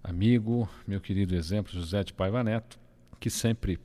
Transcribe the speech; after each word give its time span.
amigo, 0.03 0.69
meu 0.87 1.01
querido 1.01 1.35
exemplo 1.35 1.73
José 1.73 2.03
de 2.03 2.13
Paiva 2.13 2.43
Neto, 2.43 2.79
que 3.19 3.29
sempre 3.29 3.79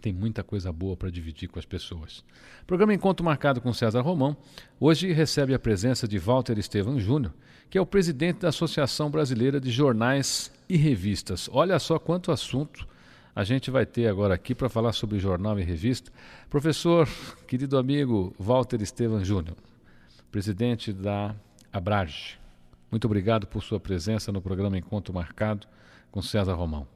tem 0.00 0.12
muita 0.12 0.42
coisa 0.42 0.72
boa 0.72 0.96
para 0.96 1.10
dividir 1.10 1.48
com 1.48 1.58
as 1.58 1.64
pessoas. 1.64 2.24
Programa 2.66 2.94
Encontro 2.94 3.24
Marcado 3.24 3.60
com 3.60 3.72
César 3.72 4.00
Romão. 4.00 4.36
Hoje 4.78 5.12
recebe 5.12 5.54
a 5.54 5.58
presença 5.58 6.06
de 6.06 6.18
Walter 6.18 6.58
Estevam 6.58 6.98
Júnior, 6.98 7.32
que 7.70 7.78
é 7.78 7.80
o 7.80 7.86
presidente 7.86 8.40
da 8.40 8.48
Associação 8.48 9.10
Brasileira 9.10 9.60
de 9.60 9.70
Jornais 9.70 10.52
e 10.68 10.76
Revistas. 10.76 11.48
Olha 11.52 11.78
só 11.78 11.98
quanto 11.98 12.32
assunto 12.32 12.86
a 13.34 13.44
gente 13.44 13.70
vai 13.70 13.86
ter 13.86 14.08
agora 14.08 14.34
aqui 14.34 14.54
para 14.54 14.68
falar 14.68 14.92
sobre 14.92 15.18
jornal 15.18 15.58
e 15.60 15.62
revista. 15.62 16.10
Professor, 16.50 17.08
querido 17.46 17.78
amigo 17.78 18.34
Walter 18.38 18.82
Estevam 18.82 19.24
Júnior, 19.24 19.56
presidente 20.30 20.92
da 20.92 21.36
Abrage. 21.72 22.38
Muito 22.90 23.04
obrigado 23.04 23.46
por 23.46 23.62
sua 23.62 23.78
presença 23.78 24.32
no 24.32 24.40
programa 24.40 24.76
Encontro 24.76 25.14
Marcado 25.14 25.66
com 26.10 26.20
César 26.20 26.54
Romão. 26.54 26.86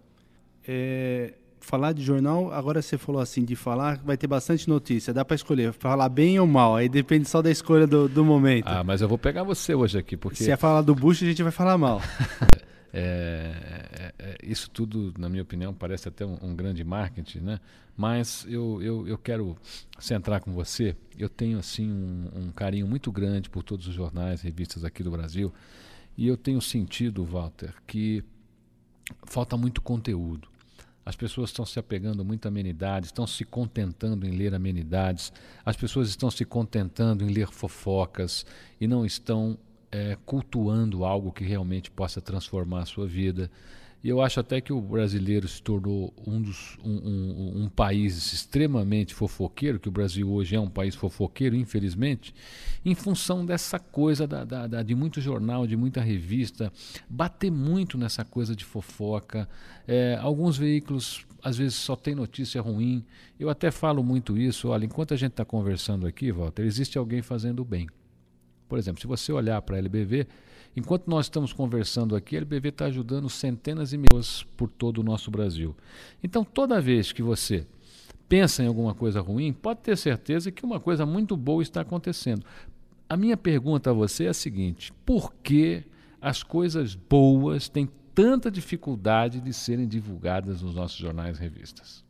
É, 0.66 1.34
falar 1.72 1.94
de 1.94 2.02
jornal, 2.02 2.52
agora 2.52 2.82
você 2.82 2.98
falou 2.98 3.18
assim, 3.18 3.46
de 3.46 3.56
falar, 3.56 3.96
vai 4.04 4.14
ter 4.14 4.26
bastante 4.26 4.68
notícia, 4.68 5.10
dá 5.10 5.24
para 5.24 5.34
escolher, 5.34 5.72
falar 5.72 6.10
bem 6.10 6.38
ou 6.38 6.46
mal, 6.46 6.76
aí 6.76 6.86
depende 6.86 7.26
só 7.26 7.40
da 7.40 7.50
escolha 7.50 7.86
do, 7.86 8.10
do 8.10 8.22
momento. 8.22 8.66
Ah, 8.66 8.84
mas 8.84 9.00
eu 9.00 9.08
vou 9.08 9.16
pegar 9.16 9.42
você 9.42 9.74
hoje 9.74 9.98
aqui, 9.98 10.14
porque... 10.14 10.44
Se 10.44 10.50
é 10.50 10.56
falar 10.58 10.82
do 10.82 10.94
Bush, 10.94 11.22
a 11.22 11.26
gente 11.26 11.42
vai 11.42 11.50
falar 11.50 11.78
mal. 11.78 12.02
é, 12.92 13.54
é, 13.90 14.14
é, 14.18 14.36
isso 14.42 14.68
tudo, 14.68 15.14
na 15.16 15.30
minha 15.30 15.42
opinião, 15.42 15.72
parece 15.72 16.06
até 16.08 16.26
um, 16.26 16.36
um 16.42 16.54
grande 16.54 16.84
marketing, 16.84 17.38
né? 17.38 17.58
Mas 17.96 18.46
eu, 18.46 18.82
eu, 18.82 19.08
eu 19.08 19.16
quero 19.16 19.56
centrar 19.98 20.42
com 20.42 20.52
você, 20.52 20.94
eu 21.18 21.30
tenho, 21.30 21.58
assim, 21.58 21.90
um, 21.90 22.48
um 22.48 22.52
carinho 22.52 22.86
muito 22.86 23.10
grande 23.10 23.48
por 23.48 23.62
todos 23.62 23.88
os 23.88 23.94
jornais, 23.94 24.42
revistas 24.42 24.84
aqui 24.84 25.02
do 25.02 25.10
Brasil, 25.10 25.50
e 26.18 26.28
eu 26.28 26.36
tenho 26.36 26.60
sentido, 26.60 27.24
Walter, 27.24 27.72
que 27.86 28.22
falta 29.24 29.56
muito 29.56 29.80
conteúdo. 29.80 30.51
As 31.04 31.16
pessoas 31.16 31.50
estão 31.50 31.66
se 31.66 31.78
apegando 31.78 32.24
muito 32.24 32.46
a 32.46 32.48
amenidades, 32.48 33.08
estão 33.08 33.26
se 33.26 33.44
contentando 33.44 34.26
em 34.26 34.30
ler 34.30 34.54
amenidades, 34.54 35.32
as 35.64 35.76
pessoas 35.76 36.08
estão 36.08 36.30
se 36.30 36.44
contentando 36.44 37.24
em 37.24 37.28
ler 37.28 37.48
fofocas 37.48 38.46
e 38.80 38.86
não 38.86 39.04
estão 39.04 39.58
é, 39.90 40.16
cultuando 40.24 41.04
algo 41.04 41.32
que 41.32 41.44
realmente 41.44 41.90
possa 41.90 42.20
transformar 42.20 42.82
a 42.82 42.86
sua 42.86 43.06
vida. 43.06 43.50
E 44.02 44.08
eu 44.08 44.20
acho 44.20 44.40
até 44.40 44.60
que 44.60 44.72
o 44.72 44.80
brasileiro 44.80 45.46
se 45.46 45.62
tornou 45.62 46.12
um, 46.26 46.42
dos, 46.42 46.76
um, 46.84 46.90
um, 46.90 47.62
um, 47.62 47.68
país 47.68 48.32
extremamente 48.32 49.14
fofoqueiro, 49.14 49.78
que 49.78 49.88
o 49.88 49.92
Brasil 49.92 50.28
hoje 50.28 50.56
é 50.56 50.60
um 50.60 50.68
país 50.68 50.96
fofoqueiro, 50.96 51.54
infelizmente, 51.54 52.34
em 52.84 52.96
função 52.96 53.46
dessa 53.46 53.78
coisa 53.78 54.26
da, 54.26 54.44
da, 54.44 54.66
da, 54.66 54.82
de 54.82 54.94
muito 54.96 55.20
jornal, 55.20 55.68
de 55.68 55.76
muita 55.76 56.00
revista, 56.00 56.72
bater 57.08 57.50
muito 57.50 57.96
nessa 57.96 58.24
coisa 58.24 58.56
de 58.56 58.64
fofoca. 58.64 59.48
É, 59.86 60.18
alguns 60.20 60.58
veículos, 60.58 61.24
às 61.40 61.56
vezes, 61.56 61.76
só 61.76 61.94
tem 61.94 62.16
notícia 62.16 62.60
ruim. 62.60 63.04
Eu 63.38 63.48
até 63.48 63.70
falo 63.70 64.02
muito 64.02 64.36
isso. 64.36 64.68
Olha, 64.68 64.84
enquanto 64.84 65.14
a 65.14 65.16
gente 65.16 65.30
está 65.30 65.44
conversando 65.44 66.08
aqui, 66.08 66.32
Walter, 66.32 66.64
existe 66.64 66.98
alguém 66.98 67.22
fazendo 67.22 67.64
bem. 67.64 67.86
Por 68.68 68.78
exemplo, 68.78 69.00
se 69.00 69.06
você 69.06 69.32
olhar 69.32 69.62
para 69.62 69.76
a 69.76 69.78
LBV 69.78 70.26
Enquanto 70.74 71.08
nós 71.08 71.26
estamos 71.26 71.52
conversando 71.52 72.16
aqui, 72.16 72.34
a 72.34 72.38
LBV 72.38 72.68
está 72.70 72.86
ajudando 72.86 73.28
centenas 73.28 73.92
e 73.92 73.98
milhões 73.98 74.44
por 74.56 74.68
todo 74.70 74.98
o 74.98 75.02
nosso 75.02 75.30
Brasil. 75.30 75.76
Então, 76.22 76.44
toda 76.44 76.80
vez 76.80 77.12
que 77.12 77.22
você 77.22 77.66
pensa 78.28 78.62
em 78.62 78.66
alguma 78.66 78.94
coisa 78.94 79.20
ruim, 79.20 79.52
pode 79.52 79.80
ter 79.80 79.96
certeza 79.96 80.50
que 80.50 80.64
uma 80.64 80.80
coisa 80.80 81.04
muito 81.04 81.36
boa 81.36 81.62
está 81.62 81.82
acontecendo. 81.82 82.46
A 83.06 83.16
minha 83.16 83.36
pergunta 83.36 83.90
a 83.90 83.92
você 83.92 84.24
é 84.24 84.28
a 84.28 84.34
seguinte: 84.34 84.90
por 85.04 85.34
que 85.42 85.84
as 86.18 86.42
coisas 86.42 86.94
boas 86.94 87.68
têm 87.68 87.86
tanta 88.14 88.50
dificuldade 88.50 89.40
de 89.40 89.52
serem 89.52 89.86
divulgadas 89.86 90.62
nos 90.62 90.74
nossos 90.74 90.96
jornais 90.96 91.36
e 91.36 91.42
revistas? 91.42 92.02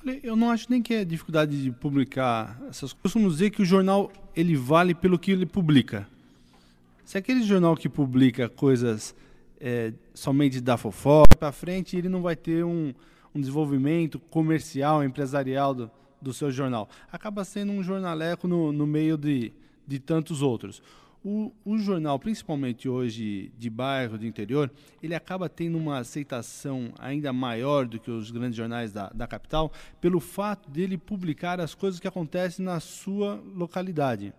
Olha, 0.00 0.20
eu 0.22 0.36
não 0.36 0.50
acho 0.50 0.66
nem 0.70 0.80
que 0.80 0.94
é 0.94 1.04
dificuldade 1.04 1.60
de 1.60 1.72
publicar 1.72 2.56
essas 2.68 2.92
coisas. 2.92 3.02
Costumo 3.02 3.28
dizer 3.28 3.50
que 3.50 3.62
o 3.62 3.64
jornal 3.64 4.12
ele 4.36 4.54
vale 4.54 4.94
pelo 4.94 5.18
que 5.18 5.32
ele 5.32 5.44
publica. 5.44 6.06
Se 7.10 7.18
aquele 7.18 7.42
jornal 7.42 7.76
que 7.76 7.88
publica 7.88 8.48
coisas 8.48 9.16
é, 9.60 9.92
somente 10.14 10.60
da 10.60 10.76
fofoca 10.76 11.36
para 11.36 11.50
frente, 11.50 11.96
ele 11.96 12.08
não 12.08 12.22
vai 12.22 12.36
ter 12.36 12.64
um, 12.64 12.94
um 13.34 13.40
desenvolvimento 13.40 14.20
comercial, 14.20 15.02
empresarial 15.02 15.74
do, 15.74 15.90
do 16.22 16.32
seu 16.32 16.52
jornal. 16.52 16.88
Acaba 17.10 17.42
sendo 17.44 17.72
um 17.72 17.82
jornaleco 17.82 18.46
no, 18.46 18.70
no 18.70 18.86
meio 18.86 19.18
de, 19.18 19.52
de 19.84 19.98
tantos 19.98 20.40
outros. 20.40 20.80
O, 21.24 21.52
o, 21.64 21.76
jornal, 21.78 22.16
principalmente 22.16 22.88
hoje 22.88 23.50
de 23.58 23.68
bairro, 23.68 24.16
de 24.16 24.28
interior, 24.28 24.70
ele 25.02 25.16
acaba 25.16 25.48
tendo 25.48 25.76
uma 25.76 25.98
aceitação 25.98 26.92
ainda 26.96 27.32
maior 27.32 27.88
do 27.88 27.98
que 27.98 28.08
os 28.12 28.30
grandes 28.30 28.54
jornais 28.54 28.92
da, 28.92 29.08
da 29.08 29.26
capital, 29.26 29.72
pelo 30.00 30.20
fato 30.20 30.70
dele 30.70 30.96
publicar 30.96 31.60
as 31.60 31.74
coisas 31.74 31.98
que 31.98 32.06
acontecem 32.06 32.64
na 32.64 32.78
sua 32.78 33.42
localidade. 33.52 34.32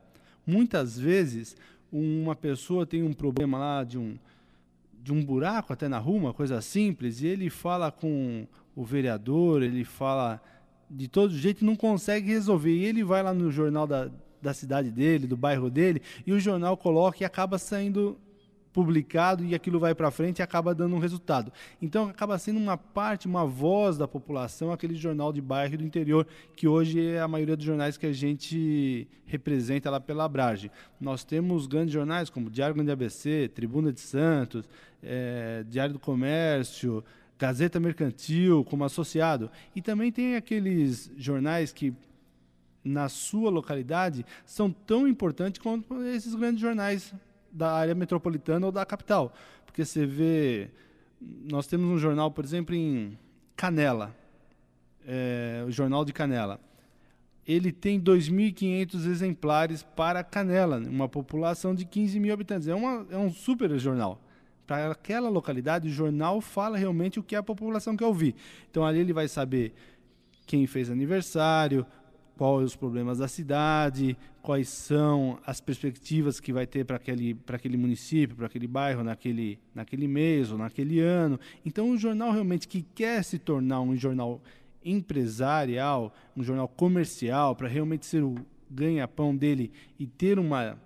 Muitas 0.47 0.97
vezes, 0.97 1.55
uma 1.91 2.35
pessoa 2.35 2.85
tem 2.85 3.03
um 3.03 3.13
problema 3.13 3.57
lá 3.57 3.84
de 3.84 3.97
um, 3.97 4.18
de 5.03 5.12
um 5.12 5.24
buraco 5.24 5.74
até 5.74 5.88
na 5.88 5.97
rua, 5.97 6.18
uma 6.18 6.34
coisa 6.34 6.62
simples, 6.62 7.22
e 7.22 7.28
ele 7.28 7.50
fala 7.50 7.91
com 7.91 8.47
o 8.75 8.84
vereador, 8.84 9.62
ele 9.62 9.84
fala 9.84 10.41
de 10.90 11.07
todo 11.07 11.34
jeito 11.34 11.62
e 11.62 11.66
não 11.66 11.75
consegue 11.75 12.30
resolver. 12.30 12.74
E 12.74 12.85
ele 12.85 13.03
vai 13.03 13.22
lá 13.22 13.34
no 13.34 13.51
jornal 13.51 13.85
da, 13.85 14.09
da 14.41 14.53
cidade 14.53 14.90
dele, 14.90 15.28
do 15.28 15.38
bairro 15.38 15.69
dele, 15.69 16.01
e 16.25 16.31
o 16.31 16.40
jornal 16.40 16.78
coloca 16.78 17.18
e 17.22 17.25
acaba 17.25 17.57
saindo 17.57 18.18
publicado 18.73 19.43
e 19.43 19.53
aquilo 19.53 19.79
vai 19.79 19.93
para 19.93 20.11
frente 20.11 20.39
e 20.39 20.41
acaba 20.41 20.73
dando 20.73 20.95
um 20.95 20.99
resultado. 20.99 21.51
Então 21.81 22.07
acaba 22.07 22.37
sendo 22.37 22.59
uma 22.59 22.77
parte, 22.77 23.27
uma 23.27 23.45
voz 23.45 23.97
da 23.97 24.07
população, 24.07 24.71
aquele 24.71 24.95
jornal 24.95 25.33
de 25.33 25.41
bairro 25.41 25.77
do 25.77 25.83
interior, 25.83 26.25
que 26.55 26.67
hoje 26.67 27.05
é 27.05 27.19
a 27.19 27.27
maioria 27.27 27.57
dos 27.57 27.65
jornais 27.65 27.97
que 27.97 28.05
a 28.05 28.13
gente 28.13 29.07
representa 29.25 29.89
lá 29.89 29.99
pela 29.99 30.25
Abrage. 30.25 30.71
Nós 30.99 31.23
temos 31.23 31.67
grandes 31.67 31.93
jornais 31.93 32.29
como 32.29 32.49
Diário 32.49 32.75
Grande 32.75 32.91
ABC, 32.91 33.49
Tribuna 33.53 33.91
de 33.91 33.99
Santos, 33.99 34.67
é, 35.03 35.63
Diário 35.67 35.93
do 35.93 35.99
Comércio, 35.99 37.03
Gazeta 37.38 37.79
Mercantil 37.79 38.63
como 38.65 38.83
associado. 38.83 39.49
E 39.75 39.81
também 39.81 40.11
tem 40.11 40.35
aqueles 40.35 41.11
jornais 41.17 41.71
que 41.71 41.93
na 42.83 43.09
sua 43.09 43.49
localidade 43.49 44.25
são 44.45 44.71
tão 44.71 45.07
importantes 45.07 45.62
quanto 45.62 46.01
esses 46.03 46.33
grandes 46.33 46.62
jornais 46.62 47.13
da 47.51 47.71
área 47.71 47.94
metropolitana 47.95 48.65
ou 48.65 48.71
da 48.71 48.86
capital. 48.86 49.33
Porque 49.65 49.86
você 49.86 50.06
vê. 50.06 50.69
Nós 51.19 51.68
temos 51.68 51.88
um 51.88 51.98
jornal, 51.98 52.31
por 52.31 52.44
exemplo, 52.44 52.74
em 52.74 53.18
Canela, 53.56 54.15
é, 55.06 55.63
o 55.68 55.71
Jornal 55.71 56.03
de 56.03 56.12
Canela. 56.12 56.59
Ele 57.45 57.71
tem 57.71 58.00
2.500 58.00 59.06
exemplares 59.06 59.83
para 59.83 60.24
Canela, 60.24 60.77
uma 60.77 61.09
população 61.09 61.75
de 61.75 61.86
15 61.86 62.19
mil 62.19 62.33
habitantes. 62.33 62.68
É, 62.68 62.74
uma, 62.74 63.06
é 63.09 63.18
um 63.18 63.31
super 63.31 63.77
jornal. 63.77 64.21
Para 64.65 64.92
aquela 64.92 65.30
localidade, 65.30 65.89
o 65.89 65.92
jornal 65.92 66.39
fala 66.39 66.77
realmente 66.77 67.19
o 67.19 67.24
que 67.24 67.36
a 67.36 67.44
população 67.44 67.95
quer 67.98 68.06
ouvir. 68.06 68.36
Então 68.69 68.86
ali 68.86 69.00
ele 69.00 69.13
vai 69.13 69.27
saber 69.27 69.74
quem 70.45 70.65
fez 70.65 70.89
aniversário, 70.89 71.86
quais 72.41 72.65
os 72.65 72.75
problemas 72.75 73.19
da 73.19 73.27
cidade, 73.27 74.17
quais 74.41 74.67
são 74.67 75.38
as 75.45 75.61
perspectivas 75.61 76.39
que 76.39 76.51
vai 76.51 76.65
ter 76.65 76.83
para 76.83 76.95
aquele, 76.95 77.38
aquele 77.45 77.77
município, 77.77 78.35
para 78.35 78.47
aquele 78.47 78.65
bairro, 78.65 79.03
naquele, 79.03 79.59
naquele 79.75 80.07
mês 80.07 80.51
ou 80.51 80.57
naquele 80.57 80.99
ano. 80.99 81.39
Então, 81.63 81.88
um 81.88 81.95
jornal 81.95 82.31
realmente 82.31 82.67
que 82.67 82.81
quer 82.95 83.23
se 83.23 83.38
tornar 83.38 83.81
um 83.81 83.95
jornal 83.95 84.41
empresarial, 84.83 86.11
um 86.35 86.41
jornal 86.41 86.67
comercial, 86.67 87.55
para 87.55 87.67
realmente 87.67 88.07
ser 88.07 88.23
o 88.23 88.33
ganha-pão 88.67 89.35
dele 89.35 89.71
e 89.99 90.07
ter 90.07 90.39
uma, 90.39 90.79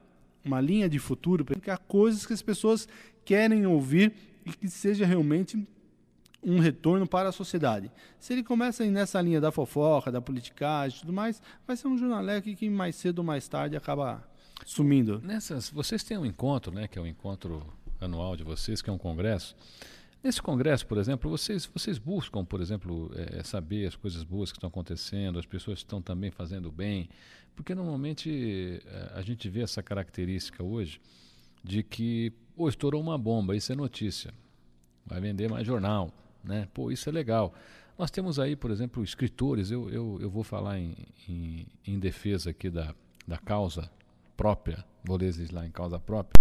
uma 0.44 0.60
linha 0.60 0.90
de 0.90 1.00
futuro 1.00 1.46
para 1.46 1.78
coisas 1.78 2.26
que 2.26 2.34
as 2.34 2.42
pessoas 2.42 2.86
querem 3.24 3.66
ouvir 3.66 4.12
e 4.46 4.52
que 4.52 4.68
seja 4.68 5.06
realmente 5.06 5.66
um 6.46 6.60
retorno 6.60 7.08
para 7.08 7.30
a 7.30 7.32
sociedade. 7.32 7.92
Se 8.20 8.34
ele 8.34 8.44
começa 8.44 8.84
a 8.84 8.86
ir 8.86 8.92
nessa 8.92 9.20
linha 9.20 9.42
da 9.42 9.52
fofoca, 9.52 10.12
da 10.12 10.22
politicagem 10.22 10.98
e 10.98 11.02
tudo 11.02 11.12
mais, 11.12 11.42
vai 11.66 11.76
ser 11.76 11.88
um 11.88 11.98
jornaleco 11.98 12.54
que 12.56 12.70
mais 12.70 12.96
cedo 12.96 13.20
ou 13.20 13.26
mais 13.26 13.48
tarde 13.48 13.76
acaba 13.76 14.24
sumindo. 14.64 15.20
Nessas, 15.22 15.70
vocês 15.70 16.04
têm 16.04 16.18
um 16.18 16.26
encontro, 16.26 16.72
né, 16.72 16.88
que 16.88 17.00
é 17.00 17.02
o 17.02 17.06
um 17.06 17.08
encontro 17.08 17.66
anual 18.00 18.36
de 18.36 18.44
vocês, 18.44 18.82
que 18.82 18.90
é 18.90 18.94
um 18.94 18.98
congresso. 18.98 19.56
Nesse 20.24 20.42
congresso, 20.42 20.86
por 20.88 20.98
exemplo, 20.98 21.30
vocês, 21.30 21.70
vocês 21.72 21.98
buscam, 21.98 22.46
por 22.46 22.62
exemplo, 22.62 23.12
é, 23.16 23.44
saber 23.44 23.88
as 23.88 23.96
coisas 23.96 24.24
boas 24.24 24.52
que 24.52 24.58
estão 24.58 24.68
acontecendo, 24.68 25.40
as 25.40 25.46
pessoas 25.46 25.80
estão 25.80 26.02
também 26.02 26.32
fazendo 26.32 26.72
bem, 26.72 27.10
porque 27.56 27.76
normalmente 27.76 28.82
é, 28.86 29.12
a 29.16 29.22
gente 29.22 29.50
vê 29.50 29.62
essa 29.62 29.84
característica 29.84 30.64
hoje 30.64 31.00
de 31.64 31.84
que, 31.84 32.32
pô, 32.56 32.70
estourou 32.70 33.02
uma 33.02 33.18
bomba, 33.18 33.56
isso 33.56 33.72
é 33.72 33.76
notícia, 33.76 34.34
vai 35.06 35.22
vender 35.22 35.50
mais 35.50 35.66
jornal, 35.66 36.12
né? 36.46 36.68
Pô, 36.74 36.92
isso 36.92 37.10
é 37.10 37.12
legal. 37.12 37.54
Nós 37.98 38.12
temos 38.12 38.40
aí, 38.40 38.56
por 38.56 38.72
exemplo, 38.72 39.04
escritores, 39.04 39.72
eu, 39.72 39.90
eu, 39.90 40.18
eu 40.22 40.30
vou 40.30 40.44
falar 40.44 40.78
em, 40.80 40.96
em, 41.28 41.68
em 41.86 42.00
defesa 42.00 42.50
aqui 42.50 42.70
da, 42.70 42.94
da 43.28 43.38
causa 43.38 43.90
própria, 44.36 44.84
vou 45.04 45.18
legislar 45.18 45.66
em 45.66 45.72
causa 45.72 45.98
própria, 46.00 46.40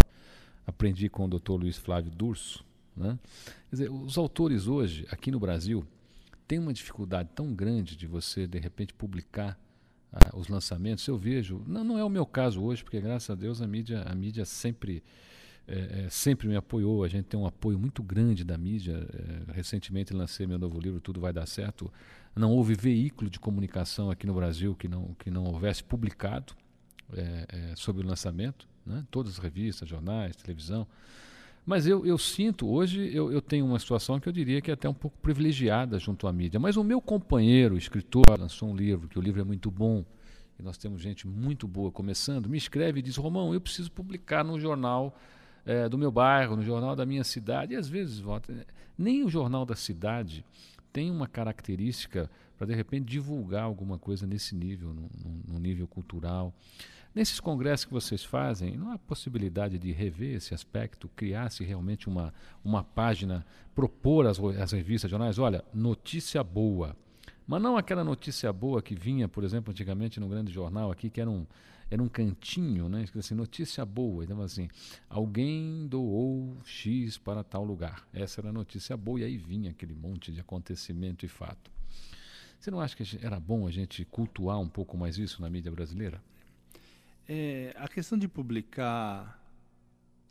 aprendi 0.67 1.07
com 1.07 1.25
o 1.25 1.27
Dr. 1.27 1.53
Luiz 1.53 1.77
Flávio 1.77 2.11
Durso, 2.11 2.63
né? 2.95 3.19
Quer 3.69 3.75
dizer, 3.75 3.91
os 3.91 4.17
autores 4.17 4.67
hoje, 4.67 5.05
aqui 5.09 5.31
no 5.31 5.39
Brasil, 5.39 5.85
têm 6.47 6.59
uma 6.59 6.73
dificuldade 6.73 7.29
tão 7.33 7.53
grande 7.53 7.95
de 7.95 8.07
você, 8.07 8.47
de 8.47 8.59
repente, 8.59 8.93
publicar 8.93 9.59
ah, 10.11 10.35
os 10.35 10.47
lançamentos. 10.47 11.05
Eu 11.07 11.17
vejo, 11.17 11.61
não, 11.67 11.83
não 11.83 11.97
é 11.97 12.03
o 12.03 12.09
meu 12.09 12.25
caso 12.25 12.63
hoje, 12.63 12.83
porque 12.83 13.01
graças 13.01 13.29
a 13.29 13.35
Deus 13.35 13.61
a 13.61 13.67
mídia, 13.67 14.03
a 14.03 14.15
mídia 14.15 14.45
sempre 14.45 15.03
é, 15.67 16.05
é, 16.05 16.09
sempre 16.09 16.47
me 16.47 16.55
apoiou. 16.55 17.03
A 17.03 17.07
gente 17.07 17.25
tem 17.25 17.39
um 17.39 17.45
apoio 17.45 17.77
muito 17.79 18.03
grande 18.03 18.43
da 18.43 18.57
mídia. 18.57 19.07
É, 19.13 19.53
recentemente 19.53 20.13
lancei 20.13 20.45
meu 20.45 20.59
novo 20.59 20.79
livro, 20.79 20.99
Tudo 20.99 21.19
Vai 21.19 21.33
Dar 21.33 21.45
Certo. 21.45 21.91
Não 22.35 22.51
houve 22.51 22.75
veículo 22.75 23.29
de 23.29 23.39
comunicação 23.39 24.11
aqui 24.11 24.27
no 24.27 24.33
Brasil 24.33 24.75
que 24.75 24.87
não, 24.87 25.15
que 25.19 25.31
não 25.31 25.45
houvesse 25.45 25.83
publicado 25.83 26.53
é, 27.13 27.45
é, 27.47 27.75
sobre 27.75 28.03
o 28.03 28.07
lançamento. 28.07 28.67
Né? 28.85 29.03
Todas 29.09 29.33
as 29.33 29.37
revistas, 29.39 29.89
jornais, 29.89 30.35
televisão. 30.35 30.87
Mas 31.65 31.87
eu, 31.87 32.05
eu 32.05 32.17
sinto, 32.19 32.67
hoje 32.69 33.09
eu, 33.11 33.31
eu 33.31 33.41
tenho 33.41 33.65
uma 33.65 33.79
situação 33.79 34.19
que 34.19 34.29
eu 34.29 34.33
diria 34.33 34.61
que 34.61 34.69
é 34.69 34.75
até 34.75 34.87
um 34.87 34.93
pouco 34.93 35.17
privilegiada 35.17 35.97
junto 35.97 36.27
à 36.27 36.33
mídia. 36.33 36.59
Mas 36.59 36.77
o 36.77 36.83
meu 36.83 37.01
companheiro, 37.01 37.75
escritor, 37.75 38.23
lançou 38.39 38.69
um 38.69 38.75
livro, 38.75 39.07
que 39.07 39.17
o 39.17 39.21
livro 39.21 39.41
é 39.41 39.43
muito 39.43 39.71
bom, 39.71 40.05
e 40.59 40.63
nós 40.63 40.77
temos 40.77 41.01
gente 41.01 41.27
muito 41.27 41.67
boa 41.67 41.91
começando, 41.91 42.47
me 42.47 42.57
escreve 42.57 42.99
e 42.99 43.01
diz: 43.01 43.17
Romão, 43.17 43.51
eu 43.51 43.59
preciso 43.59 43.91
publicar 43.91 44.43
no 44.43 44.59
jornal 44.59 45.17
é, 45.65 45.89
do 45.89 45.97
meu 45.97 46.11
bairro, 46.11 46.55
no 46.55 46.63
jornal 46.63 46.95
da 46.95 47.05
minha 47.05 47.23
cidade, 47.23 47.73
e 47.73 47.75
às 47.75 47.87
vezes 47.87 48.19
volta. 48.19 48.65
Nem 48.97 49.23
o 49.23 49.29
jornal 49.29 49.65
da 49.65 49.75
cidade 49.75 50.45
tem 50.93 51.11
uma 51.11 51.27
característica 51.27 52.29
para 52.57 52.67
de 52.67 52.73
repente 52.73 53.05
divulgar 53.05 53.63
alguma 53.63 53.97
coisa 53.97 54.25
nesse 54.25 54.55
nível, 54.55 54.93
no, 54.93 55.59
nível 55.59 55.87
cultural. 55.87 56.53
Nesses 57.13 57.39
congressos 57.39 57.85
que 57.85 57.93
vocês 57.93 58.23
fazem, 58.23 58.77
não 58.77 58.91
há 58.91 58.97
possibilidade 58.97 59.77
de 59.77 59.91
rever 59.91 60.35
esse 60.35 60.53
aspecto, 60.53 61.09
criar-se 61.15 61.63
realmente 61.63 62.07
uma, 62.07 62.33
uma 62.63 62.83
página, 62.83 63.45
propor 63.73 64.25
às, 64.27 64.39
às 64.39 64.71
revistas, 64.71 65.09
jornais, 65.09 65.37
olha, 65.37 65.63
notícia 65.73 66.43
boa. 66.43 66.95
Mas 67.47 67.61
não 67.61 67.77
aquela 67.77 68.03
notícia 68.03 68.51
boa 68.51 68.81
que 68.81 68.95
vinha, 68.95 69.27
por 69.27 69.43
exemplo, 69.43 69.71
antigamente 69.71 70.19
no 70.19 70.27
grande 70.27 70.51
jornal 70.51 70.91
aqui, 70.91 71.09
que 71.09 71.21
era 71.21 71.29
um, 71.29 71.45
era 71.89 72.01
um 72.01 72.07
cantinho, 72.07 72.89
né? 72.89 73.03
Escrito 73.03 73.23
assim, 73.23 73.35
notícia 73.35 73.85
boa. 73.85 74.23
Então, 74.23 74.41
assim, 74.41 74.67
alguém 75.09 75.87
doou 75.87 76.57
X 76.65 77.17
para 77.17 77.43
tal 77.43 77.63
lugar. 77.63 78.07
Essa 78.13 78.41
era 78.41 78.49
a 78.49 78.53
notícia 78.53 78.97
boa, 78.97 79.19
e 79.19 79.23
aí 79.23 79.37
vinha 79.37 79.71
aquele 79.71 79.93
monte 79.93 80.31
de 80.31 80.39
acontecimento 80.39 81.25
e 81.25 81.27
fato. 81.27 81.71
Você 82.59 82.71
não 82.71 82.81
acha 82.81 82.95
que 82.95 83.03
era 83.23 83.39
bom 83.39 83.67
a 83.67 83.71
gente 83.71 84.03
cultuar 84.05 84.59
um 84.59 84.67
pouco 84.67 84.97
mais 84.97 85.17
isso 85.17 85.41
na 85.41 85.49
mídia 85.49 85.71
brasileira? 85.71 86.21
É, 87.27 87.75
a 87.77 87.87
questão 87.87 88.17
de 88.17 88.27
publicar 88.27 89.39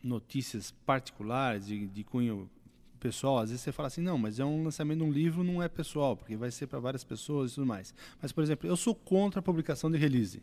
notícias 0.02 0.72
particulares, 0.84 1.66
de, 1.66 1.86
de 1.86 2.04
cunho 2.04 2.50
pessoal, 2.98 3.38
às 3.38 3.50
vezes 3.50 3.62
você 3.62 3.70
fala 3.70 3.86
assim, 3.86 4.00
não, 4.00 4.16
mas 4.16 4.40
é 4.40 4.44
um 4.44 4.64
lançamento 4.64 4.98
de 4.98 5.04
um 5.04 5.12
livro, 5.12 5.44
não 5.44 5.62
é 5.62 5.68
pessoal, 5.68 6.16
porque 6.16 6.36
vai 6.36 6.50
ser 6.50 6.66
para 6.66 6.80
várias 6.80 7.04
pessoas 7.04 7.52
e 7.52 7.54
tudo 7.56 7.66
mais. 7.66 7.94
Mas, 8.20 8.32
por 8.32 8.42
exemplo, 8.42 8.68
eu 8.68 8.76
sou 8.76 8.94
contra 8.94 9.40
a 9.40 9.42
publicação 9.42 9.90
de 9.90 9.98
release. 9.98 10.42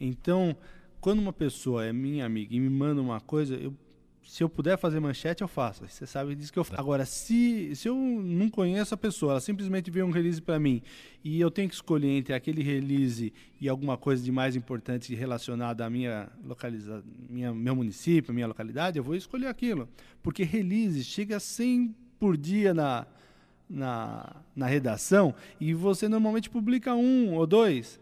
Então, 0.00 0.56
quando 1.00 1.18
uma 1.18 1.32
pessoa 1.32 1.84
é 1.84 1.92
minha 1.92 2.24
amiga 2.24 2.54
e 2.54 2.60
me 2.60 2.70
manda 2.70 3.00
uma 3.00 3.20
coisa, 3.20 3.54
eu, 3.54 3.74
se 4.26 4.42
eu 4.42 4.48
puder 4.48 4.78
fazer 4.78 5.00
manchete, 5.00 5.42
eu 5.42 5.48
faço. 5.48 5.86
Você 5.86 6.06
sabe 6.06 6.34
disso 6.34 6.52
que 6.52 6.58
eu 6.58 6.64
faço. 6.64 6.80
Agora, 6.80 7.04
se, 7.04 7.74
se 7.76 7.88
eu 7.88 7.94
não 7.94 8.48
conheço 8.48 8.94
a 8.94 8.96
pessoa, 8.96 9.32
ela 9.32 9.40
simplesmente 9.40 9.90
vê 9.90 10.02
um 10.02 10.10
release 10.10 10.40
para 10.40 10.58
mim 10.58 10.82
e 11.22 11.40
eu 11.40 11.50
tenho 11.50 11.68
que 11.68 11.74
escolher 11.74 12.08
entre 12.08 12.32
aquele 12.32 12.62
release 12.62 13.32
e 13.60 13.68
alguma 13.68 13.96
coisa 13.96 14.22
de 14.22 14.32
mais 14.32 14.56
importante 14.56 15.14
relacionada 15.14 15.84
à 15.84 15.90
minha 15.90 16.30
localização, 16.42 17.04
minha, 17.28 17.52
meu 17.52 17.76
município, 17.76 18.32
minha 18.32 18.46
localidade, 18.46 18.98
eu 18.98 19.04
vou 19.04 19.14
escolher 19.14 19.48
aquilo. 19.48 19.88
Porque 20.22 20.42
release 20.42 21.04
chega 21.04 21.38
100 21.38 21.94
por 22.18 22.36
dia 22.36 22.72
na, 22.72 23.06
na, 23.68 24.36
na 24.56 24.66
redação 24.66 25.34
e 25.60 25.74
você 25.74 26.08
normalmente 26.08 26.48
publica 26.48 26.94
um 26.94 27.34
ou 27.34 27.46
dois. 27.46 28.00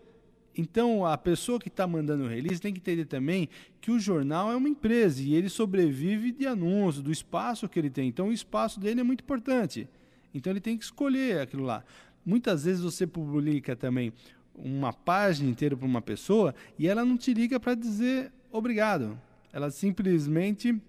Então, 0.56 1.06
a 1.06 1.16
pessoa 1.16 1.58
que 1.58 1.68
está 1.68 1.86
mandando 1.86 2.24
o 2.24 2.28
release 2.28 2.60
tem 2.60 2.72
que 2.72 2.80
entender 2.80 3.06
também 3.06 3.48
que 3.80 3.90
o 3.90 3.98
jornal 3.98 4.52
é 4.52 4.56
uma 4.56 4.68
empresa 4.68 5.22
e 5.22 5.34
ele 5.34 5.48
sobrevive 5.48 6.30
de 6.30 6.46
anúncios, 6.46 7.02
do 7.02 7.10
espaço 7.10 7.68
que 7.68 7.78
ele 7.78 7.88
tem. 7.88 8.08
Então, 8.08 8.28
o 8.28 8.32
espaço 8.32 8.78
dele 8.78 9.00
é 9.00 9.04
muito 9.04 9.22
importante. 9.22 9.88
Então, 10.34 10.52
ele 10.52 10.60
tem 10.60 10.76
que 10.76 10.84
escolher 10.84 11.40
aquilo 11.40 11.64
lá. 11.64 11.82
Muitas 12.24 12.64
vezes 12.64 12.82
você 12.82 13.06
publica 13.06 13.74
também 13.74 14.12
uma 14.54 14.92
página 14.92 15.48
inteira 15.50 15.76
para 15.76 15.86
uma 15.86 16.02
pessoa 16.02 16.54
e 16.78 16.86
ela 16.86 17.04
não 17.04 17.16
te 17.16 17.32
liga 17.32 17.58
para 17.58 17.74
dizer 17.74 18.30
obrigado. 18.50 19.18
Ela 19.52 19.70
simplesmente 19.70 20.80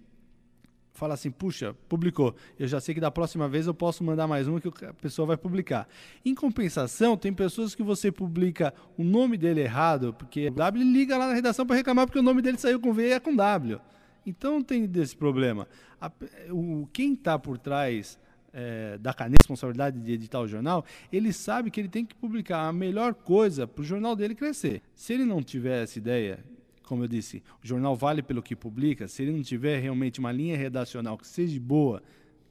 fala 0.94 1.14
assim, 1.14 1.30
puxa, 1.30 1.74
publicou. 1.88 2.34
Eu 2.58 2.66
já 2.68 2.80
sei 2.80 2.94
que 2.94 3.00
da 3.00 3.10
próxima 3.10 3.48
vez 3.48 3.66
eu 3.66 3.74
posso 3.74 4.02
mandar 4.02 4.26
mais 4.26 4.46
uma 4.46 4.60
que 4.60 4.68
a 4.84 4.94
pessoa 4.94 5.26
vai 5.26 5.36
publicar. 5.36 5.88
Em 6.24 6.34
compensação, 6.34 7.16
tem 7.16 7.32
pessoas 7.32 7.74
que 7.74 7.82
você 7.82 8.10
publica 8.10 8.72
o 8.96 9.02
nome 9.02 9.36
dele 9.36 9.60
errado, 9.60 10.14
porque 10.14 10.48
o 10.48 10.52
W 10.52 10.84
liga 10.84 11.18
lá 11.18 11.26
na 11.26 11.34
redação 11.34 11.66
para 11.66 11.76
reclamar 11.76 12.06
porque 12.06 12.20
o 12.20 12.22
nome 12.22 12.40
dele 12.40 12.58
saiu 12.58 12.80
com 12.80 12.92
V 12.92 13.08
e 13.08 13.12
é 13.12 13.20
com 13.20 13.34
W. 13.34 13.80
Então 14.24 14.62
tem 14.62 14.86
desse 14.86 15.16
problema. 15.16 15.66
A, 16.00 16.10
o, 16.50 16.88
quem 16.92 17.12
está 17.12 17.38
por 17.38 17.58
trás 17.58 18.18
é, 18.52 18.96
da 18.98 19.12
responsabilidade 19.40 20.00
de 20.00 20.12
editar 20.12 20.40
o 20.40 20.46
jornal, 20.46 20.84
ele 21.12 21.32
sabe 21.32 21.72
que 21.72 21.80
ele 21.80 21.88
tem 21.88 22.06
que 22.06 22.14
publicar 22.14 22.68
a 22.68 22.72
melhor 22.72 23.14
coisa 23.14 23.66
para 23.66 23.82
o 23.82 23.84
jornal 23.84 24.14
dele 24.14 24.34
crescer. 24.34 24.80
Se 24.94 25.12
ele 25.12 25.24
não 25.24 25.42
tiver 25.42 25.82
essa 25.82 25.98
ideia 25.98 26.38
como 26.84 27.04
eu 27.04 27.08
disse, 27.08 27.42
o 27.62 27.66
jornal 27.66 27.96
vale 27.96 28.22
pelo 28.22 28.42
que 28.42 28.54
publica. 28.54 29.08
Se 29.08 29.22
ele 29.22 29.32
não 29.32 29.42
tiver 29.42 29.78
realmente 29.80 30.20
uma 30.20 30.30
linha 30.30 30.56
redacional 30.56 31.16
que 31.18 31.26
seja 31.26 31.58
boa, 31.60 32.02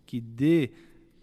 que 0.06 0.20
dê 0.20 0.72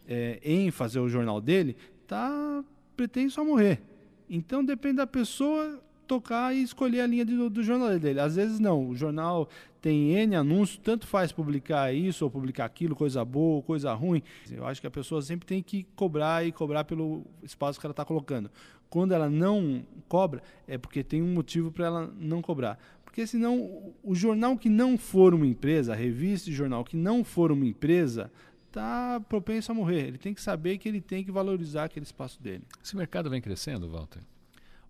é, 0.06 0.40
ênfase 0.42 0.98
ao 0.98 1.08
jornal 1.08 1.40
dele, 1.40 1.76
tá 2.06 2.64
pretenso 2.96 3.40
a 3.40 3.44
morrer. 3.44 3.80
Então 4.28 4.64
depende 4.64 4.96
da 4.96 5.06
pessoa 5.06 5.82
tocar 6.06 6.52
e 6.52 6.62
escolher 6.62 7.02
a 7.02 7.06
linha 7.06 7.24
do, 7.24 7.48
do 7.48 7.62
jornal 7.62 7.96
dele. 7.96 8.18
Às 8.18 8.34
vezes 8.34 8.58
não, 8.58 8.88
o 8.88 8.96
jornal 8.96 9.48
tem 9.80 10.12
N 10.12 10.34
anúncios, 10.34 10.80
tanto 10.82 11.06
faz 11.06 11.30
publicar 11.30 11.94
isso 11.94 12.24
ou 12.24 12.30
publicar 12.30 12.64
aquilo, 12.64 12.96
coisa 12.96 13.24
boa 13.24 13.56
ou 13.56 13.62
coisa 13.62 13.92
ruim. 13.94 14.20
Eu 14.50 14.66
acho 14.66 14.80
que 14.80 14.86
a 14.88 14.90
pessoa 14.90 15.22
sempre 15.22 15.46
tem 15.46 15.62
que 15.62 15.84
cobrar 15.94 16.44
e 16.44 16.50
cobrar 16.50 16.82
pelo 16.82 17.24
espaço 17.42 17.78
que 17.78 17.86
ela 17.86 17.92
está 17.92 18.04
colocando. 18.04 18.50
Quando 18.88 19.12
ela 19.12 19.30
não 19.30 19.86
cobra, 20.08 20.42
é 20.66 20.76
porque 20.76 21.04
tem 21.04 21.22
um 21.22 21.32
motivo 21.32 21.70
para 21.70 21.86
ela 21.86 22.14
não 22.18 22.42
cobrar. 22.42 22.76
Porque 23.10 23.26
senão 23.26 23.92
o 24.04 24.14
jornal 24.14 24.56
que 24.56 24.68
não 24.68 24.96
for 24.96 25.34
uma 25.34 25.44
empresa, 25.44 25.92
a 25.92 25.96
revista 25.96 26.48
e 26.48 26.52
jornal 26.52 26.84
que 26.84 26.96
não 26.96 27.24
for 27.24 27.50
uma 27.50 27.66
empresa, 27.66 28.30
está 28.68 29.18
propenso 29.28 29.72
a 29.72 29.74
morrer. 29.74 30.06
Ele 30.06 30.16
tem 30.16 30.32
que 30.32 30.40
saber 30.40 30.78
que 30.78 30.88
ele 30.88 31.00
tem 31.00 31.24
que 31.24 31.32
valorizar 31.32 31.84
aquele 31.84 32.06
espaço 32.06 32.40
dele. 32.40 32.62
Esse 32.82 32.96
mercado 32.96 33.28
vem 33.28 33.40
crescendo, 33.40 33.90
Walter? 33.90 34.20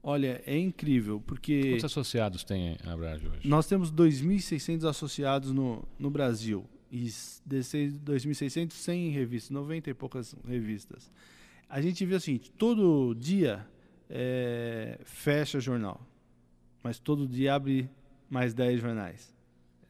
Olha, 0.03 0.43
é 0.45 0.59
incrível, 0.59 1.23
porque... 1.27 1.62
Quantos 1.71 1.87
associados 1.87 2.45
tem 2.45 2.77
a 2.85 2.93
Abrage 2.93 3.27
hoje? 3.27 3.49
Nós 3.49 3.67
temos 3.67 3.91
2.600 3.91 4.87
associados 4.87 5.50
no, 5.50 5.83
no 5.99 6.11
Brasil. 6.11 6.67
E 6.93 7.11
desses 7.47 7.99
2.600, 8.00 8.73
100 8.73 9.11
revistas, 9.12 9.50
90 9.50 9.89
e 9.89 9.95
poucas 9.95 10.37
revistas. 10.47 11.11
A 11.71 11.81
gente 11.81 12.05
vê 12.05 12.17
o 12.17 12.21
seguinte, 12.21 12.50
todo 12.50 13.15
dia 13.15 13.67
é, 14.11 15.00
fecha 15.05 15.59
jornal, 15.59 16.07
mas 16.83 16.99
todo 16.99 17.27
dia 17.27 17.55
abre 17.55 17.89
mais 18.31 18.55
10 18.55 18.81
jornais. 18.81 19.35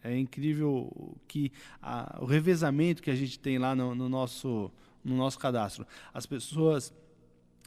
É 0.02 0.16
incrível 0.16 1.16
que 1.28 1.52
a, 1.80 2.18
o 2.20 2.24
revezamento 2.24 3.02
que 3.02 3.10
a 3.10 3.14
gente 3.14 3.38
tem 3.38 3.58
lá 3.58 3.74
no, 3.76 3.94
no 3.94 4.08
nosso, 4.08 4.72
no 5.04 5.14
nosso 5.16 5.38
cadastro. 5.38 5.86
As 6.12 6.24
pessoas 6.24 6.92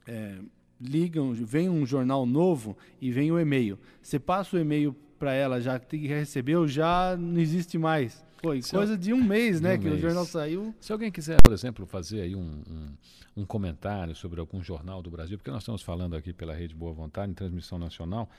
é, 0.08 0.40
ligam, 0.82 1.32
vem 1.34 1.70
um 1.70 1.86
jornal 1.86 2.26
novo 2.26 2.76
e 3.00 3.12
vem 3.12 3.32
o 3.32 3.40
e-mail. 3.40 3.78
Você 4.02 4.20
passa 4.20 4.58
o 4.58 4.60
e-mail 4.60 4.96
para 5.20 5.34
ela 5.34 5.62
já 5.62 5.80
que 5.80 6.08
recebeu 6.08 6.68
já 6.68 7.16
não 7.16 7.40
existe 7.40 7.78
mais. 7.78 8.26
Foi 8.42 8.62
coisa 8.62 8.98
de 8.98 9.14
um 9.14 9.24
mês, 9.24 9.62
né, 9.62 9.76
um 9.76 9.80
que 9.80 9.86
mês. 9.86 9.98
o 9.98 10.02
jornal 10.02 10.26
saiu. 10.26 10.76
Se 10.82 10.92
alguém 10.92 11.10
quiser, 11.10 11.42
por 11.42 11.54
exemplo, 11.54 11.86
fazer 11.86 12.22
aí 12.22 12.36
um, 12.36 12.62
um, 12.70 13.42
um, 13.42 13.46
comentário 13.46 14.14
sobre 14.14 14.42
algum 14.42 14.62
jornal 14.62 15.02
do 15.02 15.10
Brasil, 15.10 15.38
porque 15.38 15.50
nós 15.50 15.62
estamos 15.62 15.82
falando 15.82 16.14
aqui 16.14 16.34
pela 16.34 16.54
Rede 16.54 16.76
Boa 16.76 16.92
Vontade, 16.92 17.32
em 17.32 17.34
transmissão 17.34 17.80
nacional, 17.80 18.30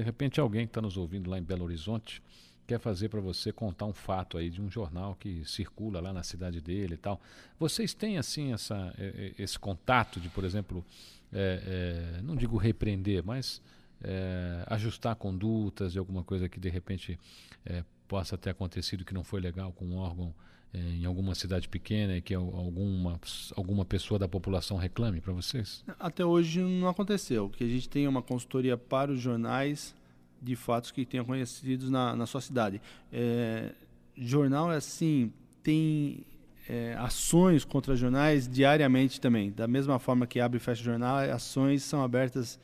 de 0.00 0.04
repente 0.04 0.40
alguém 0.40 0.66
que 0.66 0.70
está 0.70 0.80
nos 0.80 0.96
ouvindo 0.96 1.28
lá 1.28 1.38
em 1.38 1.42
Belo 1.42 1.62
Horizonte 1.62 2.22
quer 2.66 2.80
fazer 2.80 3.10
para 3.10 3.20
você 3.20 3.52
contar 3.52 3.84
um 3.84 3.92
fato 3.92 4.38
aí 4.38 4.48
de 4.48 4.62
um 4.62 4.70
jornal 4.70 5.14
que 5.14 5.44
circula 5.44 6.00
lá 6.00 6.10
na 6.10 6.22
cidade 6.22 6.58
dele 6.58 6.94
e 6.94 6.96
tal. 6.96 7.20
Vocês 7.58 7.92
têm 7.92 8.16
assim 8.16 8.54
essa, 8.54 8.94
esse 9.38 9.58
contato 9.58 10.18
de, 10.18 10.30
por 10.30 10.42
exemplo, 10.42 10.82
é, 11.30 12.16
é, 12.18 12.22
não 12.22 12.34
digo 12.34 12.56
repreender, 12.56 13.22
mas 13.22 13.60
é, 14.02 14.64
ajustar 14.68 15.16
condutas 15.16 15.92
de 15.92 15.98
alguma 15.98 16.24
coisa 16.24 16.48
que 16.48 16.58
de 16.58 16.70
repente 16.70 17.18
é, 17.66 17.84
possa 18.08 18.38
ter 18.38 18.50
acontecido 18.50 19.04
que 19.04 19.12
não 19.12 19.22
foi 19.22 19.40
legal 19.40 19.70
com 19.72 19.84
um 19.84 19.96
órgão 19.96 20.34
em 20.72 21.04
alguma 21.04 21.34
cidade 21.34 21.68
pequena 21.68 22.20
que 22.20 22.32
alguma, 22.32 23.20
alguma 23.56 23.84
pessoa 23.84 24.18
da 24.18 24.28
população 24.28 24.76
reclame 24.76 25.20
para 25.20 25.32
vocês? 25.32 25.84
Até 25.98 26.24
hoje 26.24 26.60
não 26.60 26.88
aconteceu. 26.88 27.48
Que 27.48 27.64
a 27.64 27.68
gente 27.68 28.04
é 28.04 28.08
uma 28.08 28.22
consultoria 28.22 28.76
para 28.76 29.10
os 29.10 29.20
jornais 29.20 29.94
de 30.40 30.56
fatos 30.56 30.90
que 30.90 31.04
tenham 31.04 31.24
conhecidos 31.24 31.90
na, 31.90 32.14
na 32.14 32.26
sua 32.26 32.40
cidade. 32.40 32.80
É, 33.12 33.72
jornal 34.16 34.72
é 34.72 34.76
assim, 34.76 35.32
tem 35.62 36.24
é, 36.68 36.94
ações 36.98 37.64
contra 37.64 37.96
jornais 37.96 38.48
diariamente 38.48 39.20
também. 39.20 39.50
Da 39.50 39.66
mesma 39.66 39.98
forma 39.98 40.26
que 40.26 40.40
abre 40.40 40.58
e 40.58 40.60
fecha 40.60 40.82
jornal, 40.82 41.18
ações 41.18 41.82
são 41.82 42.02
abertas 42.02 42.58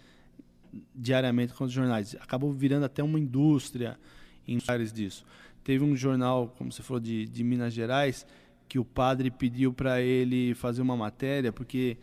diariamente 0.95 1.53
contra 1.53 1.75
jornais. 1.75 2.15
Acabou 2.21 2.53
virando 2.53 2.85
até 2.85 3.03
uma 3.03 3.19
indústria 3.19 3.99
em 4.47 4.59
lugares 4.59 4.93
disso. 4.93 5.25
Teve 5.67 5.83
um 5.83 5.97
jornal, 5.97 6.55
como 6.57 6.71
você 6.71 6.81
falou, 6.81 7.01
de, 7.01 7.27
de 7.27 7.43
Minas 7.43 7.75
Gerais, 7.75 8.25
que 8.69 8.79
o 8.79 8.85
padre 8.85 9.33
pediu 9.33 9.73
para 9.73 10.01
ele 10.01 10.55
fazer 10.55 10.81
uma 10.81 10.97
matéria, 10.97 11.53
porque 11.53 11.97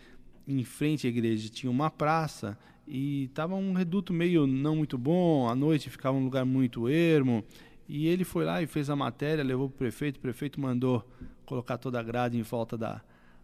em 0.45 0.65
frente 0.65 1.07
à 1.07 1.09
igreja 1.09 1.47
tinha 1.47 1.71
uma 1.71 1.89
praça 1.89 2.57
e 2.85 3.23
estava 3.23 3.55
um 3.55 3.71
reduto 3.71 4.11
meio 4.11 4.45
não 4.45 4.75
muito 4.75 4.97
bom, 4.97 5.47
à 5.47 5.55
noite 5.55 5.89
ficava 5.89 6.17
um 6.17 6.25
lugar 6.25 6.43
muito 6.43 6.89
ermo. 6.89 7.41
E 7.87 8.05
ele 8.05 8.25
foi 8.25 8.43
lá 8.43 8.61
e 8.61 8.67
fez 8.67 8.89
a 8.89 8.97
matéria, 8.97 9.41
levou 9.41 9.69
para 9.69 9.75
o 9.75 9.77
prefeito, 9.77 10.17
o 10.17 10.19
prefeito 10.19 10.59
mandou 10.59 11.09
colocar 11.45 11.77
toda 11.77 11.97
a 11.97 12.03
grade 12.03 12.37
em 12.37 12.41
volta 12.41 12.77
da, 12.77 13.01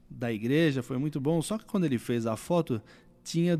da 0.10 0.34
igreja, 0.34 0.84
foi 0.84 0.98
muito 0.98 1.22
bom. 1.22 1.42
Só 1.42 1.58
que 1.58 1.64
quando 1.64 1.86
ele 1.86 1.98
fez 1.98 2.26
a 2.26 2.36
foto, 2.36 2.82
tinha 3.24 3.58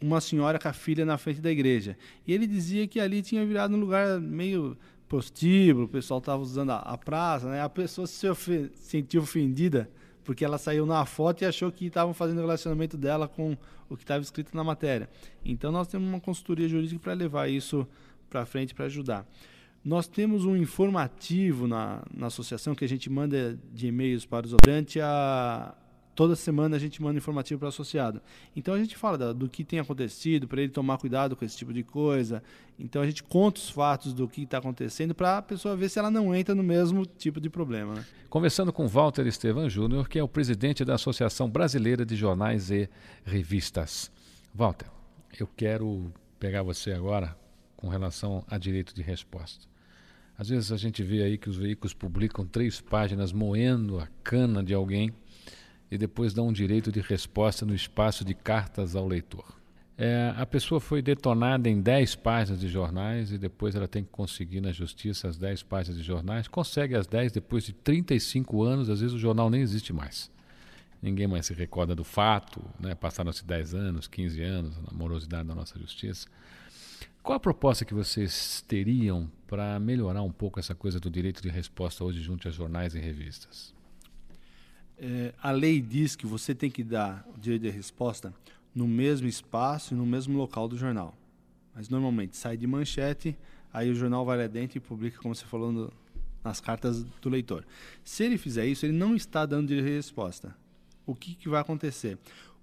uma 0.00 0.22
senhora 0.22 0.58
com 0.58 0.68
a 0.68 0.72
filha 0.72 1.04
na 1.04 1.18
frente 1.18 1.42
da 1.42 1.50
igreja. 1.50 1.98
E 2.26 2.32
ele 2.32 2.46
dizia 2.46 2.88
que 2.88 2.98
ali 2.98 3.20
tinha 3.20 3.44
virado 3.44 3.76
um 3.76 3.78
lugar 3.78 4.18
meio 4.18 4.74
prostíbulo, 5.12 5.84
o 5.84 5.88
pessoal 5.88 6.20
estava 6.20 6.42
usando 6.42 6.70
a, 6.70 6.78
a, 6.78 6.96
praça, 6.96 7.46
né? 7.50 7.60
A 7.60 7.68
pessoa 7.68 8.06
se 8.06 8.26
sentiu 8.76 9.20
ofendida 9.20 9.90
porque 10.24 10.42
ela 10.42 10.56
saiu 10.56 10.86
na 10.86 11.04
foto 11.04 11.42
e 11.42 11.44
achou 11.44 11.70
que 11.70 11.84
estavam 11.84 12.14
fazendo 12.14 12.38
o 12.38 12.40
relacionamento 12.40 12.96
dela 12.96 13.28
com 13.28 13.54
o 13.90 13.96
que 13.96 14.04
estava 14.04 14.22
escrito 14.22 14.56
na 14.56 14.64
matéria. 14.64 15.10
Então 15.44 15.70
nós 15.70 15.86
temos 15.86 16.08
uma 16.08 16.18
consultoria 16.18 16.66
jurídica 16.66 16.98
para 16.98 17.12
levar 17.12 17.46
isso 17.50 17.86
para 18.30 18.46
frente 18.46 18.74
para 18.74 18.86
ajudar. 18.86 19.28
Nós 19.84 20.06
temos 20.06 20.46
um 20.46 20.56
informativo 20.56 21.68
na, 21.68 22.02
na 22.10 22.28
associação 22.28 22.74
que 22.74 22.82
a 22.84 22.88
gente 22.88 23.10
manda 23.10 23.58
de 23.70 23.88
e-mails 23.88 24.24
para 24.24 24.46
os 24.46 24.54
durante 24.64 24.98
a, 24.98 25.74
toda 26.14 26.36
semana 26.36 26.76
a 26.76 26.78
gente 26.78 27.02
manda 27.02 27.18
informativo 27.18 27.60
para 27.60 27.66
o 27.66 27.68
associado. 27.68 28.20
Então 28.54 28.74
a 28.74 28.78
gente 28.78 28.96
fala 28.96 29.18
do, 29.18 29.34
do 29.34 29.48
que 29.48 29.64
tem 29.64 29.78
acontecido, 29.78 30.46
para 30.46 30.62
ele 30.62 30.72
tomar 30.72 30.98
cuidado 30.98 31.34
com 31.36 31.44
esse 31.44 31.56
tipo 31.56 31.72
de 31.72 31.82
coisa. 31.82 32.42
Então 32.78 33.02
a 33.02 33.06
gente 33.06 33.22
conta 33.22 33.60
os 33.60 33.70
fatos 33.70 34.12
do 34.12 34.28
que 34.28 34.42
está 34.42 34.58
acontecendo 34.58 35.14
para 35.14 35.38
a 35.38 35.42
pessoa 35.42 35.76
ver 35.76 35.88
se 35.88 35.98
ela 35.98 36.10
não 36.10 36.34
entra 36.34 36.54
no 36.54 36.62
mesmo 36.62 37.06
tipo 37.06 37.40
de 37.40 37.48
problema. 37.48 37.94
Né? 37.94 38.04
Conversando 38.28 38.72
com 38.72 38.86
Walter 38.86 39.26
Estevan 39.26 39.68
Júnior, 39.68 40.08
que 40.08 40.18
é 40.18 40.22
o 40.22 40.28
presidente 40.28 40.84
da 40.84 40.94
Associação 40.94 41.48
Brasileira 41.48 42.04
de 42.04 42.16
Jornais 42.16 42.70
e 42.70 42.88
Revistas. 43.24 44.10
Walter, 44.54 44.86
eu 45.38 45.46
quero 45.56 46.12
pegar 46.38 46.62
você 46.62 46.92
agora 46.92 47.36
com 47.76 47.88
relação 47.88 48.44
a 48.48 48.58
direito 48.58 48.94
de 48.94 49.02
resposta. 49.02 49.66
Às 50.36 50.48
vezes 50.48 50.72
a 50.72 50.76
gente 50.76 51.02
vê 51.02 51.22
aí 51.22 51.38
que 51.38 51.48
os 51.48 51.56
veículos 51.56 51.92
publicam 51.94 52.44
três 52.44 52.80
páginas 52.80 53.32
moendo 53.32 53.98
a 54.00 54.08
cana 54.24 54.62
de 54.62 54.74
alguém 54.74 55.12
e 55.92 55.98
depois 55.98 56.32
dá 56.32 56.42
um 56.42 56.54
direito 56.54 56.90
de 56.90 57.02
resposta 57.02 57.66
no 57.66 57.74
espaço 57.74 58.24
de 58.24 58.32
cartas 58.32 58.96
ao 58.96 59.06
leitor. 59.06 59.44
É, 59.98 60.32
a 60.38 60.46
pessoa 60.46 60.80
foi 60.80 61.02
detonada 61.02 61.68
em 61.68 61.82
10 61.82 62.14
páginas 62.14 62.58
de 62.58 62.66
jornais 62.66 63.30
e 63.30 63.36
depois 63.36 63.74
ela 63.74 63.86
tem 63.86 64.02
que 64.02 64.08
conseguir 64.08 64.62
na 64.62 64.72
justiça 64.72 65.28
as 65.28 65.36
10 65.36 65.64
páginas 65.64 65.98
de 65.98 66.02
jornais. 66.02 66.48
Consegue 66.48 66.94
as 66.94 67.06
10 67.06 67.32
depois 67.32 67.64
de 67.64 67.74
35 67.74 68.62
anos, 68.62 68.88
às 68.88 69.02
vezes 69.02 69.14
o 69.14 69.18
jornal 69.18 69.50
nem 69.50 69.60
existe 69.60 69.92
mais. 69.92 70.30
Ninguém 71.02 71.26
mais 71.26 71.44
se 71.44 71.52
recorda 71.52 71.94
do 71.94 72.04
fato, 72.04 72.64
né? 72.80 72.94
passaram-se 72.94 73.44
10 73.44 73.74
anos, 73.74 74.08
15 74.08 74.42
anos, 74.42 74.74
a 74.90 74.94
morosidade 74.94 75.46
da 75.46 75.54
nossa 75.54 75.78
justiça. 75.78 76.26
Qual 77.22 77.36
a 77.36 77.40
proposta 77.40 77.84
que 77.84 77.92
vocês 77.92 78.64
teriam 78.66 79.30
para 79.46 79.78
melhorar 79.78 80.22
um 80.22 80.32
pouco 80.32 80.58
essa 80.58 80.74
coisa 80.74 80.98
do 80.98 81.10
direito 81.10 81.42
de 81.42 81.50
resposta 81.50 82.02
hoje 82.02 82.22
junto 82.22 82.48
a 82.48 82.50
jornais 82.50 82.94
e 82.94 82.98
revistas? 82.98 83.74
É, 85.04 85.34
a 85.42 85.50
lei 85.50 85.80
diz 85.80 86.14
que 86.14 86.24
você 86.24 86.54
tem 86.54 86.70
que 86.70 86.84
dar 86.84 87.26
o 87.34 87.40
direito 87.40 87.62
de 87.62 87.70
resposta 87.70 88.32
no 88.72 88.86
mesmo 88.86 89.26
espaço 89.26 89.94
e 89.94 89.96
no 89.96 90.06
mesmo 90.06 90.38
local 90.38 90.68
do 90.68 90.78
jornal. 90.78 91.18
Mas 91.74 91.88
normalmente 91.88 92.36
sai 92.36 92.56
de 92.56 92.68
manchete, 92.68 93.36
aí 93.72 93.90
o 93.90 93.94
jornal 93.96 94.24
vai 94.24 94.38
lá 94.38 94.46
dentro 94.46 94.78
e 94.78 94.80
publica, 94.80 95.18
como 95.20 95.34
você 95.34 95.44
falou, 95.44 95.72
no, 95.72 95.92
nas 96.44 96.60
cartas 96.60 97.02
do 97.02 97.28
leitor. 97.28 97.64
Se 98.04 98.22
ele 98.22 98.38
fizer 98.38 98.64
isso, 98.64 98.86
ele 98.86 98.92
não 98.92 99.16
está 99.16 99.44
dando 99.44 99.66
direito 99.66 99.86
de 99.86 99.96
resposta. 99.96 100.56
O 101.04 101.16
que, 101.16 101.34
que 101.34 101.48
vai 101.48 101.60
acontecer? 101.60 102.16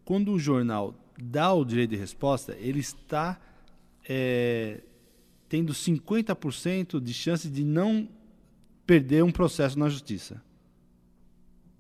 Quando 0.06 0.32
o 0.32 0.40
jornal 0.40 0.96
dá 1.22 1.54
o 1.54 1.66
direito 1.66 1.90
de 1.90 1.98
resposta, 1.98 2.56
ele 2.58 2.80
está 2.80 3.38
é, 4.08 4.80
tendo 5.50 5.74
50% 5.74 7.02
de 7.02 7.14
chance 7.14 7.50
de 7.50 7.66
não 7.66 8.08
perder 8.88 9.26
um 9.26 9.32
processo 9.32 9.78
na 9.78 9.90
justiça. 9.90 10.42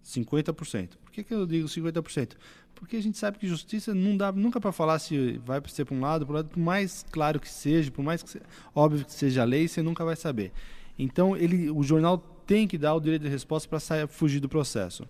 50%. 0.06 0.90
Por 1.04 1.12
que, 1.12 1.24
que 1.24 1.34
eu 1.34 1.46
digo 1.46 1.68
50%? 1.68 2.34
Porque 2.76 2.96
a 2.96 3.02
gente 3.02 3.18
sabe 3.18 3.38
que 3.38 3.48
justiça 3.48 3.94
não 3.94 4.16
dá 4.16 4.32
nunca 4.32 4.60
para 4.60 4.72
falar 4.72 5.00
se 5.00 5.38
vai 5.46 5.62
ser 5.68 5.86
para 5.86 5.96
um 5.96 6.00
lado, 6.00 6.26
para 6.26 6.36
lado, 6.36 6.50
por 6.50 6.60
mais 6.60 7.06
claro 7.12 7.40
que 7.40 7.50
seja, 7.50 7.92
por 7.92 8.04
mais 8.04 8.24
que 8.24 8.40
óbvio 8.74 9.06
que 9.06 9.12
seja 9.12 9.42
a 9.42 9.46
lei, 9.46 9.68
você 9.68 9.82
nunca 9.82 10.06
vai 10.06 10.16
saber. 10.16 10.54
Então, 10.98 11.36
ele, 11.36 11.70
o 11.70 11.84
jornal 11.84 12.18
tem 12.46 12.68
que 12.68 12.78
dar 12.78 12.96
o 12.96 13.00
direito 13.00 13.24
de 13.24 13.30
resposta 13.30 13.68
para 13.68 14.08
fugir 14.08 14.40
do 14.40 14.50
processo. 14.50 15.08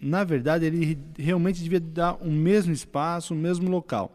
Na 0.00 0.24
verdade, 0.24 0.64
ele 0.64 0.98
realmente 1.18 1.62
devia 1.62 1.80
dar 1.80 2.14
o 2.14 2.30
mesmo 2.30 2.72
espaço, 2.72 3.34
o 3.34 3.36
mesmo 3.36 3.70
local. 3.70 4.12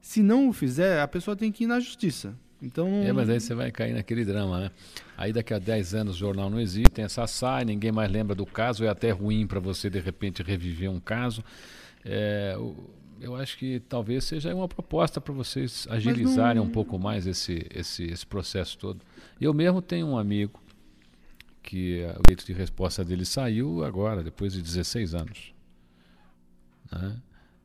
Se 0.00 0.22
não 0.22 0.48
o 0.48 0.52
fizer, 0.52 1.00
a 1.00 1.08
pessoa 1.08 1.36
tem 1.36 1.52
que 1.52 1.64
ir 1.64 1.66
na 1.66 1.80
justiça. 1.80 2.36
Então, 2.60 2.88
é, 3.04 3.12
mas 3.12 3.28
aí 3.28 3.38
você 3.38 3.54
vai 3.54 3.70
cair 3.70 3.94
naquele 3.94 4.24
drama, 4.24 4.58
né? 4.60 4.70
Aí 5.16 5.32
daqui 5.32 5.54
a 5.54 5.58
10 5.58 5.94
anos 5.94 6.16
o 6.16 6.18
jornal 6.18 6.50
não 6.50 6.60
existe, 6.60 6.90
tem 6.90 7.04
essa 7.04 7.26
sai, 7.26 7.64
ninguém 7.64 7.92
mais 7.92 8.10
lembra 8.10 8.34
do 8.34 8.44
caso, 8.44 8.84
é 8.84 8.88
até 8.88 9.10
ruim 9.10 9.46
para 9.46 9.60
você 9.60 9.88
de 9.88 10.00
repente 10.00 10.42
reviver 10.42 10.90
um 10.90 10.98
caso. 10.98 11.44
É, 12.04 12.56
eu 13.20 13.36
acho 13.36 13.58
que 13.58 13.80
talvez 13.88 14.24
seja 14.24 14.54
uma 14.54 14.68
proposta 14.68 15.20
para 15.20 15.32
vocês 15.32 15.86
agilizarem 15.90 16.60
não... 16.60 16.68
um 16.68 16.70
pouco 16.70 16.98
mais 16.98 17.26
esse, 17.26 17.66
esse, 17.72 18.04
esse 18.04 18.26
processo 18.26 18.76
todo. 18.78 19.04
Eu 19.40 19.54
mesmo 19.54 19.80
tenho 19.80 20.06
um 20.06 20.18
amigo 20.18 20.60
que 21.62 22.02
o 22.18 22.22
direito 22.22 22.46
de 22.46 22.52
resposta 22.52 23.04
dele 23.04 23.24
saiu 23.24 23.84
agora, 23.84 24.22
depois 24.22 24.52
de 24.52 24.62
16 24.62 25.14
anos. 25.14 25.54
Né? 26.90 27.16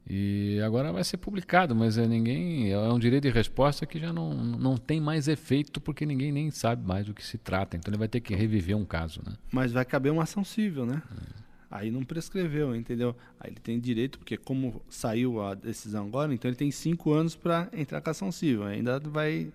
E 0.10 0.60
agora 0.62 0.92
vai 0.92 1.04
ser 1.04 1.18
publicado, 1.18 1.74
mas 1.74 1.98
é 1.98 2.06
ninguém 2.06 2.72
é 2.72 2.78
um 2.78 3.00
direito 3.00 3.24
de 3.24 3.30
resposta 3.30 3.86
que 3.86 3.98
já 3.98 4.12
não, 4.12 4.34
não 4.34 4.76
tem 4.76 5.00
mais 5.00 5.30
efeito 5.30 5.80
porque 5.80 6.06
ninguém 6.06 6.32
nem 6.32 6.52
sabe 6.52 6.86
mais 6.86 7.06
do 7.06 7.14
que 7.14 7.26
se 7.26 7.38
trata. 7.38 7.78
Então 7.78 7.90
ele 7.90 7.98
vai 7.98 8.10
ter 8.10 8.20
que 8.20 8.36
reviver 8.36 8.76
um 8.76 8.84
caso, 8.84 9.22
né? 9.26 9.34
Mas 9.52 9.72
vai 9.72 9.86
caber 9.86 10.12
uma 10.12 10.24
ação 10.24 10.44
civil, 10.44 10.86
né? 10.86 11.02
É. 11.40 11.44
Aí 11.72 11.90
não 11.90 12.04
prescreveu, 12.04 12.76
entendeu? 12.76 13.16
Aí 13.40 13.50
ele 13.50 13.60
tem 13.60 13.80
direito, 13.80 14.20
porque 14.20 14.38
como 14.38 14.82
saiu 14.90 15.42
a 15.42 15.56
decisão 15.56 16.06
agora, 16.06 16.34
então 16.34 16.50
ele 16.50 16.58
tem 16.58 16.70
cinco 16.70 17.14
anos 17.14 17.36
para 17.36 17.70
entrar 17.74 18.00
com 18.00 18.10
a 18.10 18.12
ação 18.12 18.32
civil. 18.32 18.64
Ainda 18.64 19.00
vai 19.00 19.52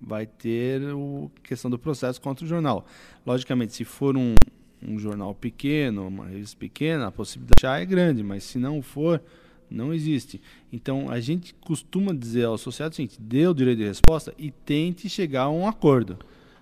vai 0.00 0.26
ter 0.26 0.82
o 0.94 1.30
questão 1.42 1.70
do 1.70 1.78
processo 1.78 2.20
contra 2.20 2.44
o 2.44 2.48
jornal. 2.48 2.86
Logicamente, 3.24 3.74
se 3.74 3.84
for 3.84 4.16
um, 4.16 4.34
um 4.82 4.98
jornal 4.98 5.34
pequeno, 5.34 6.08
uma 6.08 6.26
revista 6.26 6.56
pequena, 6.56 7.08
a 7.08 7.12
possibilidade 7.12 7.60
já 7.60 7.78
é 7.78 7.84
grande, 7.84 8.22
mas 8.22 8.44
se 8.44 8.58
não 8.58 8.80
for, 8.80 9.22
não 9.70 9.94
existe. 9.94 10.40
Então, 10.72 11.10
a 11.10 11.20
gente 11.20 11.54
costuma 11.54 12.12
dizer 12.12 12.44
ao 12.44 12.54
associado 12.54 12.92
o 12.92 12.96
seguinte: 12.96 13.16
dê 13.20 13.46
o 13.46 13.54
direito 13.54 13.78
de 13.78 13.84
resposta 13.84 14.34
e 14.38 14.50
tente 14.50 15.08
chegar 15.08 15.42
a 15.42 15.50
um 15.50 15.66
acordo. 15.66 16.18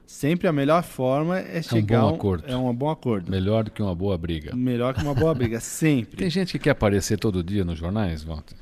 Sempre 0.06 0.48
a 0.48 0.52
melhor 0.52 0.82
forma 0.82 1.38
é 1.38 1.60
chegar 1.60 1.96
é 1.96 1.98
um 1.98 2.08
bom 2.08 2.14
acordo. 2.14 2.44
É 2.46 2.56
um 2.56 2.74
bom 2.74 2.90
acordo. 2.90 3.30
Melhor 3.30 3.64
do 3.64 3.70
que 3.70 3.82
uma 3.82 3.94
boa 3.94 4.16
briga. 4.16 4.56
Melhor 4.56 4.94
que 4.94 5.02
uma 5.02 5.14
boa 5.14 5.34
briga, 5.34 5.60
sempre. 5.60 6.16
Tem 6.16 6.30
gente 6.30 6.52
que 6.52 6.58
quer 6.58 6.70
aparecer 6.70 7.18
todo 7.18 7.44
dia 7.44 7.62
nos 7.62 7.78
jornais, 7.78 8.24
Walter? 8.24 8.56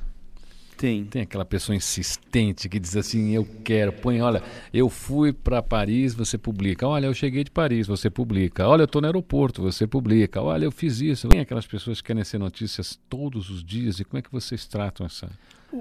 Tem. 0.77 1.05
Tem 1.05 1.23
aquela 1.23 1.43
pessoa 1.43 1.75
insistente 1.75 2.69
que 2.69 2.79
diz 2.79 2.95
assim: 2.95 3.31
eu 3.31 3.43
quero, 3.63 3.91
põe, 3.91 4.21
olha, 4.21 4.43
eu 4.71 4.89
fui 4.89 5.33
para 5.33 5.61
Paris, 5.63 6.13
você 6.13 6.37
publica. 6.37 6.87
Olha, 6.87 7.07
eu 7.07 7.13
cheguei 7.15 7.43
de 7.43 7.49
Paris, 7.49 7.87
você 7.87 8.11
publica. 8.11 8.67
Olha, 8.67 8.83
eu 8.83 8.85
estou 8.85 9.01
no 9.01 9.07
aeroporto, 9.07 9.61
você 9.61 9.87
publica. 9.87 10.39
Olha, 10.39 10.65
eu 10.65 10.71
fiz 10.71 11.01
isso. 11.01 11.27
Tem 11.29 11.39
aquelas 11.39 11.65
pessoas 11.65 11.99
que 11.99 12.07
querem 12.07 12.23
ser 12.23 12.37
notícias 12.37 12.99
todos 13.09 13.49
os 13.49 13.63
dias. 13.63 13.99
E 13.99 14.05
como 14.05 14.19
é 14.19 14.21
que 14.21 14.31
vocês 14.31 14.67
tratam 14.67 15.07
essa, 15.07 15.27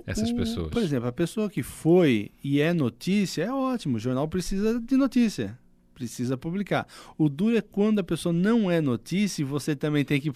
essas 0.06 0.32
pessoas? 0.32 0.70
Por 0.70 0.82
exemplo, 0.82 1.08
a 1.08 1.12
pessoa 1.12 1.50
que 1.50 1.62
foi 1.62 2.30
e 2.42 2.60
é 2.62 2.72
notícia, 2.72 3.42
é 3.44 3.52
ótimo. 3.52 3.96
O 3.96 4.00
jornal 4.00 4.26
precisa 4.26 4.80
de 4.80 4.96
notícia. 4.96 5.58
Precisa 5.94 6.38
publicar. 6.38 6.86
O 7.18 7.28
duro 7.28 7.56
é 7.56 7.60
quando 7.60 7.98
a 7.98 8.04
pessoa 8.04 8.32
não 8.32 8.70
é 8.70 8.80
notícia 8.80 9.42
e 9.42 9.44
você 9.44 9.76
também 9.76 10.06
tem 10.06 10.20
que 10.20 10.32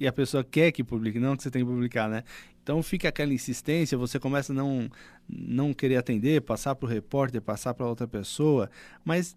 e 0.00 0.06
a 0.06 0.12
pessoa 0.12 0.42
quer 0.42 0.72
que 0.72 0.82
publique, 0.82 1.18
não 1.18 1.36
que 1.36 1.42
você 1.42 1.50
tem 1.50 1.62
que 1.62 1.70
publicar, 1.70 2.08
né? 2.08 2.24
Então 2.62 2.82
fica 2.82 3.08
aquela 3.08 3.32
insistência, 3.32 3.96
você 3.96 4.18
começa 4.18 4.52
a 4.52 4.56
não, 4.56 4.90
não 5.28 5.72
querer 5.72 5.96
atender, 5.96 6.42
passar 6.42 6.74
para 6.74 6.86
o 6.86 6.88
repórter, 6.88 7.40
passar 7.40 7.74
para 7.74 7.86
outra 7.86 8.06
pessoa, 8.06 8.70
mas 9.04 9.36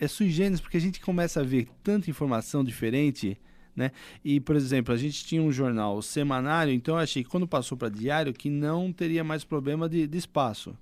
é 0.00 0.08
sui 0.08 0.30
generis 0.30 0.60
porque 0.60 0.76
a 0.76 0.80
gente 0.80 1.00
começa 1.00 1.40
a 1.40 1.44
ver 1.44 1.68
tanta 1.82 2.10
informação 2.10 2.64
diferente, 2.64 3.38
né? 3.74 3.92
E, 4.24 4.40
por 4.40 4.56
exemplo, 4.56 4.92
a 4.92 4.96
gente 4.96 5.24
tinha 5.24 5.40
um 5.40 5.52
jornal 5.52 6.02
semanário, 6.02 6.72
então 6.72 6.96
eu 6.96 7.00
achei 7.00 7.22
que 7.22 7.30
quando 7.30 7.46
passou 7.46 7.78
para 7.78 7.88
diário 7.88 8.32
que 8.32 8.50
não 8.50 8.92
teria 8.92 9.24
mais 9.24 9.44
problema 9.44 9.88
de, 9.88 10.06
de 10.06 10.18
espaço. 10.18 10.76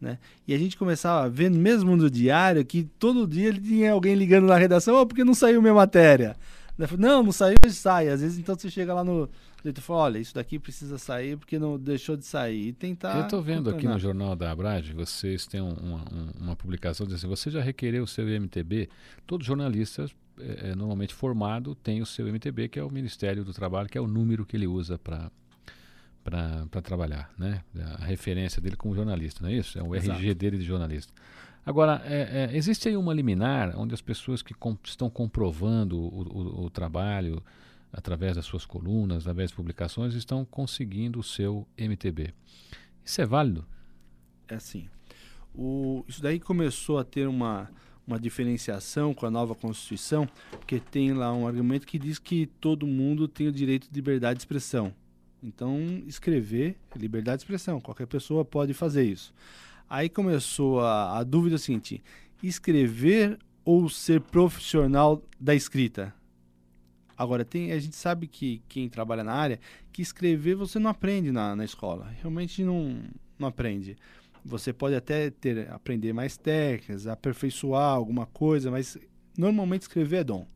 Né? 0.00 0.18
E 0.48 0.52
a 0.52 0.58
gente 0.58 0.76
começava 0.76 1.28
ver, 1.30 1.48
mesmo 1.48 1.96
no 1.96 2.10
diário, 2.10 2.64
que 2.64 2.82
todo 2.98 3.24
dia 3.24 3.50
ele 3.50 3.60
tinha 3.60 3.92
alguém 3.92 4.16
ligando 4.16 4.48
na 4.48 4.56
redação, 4.56 5.00
oh, 5.00 5.06
porque 5.06 5.22
não 5.22 5.32
saiu 5.34 5.62
minha 5.62 5.74
matéria? 5.74 6.34
Não, 6.98 7.22
não 7.22 7.30
saiu, 7.30 7.56
sai. 7.68 8.08
Às 8.08 8.20
vezes, 8.20 8.38
então, 8.38 8.56
você 8.56 8.70
chega 8.70 8.94
lá 8.94 9.04
no. 9.04 9.28
E 9.64 9.80
fala, 9.80 10.00
olha, 10.00 10.18
isso 10.18 10.34
daqui 10.34 10.58
precisa 10.58 10.98
sair 10.98 11.36
porque 11.36 11.58
não 11.58 11.78
deixou 11.78 12.16
de 12.16 12.24
sair. 12.24 12.68
E 12.68 12.72
tentar. 12.72 13.16
Eu 13.16 13.24
estou 13.24 13.42
vendo 13.42 13.70
aqui 13.70 13.86
no 13.86 13.98
jornal 13.98 14.34
da 14.34 14.50
Abrad, 14.50 14.92
vocês 14.92 15.46
têm 15.46 15.60
uma, 15.60 16.04
uma 16.40 16.56
publicação 16.56 17.06
dizendo 17.06 17.18
assim: 17.18 17.28
você 17.28 17.50
já 17.50 17.62
requereu 17.62 18.04
o 18.04 18.06
seu 18.06 18.26
MTB? 18.26 18.88
Todo 19.26 19.44
jornalista, 19.44 20.06
é, 20.38 20.74
normalmente 20.74 21.14
formado, 21.14 21.74
tem 21.74 22.02
o 22.02 22.06
seu 22.06 22.26
MTB, 22.26 22.68
que 22.68 22.78
é 22.78 22.82
o 22.82 22.90
Ministério 22.90 23.44
do 23.44 23.52
Trabalho, 23.52 23.88
que 23.88 23.96
é 23.96 24.00
o 24.00 24.06
número 24.06 24.44
que 24.44 24.56
ele 24.56 24.66
usa 24.66 24.98
para 24.98 25.30
para 26.24 26.80
trabalhar, 26.80 27.32
né? 27.36 27.62
A 27.98 28.04
referência 28.04 28.62
dele 28.62 28.76
como 28.76 28.94
jornalista, 28.94 29.42
não 29.42 29.50
é 29.50 29.54
isso? 29.54 29.76
É 29.78 29.82
o 29.82 29.94
Exato. 29.94 30.20
RG 30.20 30.34
dele 30.34 30.58
de 30.58 30.64
jornalista. 30.64 31.12
Agora, 31.64 32.02
é, 32.04 32.50
é, 32.50 32.56
existe 32.56 32.88
aí 32.88 32.96
uma 32.96 33.14
liminar 33.14 33.74
onde 33.76 33.94
as 33.94 34.00
pessoas 34.00 34.42
que 34.42 34.54
estão 34.84 35.08
comprovando 35.08 35.98
o, 35.98 36.22
o, 36.22 36.64
o, 36.64 36.70
trabalho 36.70 37.42
através 37.92 38.36
das 38.36 38.46
suas 38.46 38.64
colunas, 38.64 39.24
através 39.24 39.50
de 39.50 39.56
publicações, 39.56 40.14
estão 40.14 40.44
conseguindo 40.44 41.20
o 41.20 41.22
seu 41.22 41.66
MTB. 41.76 42.32
Isso 43.04 43.20
é 43.20 43.26
válido? 43.26 43.66
É 44.48 44.54
assim. 44.54 44.88
O, 45.54 46.04
isso 46.08 46.22
daí 46.22 46.40
começou 46.40 46.98
a 46.98 47.04
ter 47.04 47.28
uma, 47.28 47.70
uma 48.06 48.18
diferenciação 48.18 49.12
com 49.12 49.26
a 49.26 49.30
nova 49.30 49.54
Constituição, 49.54 50.26
porque 50.50 50.80
tem 50.80 51.12
lá 51.12 51.32
um 51.32 51.46
argumento 51.46 51.86
que 51.86 51.98
diz 51.98 52.18
que 52.18 52.46
todo 52.46 52.86
mundo 52.86 53.28
tem 53.28 53.48
o 53.48 53.52
direito 53.52 53.88
de 53.88 53.94
liberdade 53.94 54.38
de 54.38 54.42
expressão. 54.42 54.94
Então, 55.42 56.02
escrever 56.06 56.76
é 56.94 56.98
liberdade 56.98 57.38
de 57.38 57.42
expressão, 57.42 57.80
qualquer 57.80 58.06
pessoa 58.06 58.44
pode 58.44 58.72
fazer 58.72 59.04
isso. 59.04 59.34
Aí 59.90 60.08
começou 60.08 60.80
a, 60.80 61.18
a 61.18 61.24
dúvida 61.24 61.58
seguinte: 61.58 62.02
escrever 62.42 63.38
ou 63.64 63.88
ser 63.88 64.20
profissional 64.20 65.22
da 65.38 65.54
escrita? 65.54 66.14
Agora, 67.16 67.44
tem, 67.44 67.72
a 67.72 67.78
gente 67.78 67.96
sabe 67.96 68.26
que 68.26 68.62
quem 68.68 68.88
trabalha 68.88 69.22
na 69.22 69.32
área, 69.32 69.60
que 69.92 70.02
escrever 70.02 70.54
você 70.54 70.78
não 70.78 70.90
aprende 70.90 71.30
na, 71.30 71.54
na 71.54 71.64
escola. 71.64 72.08
Realmente 72.20 72.64
não, 72.64 73.02
não 73.38 73.48
aprende. 73.48 73.96
Você 74.44 74.72
pode 74.72 74.94
até 74.94 75.30
ter, 75.30 75.70
aprender 75.70 76.12
mais 76.12 76.36
técnicas, 76.36 77.06
aperfeiçoar 77.06 77.94
alguma 77.94 78.26
coisa, 78.26 78.70
mas 78.70 78.98
normalmente 79.38 79.82
escrever 79.82 80.18
é 80.18 80.24
dom. 80.24 80.46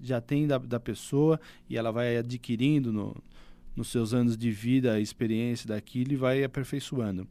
Já 0.00 0.20
tem 0.20 0.46
da, 0.46 0.58
da 0.58 0.78
pessoa 0.78 1.40
e 1.68 1.76
ela 1.76 1.90
vai 1.90 2.16
adquirindo 2.16 2.92
no, 2.92 3.16
nos 3.74 3.88
seus 3.88 4.12
anos 4.12 4.36
de 4.36 4.50
vida 4.50 4.92
a 4.92 5.00
experiência 5.00 5.68
daquilo 5.68 6.12
e 6.12 6.16
vai 6.16 6.44
aperfeiçoando. 6.44 7.26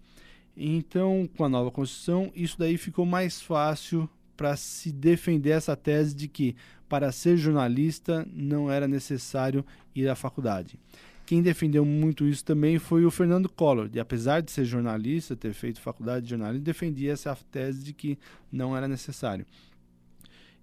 Então, 0.57 1.29
com 1.37 1.45
a 1.45 1.49
nova 1.49 1.71
Constituição, 1.71 2.31
isso 2.35 2.57
daí 2.57 2.77
ficou 2.77 3.05
mais 3.05 3.41
fácil 3.41 4.09
para 4.39 4.55
se 4.55 4.89
defender 4.89 5.49
essa 5.49 5.75
tese 5.75 6.15
de 6.15 6.29
que 6.29 6.55
para 6.87 7.11
ser 7.11 7.35
jornalista 7.35 8.25
não 8.33 8.71
era 8.71 8.87
necessário 8.87 9.65
ir 9.93 10.07
à 10.07 10.15
faculdade. 10.15 10.79
Quem 11.25 11.41
defendeu 11.41 11.83
muito 11.83 12.25
isso 12.25 12.45
também 12.45 12.79
foi 12.79 13.03
o 13.03 13.11
Fernando 13.11 13.49
Collor, 13.49 13.89
e 13.93 13.99
apesar 13.99 14.41
de 14.41 14.49
ser 14.49 14.63
jornalista, 14.63 15.35
ter 15.35 15.51
feito 15.51 15.81
faculdade 15.81 16.23
de 16.23 16.29
jornalismo, 16.29 16.63
defendia 16.63 17.11
essa 17.11 17.37
tese 17.51 17.83
de 17.83 17.91
que 17.91 18.17
não 18.49 18.77
era 18.77 18.87
necessário. 18.87 19.45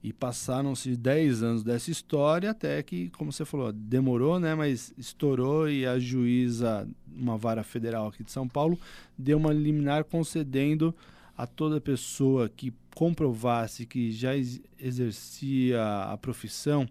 E 0.03 0.11
passaram-se 0.11 0.97
10 0.97 1.43
anos 1.43 1.63
dessa 1.63 1.91
história 1.91 2.53
até 2.53 2.83
que, 2.83 3.11
como 3.11 3.31
você 3.31 3.45
falou, 3.45 3.75
demorou, 3.75 4.41
né, 4.41 4.55
mas 4.55 4.95
estourou 4.97 5.69
e 5.69 5.85
a 5.85 5.99
juíza, 5.99 6.89
uma 7.15 7.37
vara 7.37 7.63
federal 7.63 8.09
aqui 8.09 8.25
de 8.25 8.33
São 8.33 8.49
Paulo, 8.49 8.81
deu 9.19 9.37
uma 9.37 9.53
liminar 9.53 10.05
concedendo 10.05 10.95
a 11.37 11.47
toda 11.47 11.79
pessoa 11.79 12.49
que 12.49 12.73
comprovasse 12.97 13.85
que 13.85 14.11
já 14.11 14.33
exercia 14.79 15.83
a 16.05 16.17
profissão 16.17 16.89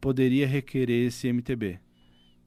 poderia 0.00 0.44
requerer 0.44 1.06
esse 1.06 1.32
MTB. 1.32 1.78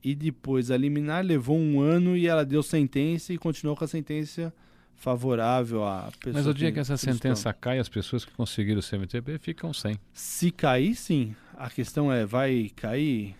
E 0.03 0.13
depois 0.13 0.69
a 0.69 0.75
liminar 0.75 1.23
levou 1.23 1.58
um 1.58 1.80
ano 1.80 2.17
e 2.17 2.27
ela 2.27 2.45
deu 2.45 2.62
sentença 2.62 3.32
e 3.32 3.38
continuou 3.38 3.77
com 3.77 3.86
a 3.86 3.88
sentença 3.88 4.53
favorável 4.95 5.86
à 5.86 6.12
pessoa. 6.19 6.34
Mas 6.34 6.45
o 6.45 6.53
dia 6.53 6.67
que, 6.67 6.73
que 6.73 6.80
essa 6.82 6.97
sentença 6.97 7.53
cai, 7.53 7.80
as 7.80 7.88
pessoas 7.88 8.25
que 8.25 8.34
conseguiram 8.34 8.82
o 8.82 8.84
CMTB 8.84 9.39
ficam 9.39 9.71
sem. 9.71 9.97
Se 10.12 10.51
cair, 10.51 10.93
sim. 10.93 11.34
A 11.56 11.69
questão 11.69 12.12
é, 12.12 12.25
vai 12.25 12.69
cair? 12.75 13.34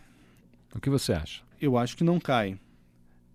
O 0.74 0.80
que 0.80 0.90
você 0.90 1.12
acha? 1.12 1.44
Eu 1.60 1.78
acho 1.78 1.98
que 1.98 2.04
não 2.04 2.18
cai. 2.18 2.58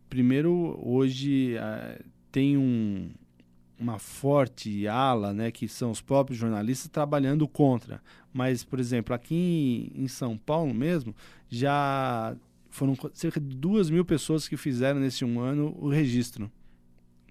Primeiro, 0.08 0.74
hoje 0.82 1.54
uh, 1.56 2.02
tem 2.30 2.56
um, 2.56 3.10
uma 3.82 3.98
forte 3.98 4.86
ala, 4.86 5.32
né, 5.32 5.50
que 5.50 5.68
são 5.68 5.90
os 5.90 6.00
próprios 6.00 6.38
jornalistas 6.38 6.88
trabalhando 6.88 7.46
contra. 7.48 8.02
Mas, 8.32 8.64
por 8.64 8.78
exemplo, 8.78 9.14
aqui 9.14 9.90
em, 9.94 10.04
em 10.04 10.08
São 10.08 10.38
Paulo 10.38 10.72
mesmo, 10.72 11.14
já 11.48 12.34
foram 12.70 12.96
cerca 13.12 13.40
de 13.40 13.54
duas 13.54 13.90
mil 13.90 14.04
pessoas 14.04 14.48
que 14.48 14.56
fizeram 14.56 15.00
nesse 15.00 15.24
um 15.24 15.40
ano 15.40 15.76
o 15.78 15.88
registro 15.88 16.50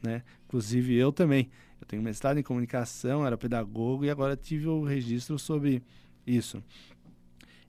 né? 0.01 0.23
Inclusive 0.47 0.95
eu 0.95 1.11
também. 1.11 1.49
Eu 1.79 1.87
tenho 1.87 2.01
mestrado 2.01 2.37
em 2.37 2.43
comunicação, 2.43 3.25
era 3.25 3.37
pedagogo 3.37 4.05
e 4.05 4.09
agora 4.09 4.35
tive 4.35 4.67
o 4.67 4.83
registro 4.83 5.37
sobre 5.39 5.83
isso. 6.25 6.63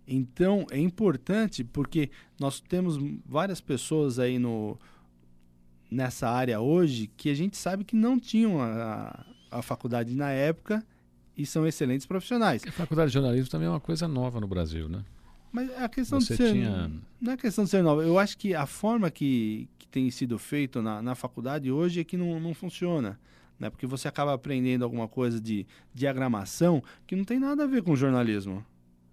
Então 0.06 0.66
é 0.70 0.78
importante 0.78 1.64
porque 1.64 2.10
nós 2.38 2.60
temos 2.60 2.98
várias 3.24 3.60
pessoas 3.60 4.18
aí 4.18 4.38
no, 4.38 4.78
nessa 5.92 6.28
área 6.28 6.61
hoje 6.61 7.11
que 7.16 7.28
a 7.28 7.35
gente 7.35 7.57
sabe 7.57 7.85
que 7.85 7.94
não 7.94 8.18
tinham 8.18 8.61
a, 8.61 9.24
a 9.50 9.62
faculdade 9.62 10.14
na 10.14 10.31
época 10.31 10.85
e 11.37 11.46
são 11.46 11.66
excelentes 11.66 12.07
profissionais. 12.07 12.62
A 12.66 12.72
faculdade 12.72 13.11
de 13.11 13.14
jornalismo 13.14 13.50
também 13.50 13.66
é 13.66 13.70
uma 13.70 13.81
coisa 13.81 14.09
nova 14.09 14.40
no 14.40 14.48
Brasil, 14.48 14.88
né? 14.88 15.05
Mas 15.52 15.70
a 15.78 15.88
questão 15.88 16.20
Você 16.20 16.35
de 16.35 16.42
ser. 16.42 16.52
Tinha... 16.55 16.90
Não 17.20 17.33
é 17.33 17.37
questão 17.37 17.64
de 17.64 17.70
ser 17.70 17.83
nova. 17.83 18.02
Eu 18.02 18.18
acho 18.18 18.38
que 18.38 18.55
a 18.55 18.66
forma 18.66 19.11
que, 19.11 19.68
que 19.78 19.87
tem 19.87 20.11
sido 20.11 20.38
feito 20.38 20.81
na, 20.81 21.02
na 21.02 21.14
faculdade 21.14 21.70
hoje 21.70 22.00
é 22.00 22.05
que 22.05 22.16
não, 22.16 22.40
não 22.40 22.55
funciona. 22.55 23.20
Né? 23.59 23.68
Porque 23.68 23.87
você 23.87 24.09
acaba 24.09 24.33
aprendendo 24.33 24.83
alguma 24.83 25.07
coisa 25.07 25.38
de 25.38 25.66
diagramação 25.92 26.83
que 27.07 27.14
não 27.14 27.24
tem 27.24 27.38
nada 27.38 27.64
a 27.64 27.66
ver 27.66 27.83
com 27.83 27.94
jornalismo. 27.94 28.64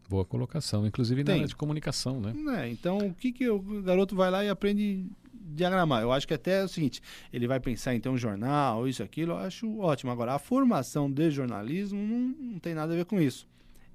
Boa 0.09 0.25
colocação, 0.25 0.87
inclusive 0.87 1.23
na 1.23 1.33
área 1.33 1.45
de 1.45 1.55
comunicação, 1.55 2.19
né? 2.19 2.33
É, 2.63 2.69
então, 2.69 2.97
o 2.97 3.13
que, 3.13 3.31
que 3.31 3.47
o 3.47 3.59
garoto 3.83 4.15
vai 4.15 4.31
lá 4.31 4.43
e 4.43 4.49
aprende 4.49 5.05
diagramar? 5.31 6.01
Eu 6.01 6.11
acho 6.11 6.27
que 6.27 6.33
até 6.33 6.61
é 6.61 6.63
o 6.63 6.67
seguinte, 6.67 6.99
ele 7.31 7.47
vai 7.47 7.59
pensar 7.59 7.93
então 7.93 8.17
jornal, 8.17 8.87
isso, 8.87 9.03
aquilo, 9.03 9.33
eu 9.33 9.37
acho 9.37 9.79
ótimo. 9.79 10.11
Agora, 10.11 10.33
a 10.33 10.39
formação 10.39 11.11
de 11.11 11.29
jornalismo 11.29 12.01
não, 12.01 12.53
não 12.53 12.59
tem 12.59 12.73
nada 12.73 12.91
a 12.91 12.95
ver 12.95 13.05
com 13.05 13.21
isso. 13.21 13.47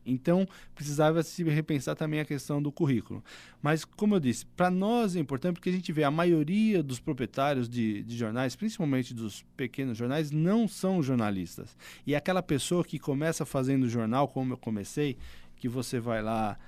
Então, 0.07 0.47
precisava 0.75 1.23
se 1.23 1.43
repensar 1.45 1.95
também 1.95 2.21
a 2.21 2.25
questão 2.25 2.63
do 2.63 2.71
currículo. 2.71 3.25
Mas, 3.63 3.85
como 3.85 4.15
eu 4.15 4.21
disse, 4.21 4.45
para 4.45 4.71
nós 4.71 5.17
é 5.17 5.21
importante 5.21 5.55
porque 5.55 5.71
a 5.71 5.73
gente 5.73 5.91
vê 5.93 6.05
a 6.05 6.11
maioria 6.11 6.83
dos 6.83 7.01
proprietários 7.01 7.69
de, 7.69 8.03
de, 8.03 8.17
jornais, 8.17 8.55
principalmente 8.55 9.15
dos 9.15 9.43
pequenos 9.57 9.97
jornais, 9.97 10.31
não 10.31 10.69
são 10.69 11.03
jornalistas. 11.03 11.77
E 12.07 12.15
aquela 12.15 12.43
pessoa 12.43 12.85
que 12.85 12.99
começa 12.99 13.47
fazendo 13.47 13.89
jornal, 13.89 14.29
como 14.29 14.53
eu 14.53 14.59
comecei, 14.59 15.17
que 15.65 15.69
você 15.71 15.99
vai 15.99 16.21
lá 16.21 16.59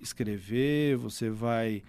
escrever, 0.00 0.96
você 0.96 1.30
vai 1.30 1.80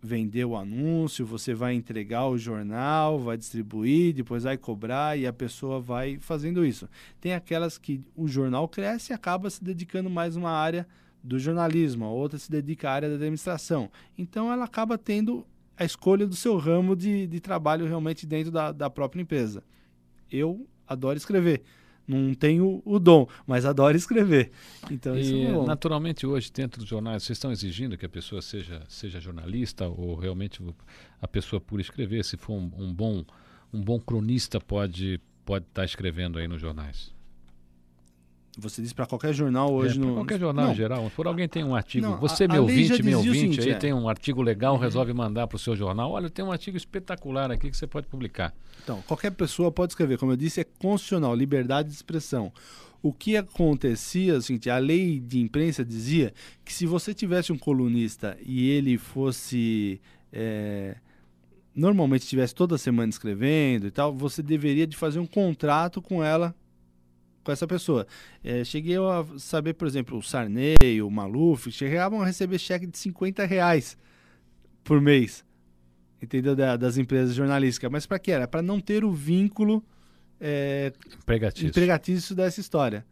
vender 0.00 0.46
o 0.46 0.56
anúncio, 0.56 1.26
você 1.26 1.52
vai 1.52 1.74
entregar 1.74 2.26
o 2.28 2.38
jornal, 2.38 3.18
vai 3.18 3.36
distribuir, 3.36 4.14
depois 4.14 4.44
vai 4.44 4.56
cobrar 4.56 5.18
e 5.18 5.26
a 5.26 5.34
pessoa 5.34 5.78
vai 5.78 6.16
fazendo 6.18 6.64
isso. 6.64 6.88
Tem 7.20 7.34
aquelas 7.34 7.76
que 7.76 8.00
o 8.16 8.26
jornal 8.26 8.66
cresce 8.66 9.12
e 9.12 9.14
acaba 9.14 9.50
se 9.50 9.62
dedicando 9.62 10.08
mais 10.08 10.34
uma 10.34 10.50
área 10.50 10.88
do 11.22 11.38
jornalismo, 11.38 12.06
a 12.06 12.10
outra 12.10 12.38
se 12.38 12.50
dedica 12.50 12.88
à 12.88 12.94
área 12.94 13.10
da 13.10 13.16
administração. 13.16 13.90
Então 14.16 14.50
ela 14.50 14.64
acaba 14.64 14.96
tendo 14.96 15.46
a 15.76 15.84
escolha 15.84 16.26
do 16.26 16.34
seu 16.34 16.56
ramo 16.56 16.96
de, 16.96 17.26
de 17.26 17.38
trabalho 17.38 17.84
realmente 17.84 18.26
dentro 18.26 18.50
da, 18.50 18.72
da 18.72 18.88
própria 18.88 19.20
empresa. 19.20 19.62
Eu 20.32 20.66
adoro 20.86 21.18
escrever. 21.18 21.64
Não 22.08 22.32
tenho 22.32 22.80
o 22.86 22.98
dom, 22.98 23.28
mas 23.46 23.66
adoro 23.66 23.94
escrever. 23.94 24.50
Então, 24.90 25.14
e, 25.14 25.20
isso 25.20 25.36
é 25.36 25.52
bom. 25.52 25.66
naturalmente, 25.66 26.26
hoje, 26.26 26.50
dentro 26.50 26.80
dos 26.80 26.88
jornais, 26.88 27.22
vocês 27.22 27.36
estão 27.36 27.52
exigindo 27.52 27.98
que 27.98 28.06
a 28.06 28.08
pessoa 28.08 28.40
seja, 28.40 28.82
seja 28.88 29.20
jornalista 29.20 29.86
ou 29.86 30.14
realmente 30.14 30.62
a 31.20 31.28
pessoa 31.28 31.60
por 31.60 31.78
escrever? 31.78 32.24
Se 32.24 32.38
for 32.38 32.54
um, 32.54 32.70
um 32.78 32.94
bom, 32.94 33.22
um 33.72 33.82
bom 33.82 34.00
cronista, 34.00 34.58
pode 34.58 35.20
pode 35.44 35.64
estar 35.64 35.84
escrevendo 35.84 36.38
aí 36.38 36.46
nos 36.46 36.60
jornais? 36.60 37.10
Você 38.60 38.82
diz 38.82 38.92
para 38.92 39.06
qualquer 39.06 39.32
jornal 39.32 39.72
hoje 39.72 39.96
é, 39.96 40.00
no. 40.00 40.14
Qualquer 40.14 40.40
jornal 40.40 40.66
não. 40.66 40.72
em 40.72 40.74
geral. 40.74 41.12
Por 41.14 41.28
alguém 41.28 41.48
tem 41.48 41.62
um 41.62 41.76
artigo. 41.76 42.04
Não, 42.04 42.18
você, 42.18 42.44
a, 42.44 42.48
meu 42.48 42.62
ouvinte, 42.62 43.02
meu 43.04 43.18
ouvinte, 43.18 43.38
seguinte, 43.38 43.60
aí 43.60 43.70
é. 43.70 43.74
tem 43.74 43.92
um 43.92 44.08
artigo 44.08 44.42
legal, 44.42 44.74
uhum. 44.74 44.80
resolve 44.80 45.12
mandar 45.12 45.46
para 45.46 45.54
o 45.54 45.58
seu 45.58 45.76
jornal. 45.76 46.10
Olha, 46.10 46.28
tem 46.28 46.44
um 46.44 46.50
artigo 46.50 46.76
espetacular 46.76 47.52
aqui 47.52 47.70
que 47.70 47.76
você 47.76 47.86
pode 47.86 48.08
publicar. 48.08 48.52
Então, 48.82 49.00
qualquer 49.02 49.30
pessoa 49.30 49.70
pode 49.70 49.92
escrever. 49.92 50.18
Como 50.18 50.32
eu 50.32 50.36
disse, 50.36 50.60
é 50.60 50.64
constitucional, 50.64 51.36
liberdade 51.36 51.88
de 51.88 51.94
expressão. 51.94 52.52
O 53.00 53.12
que 53.12 53.36
acontecia, 53.36 54.36
assim, 54.36 54.58
a 54.68 54.78
lei 54.78 55.20
de 55.20 55.38
imprensa 55.38 55.84
dizia 55.84 56.34
que 56.64 56.72
se 56.72 56.84
você 56.84 57.14
tivesse 57.14 57.52
um 57.52 57.58
colunista 57.58 58.36
e 58.44 58.68
ele 58.70 58.98
fosse. 58.98 60.00
É, 60.32 60.96
normalmente 61.72 62.22
estivesse 62.22 62.56
toda 62.56 62.76
semana 62.76 63.08
escrevendo 63.08 63.86
e 63.86 63.90
tal, 63.92 64.12
você 64.12 64.42
deveria 64.42 64.84
de 64.84 64.96
fazer 64.96 65.20
um 65.20 65.26
contrato 65.26 66.02
com 66.02 66.24
ela 66.24 66.52
com 67.48 67.52
essa 67.52 67.66
pessoa. 67.66 68.06
É, 68.44 68.62
cheguei 68.62 68.96
a 68.98 69.24
saber, 69.38 69.72
por 69.72 69.88
exemplo, 69.88 70.18
o 70.18 70.22
Sarney, 70.22 71.00
o 71.02 71.10
Maluf, 71.10 71.72
chegavam 71.72 72.20
a 72.20 72.26
receber 72.26 72.58
cheque 72.58 72.86
de 72.86 72.98
50 72.98 73.46
reais 73.46 73.96
por 74.84 75.00
mês, 75.00 75.42
entendeu? 76.22 76.54
Da, 76.54 76.76
das 76.76 76.98
empresas 76.98 77.34
jornalísticas. 77.34 77.90
Mas 77.90 78.04
para 78.04 78.18
que 78.18 78.30
era? 78.30 78.46
Para 78.46 78.60
não 78.60 78.78
ter 78.78 79.02
o 79.02 79.10
vínculo 79.10 79.82
é, 80.38 80.92
empregatício. 81.22 81.68
empregatício 81.68 82.34
dessa 82.34 82.60
história. 82.60 83.06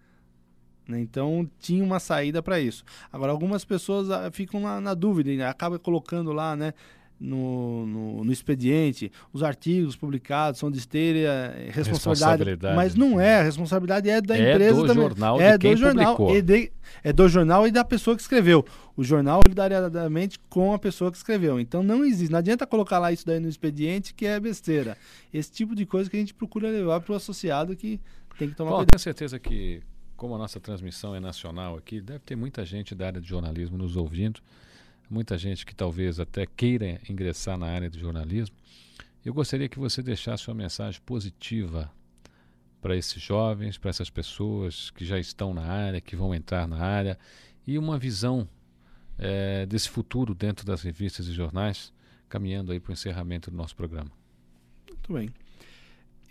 Né? 0.87 1.01
Então 1.01 1.49
tinha 1.59 1.83
uma 1.83 1.99
saída 1.99 2.43
para 2.43 2.61
isso. 2.61 2.85
Agora, 3.11 3.33
algumas 3.33 3.65
pessoas 3.65 4.11
ah, 4.11 4.31
ficam 4.31 4.61
na, 4.61 4.83
na 4.83 4.93
dúvida, 4.93 5.35
né? 5.35 5.47
acaba 5.47 5.79
colocando 5.79 6.31
lá, 6.31 6.55
né? 6.55 6.75
No, 7.19 7.87
no, 7.87 8.25
no, 8.25 8.33
expediente, 8.33 9.11
os 9.33 9.43
artigos 9.43 9.97
publicados 9.97 10.61
são 10.61 10.71
de 10.71 10.79
esteira 10.79 11.55
responsabilidade, 11.71 11.91
responsabilidade, 11.91 12.77
mas 12.77 12.95
não 12.95 13.19
é, 13.19 13.41
a 13.41 13.43
responsabilidade 13.43 14.11
é 14.11 14.21
da 14.21 14.37
é 14.37 14.53
empresa 14.53 14.75
do 14.75 14.87
também. 14.87 15.03
jornal 15.03 15.41
é 15.41 15.59
do 15.59 15.77
jornal 15.77 16.37
e 16.37 16.43
de, 16.43 16.73
é 17.03 17.13
do 17.13 17.29
jornal 17.29 17.67
e 17.67 17.71
da 17.71 17.85
pessoa 17.85 18.15
que 18.15 18.23
escreveu. 18.23 18.65
O 18.97 19.05
jornal 19.05 19.41
solidariamente 19.47 20.39
com 20.49 20.73
a 20.73 20.79
pessoa 20.79 21.11
que 21.11 21.17
escreveu. 21.17 21.59
Então 21.59 21.83
não 21.83 22.05
existe, 22.05 22.31
não 22.31 22.39
adianta 22.39 22.67
colocar 22.67 22.99
lá 22.99 23.13
isso 23.13 23.27
daí 23.27 23.41
no 23.41 23.49
expediente 23.49 24.13
que 24.13 24.27
é 24.27 24.39
besteira. 24.39 24.97
Esse 25.33 25.51
tipo 25.51 25.75
de 25.75 25.87
coisa 25.87 26.11
que 26.11 26.17
a 26.17 26.21
gente 26.21 26.35
procura 26.35 26.69
levar 26.69 27.01
para 27.01 27.13
o 27.13 27.17
associado 27.17 27.75
que 27.75 28.01
tem 28.39 28.51
que 28.51 28.55
tomar 28.55 28.71
Bom, 28.71 28.77
cuidado. 28.77 28.91
tenho 28.93 29.01
certeza 29.01 29.39
que 29.39 29.83
como 30.17 30.35
a 30.35 30.39
nossa 30.39 30.59
transmissão 30.59 31.15
é 31.15 31.21
nacional 31.21 31.77
aqui, 31.77 32.01
deve 32.01 32.21
ter 32.21 32.37
muita 32.37 32.65
gente 32.65 32.95
da 32.95 33.07
área 33.07 33.21
de 33.21 33.29
jornalismo 33.29 33.77
nos 33.77 33.97
ouvindo 33.97 34.41
muita 35.09 35.39
gente 35.39 35.65
que 35.65 35.75
talvez 35.75 36.19
até 36.19 36.47
queira 36.47 37.01
ingressar 37.09 37.57
na 37.57 37.67
área 37.67 37.91
do 37.91 37.99
jornalismo. 37.99 38.57
Eu 39.25 39.35
gostaria 39.35 39.69
que 39.69 39.79
você 39.79 40.03
deixasse 40.03 40.49
uma 40.49 40.55
mensagem 40.55 41.01
positiva 41.05 41.91
para 42.81 42.97
esses 42.97 43.21
jovens, 43.21 43.77
para 43.77 43.91
essas 43.91 44.09
pessoas 44.09 44.91
que 44.91 45.05
já 45.05 45.19
estão 45.19 45.53
na 45.53 45.63
área, 45.63 46.01
que 46.01 46.15
vão 46.15 46.35
entrar 46.35 46.69
na 46.69 46.79
área, 46.79 47.19
e 47.67 47.77
uma 47.79 47.99
visão 47.99 48.49
é, 49.19 49.67
desse 49.67 49.89
futuro 49.89 50.35
dentro 50.35 50.65
das 50.65 50.83
revistas 50.83 51.27
e 51.27 51.33
jornais, 51.33 51.93
caminhando 52.29 52.71
aí 52.71 52.79
para 52.79 52.91
o 52.91 52.93
encerramento 52.93 53.51
do 53.51 53.57
nosso 53.57 53.75
programa. 53.75 54.11
Muito 54.89 55.13
bem. 55.13 55.31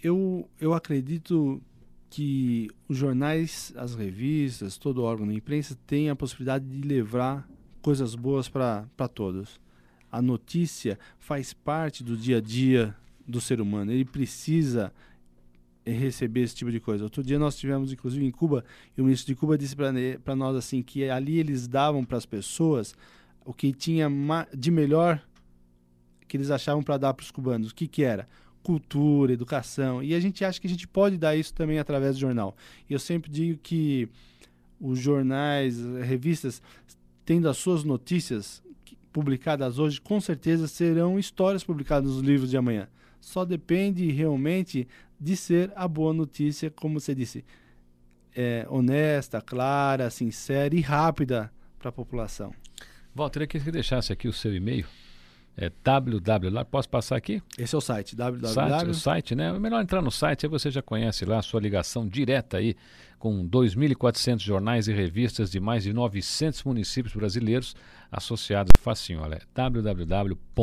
Eu, 0.01 0.49
eu 0.59 0.73
acredito 0.73 1.61
que 2.09 2.69
os 2.88 2.95
jornais, 2.95 3.73
as 3.75 3.95
revistas, 3.95 4.77
todo 4.77 5.03
órgão 5.03 5.27
de 5.27 5.35
imprensa 5.35 5.77
tem 5.85 6.09
a 6.09 6.15
possibilidade 6.15 6.65
de 6.65 6.88
levar 6.88 7.45
coisas 7.86 8.15
boas 8.15 8.50
para 8.50 9.08
todos. 9.13 9.62
A 10.12 10.19
notícia 10.19 10.98
faz 11.19 11.54
parte 11.54 12.04
do 12.04 12.17
dia 12.17 12.38
a 12.38 12.41
dia 12.41 12.95
do 13.28 13.39
ser 13.39 13.62
humano. 13.62 13.91
Ele 13.91 14.04
precisa 14.04 14.91
receber 15.86 16.41
esse 16.41 16.56
tipo 16.56 16.71
de 16.71 16.80
coisa. 16.80 17.04
Outro 17.04 17.21
dia 17.21 17.38
nós 17.38 17.56
tivemos, 17.56 17.93
inclusive, 17.93 18.26
em 18.26 18.32
Cuba, 18.32 18.65
e 18.98 19.02
o 19.02 19.06
ministro 19.06 19.32
de 19.32 19.39
Cuba 19.39 19.56
disse 19.56 19.76
para 19.76 20.36
nós 20.36 20.56
assim 20.56 20.82
que 20.82 21.08
ali 21.08 21.38
eles 21.38 21.67
davam 21.67 22.04
para 22.04 22.17
as 22.17 22.26
pessoas 22.26 22.95
o 23.45 23.54
que 23.54 23.71
tinha 23.71 24.10
de 24.52 24.71
melhor 24.71 25.24
que 26.28 26.38
eles 26.38 26.50
achavam 26.50 26.82
para 26.82 26.98
dar 26.98 27.13
para 27.13 27.24
os 27.24 27.30
cubanos. 27.30 27.69
O 27.69 27.76
que, 27.76 27.88
que 27.88 28.04
era? 28.04 28.28
Cultura, 28.63 29.32
educação. 29.32 30.02
E 30.02 30.15
a 30.15 30.19
gente 30.19 30.43
acha 30.43 30.60
que 30.60 30.65
a 30.65 30.71
gente 30.71 30.88
pode 30.88 31.19
dar 31.19 31.36
isso 31.36 31.54
também 31.54 31.78
através 31.78 32.15
do 32.15 32.19
jornal. 32.21 32.58
E 32.89 32.93
eu 32.93 33.00
sempre 33.00 33.30
digo 33.30 33.60
que 33.60 34.10
os 34.82 34.98
jornais, 34.98 35.80
revistas, 36.04 36.63
tendo 37.25 37.49
as 37.49 37.57
suas 37.57 37.83
notícias 37.83 38.63
publicadas 39.11 39.79
hoje, 39.79 39.99
com 39.99 40.21
certeza 40.21 40.67
serão 40.67 41.17
histórias 41.17 41.63
publicadas 41.63 42.11
nos 42.11 42.21
livros 42.21 42.49
de 42.49 42.57
amanhã. 42.57 42.88
Só 43.19 43.43
depende 43.43 44.11
realmente 44.11 44.88
de 45.19 45.35
ser 45.35 45.71
a 45.75 45.88
boa 45.88 46.13
notícia, 46.13 46.69
como 46.69 46.99
você 46.99 47.15
disse, 47.15 47.43
é, 48.35 48.67
honesta, 48.69 49.41
clara, 49.41 50.09
sincera 50.09 50.75
e 50.75 50.81
rápida 50.81 51.51
para 51.79 51.89
a 51.89 51.91
população. 51.91 52.53
Walter, 53.15 53.43
eu 53.43 53.47
queria 53.47 53.65
que 53.65 53.71
deixasse 53.71 54.11
aqui 54.11 54.27
o 54.27 54.33
seu 54.33 54.53
e-mail 54.53 54.85
é 55.58 55.72
www. 55.84 56.65
Posso 56.65 56.89
passar 56.89 57.15
aqui? 57.15 57.41
Esse 57.58 57.74
é 57.76 57.78
o 57.78 57.82
site, 57.82 58.15
www. 58.15 58.48
Site, 58.48 58.89
o 58.89 58.94
site, 58.94 59.36
né? 59.36 59.50
É 59.50 59.60
melhor 59.60 59.82
entrar 59.82 60.02
no 60.02 60.12
site, 60.12 60.46
aí 60.46 60.50
você 60.50 60.70
já 60.70 60.82
conhece 60.82 61.24
lá 61.26 61.39
a 61.39 61.41
sua 61.41 61.62
ligação 61.62 62.08
direta 62.08 62.58
aí 62.58 62.76
com 63.18 63.48
2.400 63.48 64.39
jornais 64.39 64.88
e 64.88 64.94
revistas 64.94 65.50
de 65.50 65.60
mais 65.60 65.84
de 65.84 65.94
900 65.94 66.63
municípios 66.63 67.15
brasileiros 67.15 67.76
associados. 68.12 68.72
Facinho, 68.80 69.22
olha, 69.22 69.41
www.abrj.com.br, 69.54 70.60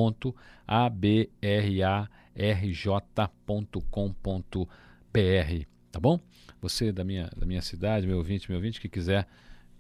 tá 5.91 5.99
bom? 6.01 6.21
Você 6.61 6.93
da 6.93 7.03
minha, 7.03 7.31
da 7.37 7.47
minha 7.47 7.63
cidade, 7.63 8.07
meu 8.07 8.19
ouvinte, 8.19 8.49
meu 8.49 8.59
ouvinte, 8.59 8.81
que 8.81 8.89
quiser 8.89 9.27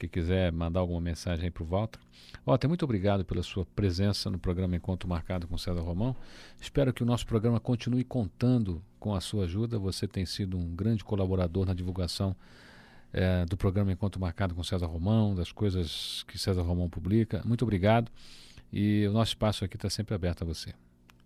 que 0.03 0.21
quiser 0.21 0.51
mandar 0.51 0.81
alguma 0.81 1.01
mensagem 1.01 1.45
aí 1.45 1.51
para 1.51 1.63
o 1.63 1.67
Walter. 1.67 2.01
Walter, 2.45 2.67
muito 2.67 2.85
obrigado 2.85 3.25
pela 3.25 3.43
sua 3.43 3.65
presença 3.65 4.29
no 4.31 4.39
programa 4.39 4.75
Encontro 4.75 5.09
Marcado 5.09 5.47
com 5.47 5.57
César 5.57 5.81
Romão. 5.81 6.17
Espero 6.61 6.93
que 6.93 7.03
o 7.03 7.07
nosso 7.07 7.25
programa 7.27 7.61
continue 7.61 8.03
contando 8.03 8.83
com 8.99 9.15
a 9.15 9.21
sua 9.21 9.45
ajuda. 9.45 9.79
Você 9.79 10.09
tem 10.09 10.27
sido 10.27 10.59
um 10.59 10.75
grande 10.75 11.05
colaborador 11.05 11.67
na 11.67 11.75
divulgação 11.75 12.35
é, 13.13 13.45
do 13.45 13.57
programa 13.57 13.93
Encontro 13.93 14.21
Marcado 14.21 14.55
com 14.55 14.65
César 14.65 14.87
Romão, 14.87 15.35
das 15.35 15.53
coisas 15.53 16.25
que 16.27 16.37
César 16.37 16.63
Romão 16.63 16.89
publica. 16.89 17.41
Muito 17.45 17.63
obrigado. 17.63 18.11
E 18.73 19.07
o 19.07 19.13
nosso 19.13 19.31
espaço 19.31 19.65
aqui 19.65 19.77
está 19.77 19.89
sempre 19.89 20.15
aberto 20.15 20.43
a 20.43 20.45
você. 20.45 20.75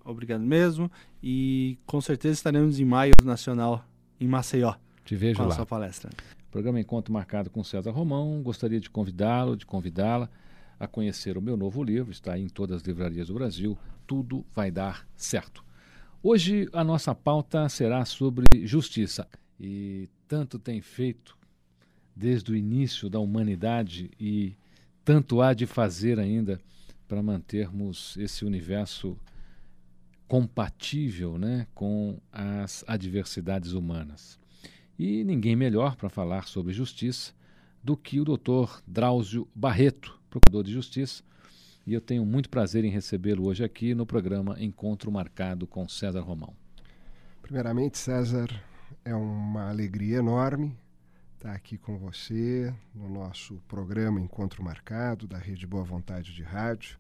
Obrigado 0.05 0.43
mesmo. 0.43 0.91
E 1.23 1.79
com 1.87 2.01
certeza 2.01 2.35
estaremos 2.35 2.79
em 2.79 2.85
maio 2.85 3.15
nacional 3.25 3.85
em 4.21 4.29
Maceió. 4.29 4.75
Te 5.05 5.17
vejo 5.17 5.39
com 5.39 5.47
lá. 5.47 5.53
a 5.53 5.57
sua 5.57 5.67
palestra. 5.67 6.11
Programa 6.51 6.81
Encontro 6.81 7.13
Marcado 7.13 7.51
com 7.51 7.63
César 7.63 7.91
Romão. 7.91 8.43
Gostaria 8.43 8.81
de 8.81 8.89
convidá-lo, 8.89 9.57
de 9.57 9.67
convidá-la 9.67 10.31
a 10.79 10.87
conhecer 10.87 11.39
o 11.39 11.43
meu 11.43 11.57
novo 11.57 11.83
livro, 11.83 12.13
está 12.13 12.39
em 12.39 12.49
todas 12.49 12.77
as 12.77 12.83
livrarias 12.83 13.29
do 13.29 13.35
Brasil. 13.35 13.79
Tudo 14.07 14.45
vai 14.55 14.71
dar 14.71 15.07
certo. 15.17 15.65
Hoje 16.23 16.69
a 16.73 16.85
nossa 16.85 17.15
pauta 17.15 17.69
será 17.69 18.05
sobre 18.05 18.67
justiça. 18.67 19.27
E 19.59 20.09
tanto 20.29 20.59
tem 20.59 20.81
feito 20.81 21.37
desde 22.15 22.51
o 22.53 22.57
início 22.57 23.09
da 23.09 23.19
humanidade 23.19 24.11
e 24.19 24.57
tanto 25.05 25.41
há 25.41 25.55
de 25.55 25.67
fazer 25.67 26.19
ainda 26.19 26.61
para 27.07 27.23
mantermos 27.23 28.17
esse 28.17 28.45
universo 28.45 29.17
compatível 30.27 31.39
né, 31.39 31.67
com 31.75 32.19
as 32.33 32.85
adversidades 32.87 33.73
humanas. 33.73 34.39
E 34.99 35.25
ninguém 35.25 35.55
melhor 35.55 35.97
para 35.97 36.09
falar 36.09 36.47
sobre 36.47 36.73
justiça 36.73 37.33
do 37.83 37.97
que 37.97 38.21
o 38.21 38.25
doutor 38.25 38.83
Drauzio 38.87 39.47
Barreto, 39.55 40.19
procurador 40.31 40.65
de 40.65 40.73
justiça. 40.73 41.23
E 41.87 41.95
eu 41.95 42.01
tenho 42.01 42.25
muito 42.25 42.49
prazer 42.49 42.85
em 42.85 42.91
recebê-lo 42.91 43.47
hoje 43.47 43.63
aqui 43.63 43.95
no 43.95 44.05
programa 44.05 44.57
Encontro 44.59 45.13
Marcado 45.13 45.67
com 45.67 45.89
César 45.89 46.21
Romão. 46.21 46.53
Primeiramente, 47.43 47.97
César, 47.97 48.49
é 49.05 49.15
uma 49.15 49.69
alegria 49.69 50.17
enorme 50.17 50.77
estar 51.37 51.53
aqui 51.53 51.79
com 51.79 51.97
você 51.97 52.75
no 52.93 53.09
nosso 53.09 53.63
programa 53.69 54.21
Encontro 54.21 54.65
Marcado 54.65 55.29
da 55.29 55.39
Rede 55.39 55.65
Boa 55.65 55.85
Vontade 55.85 56.35
de 56.35 56.43
Rádio. 56.43 56.99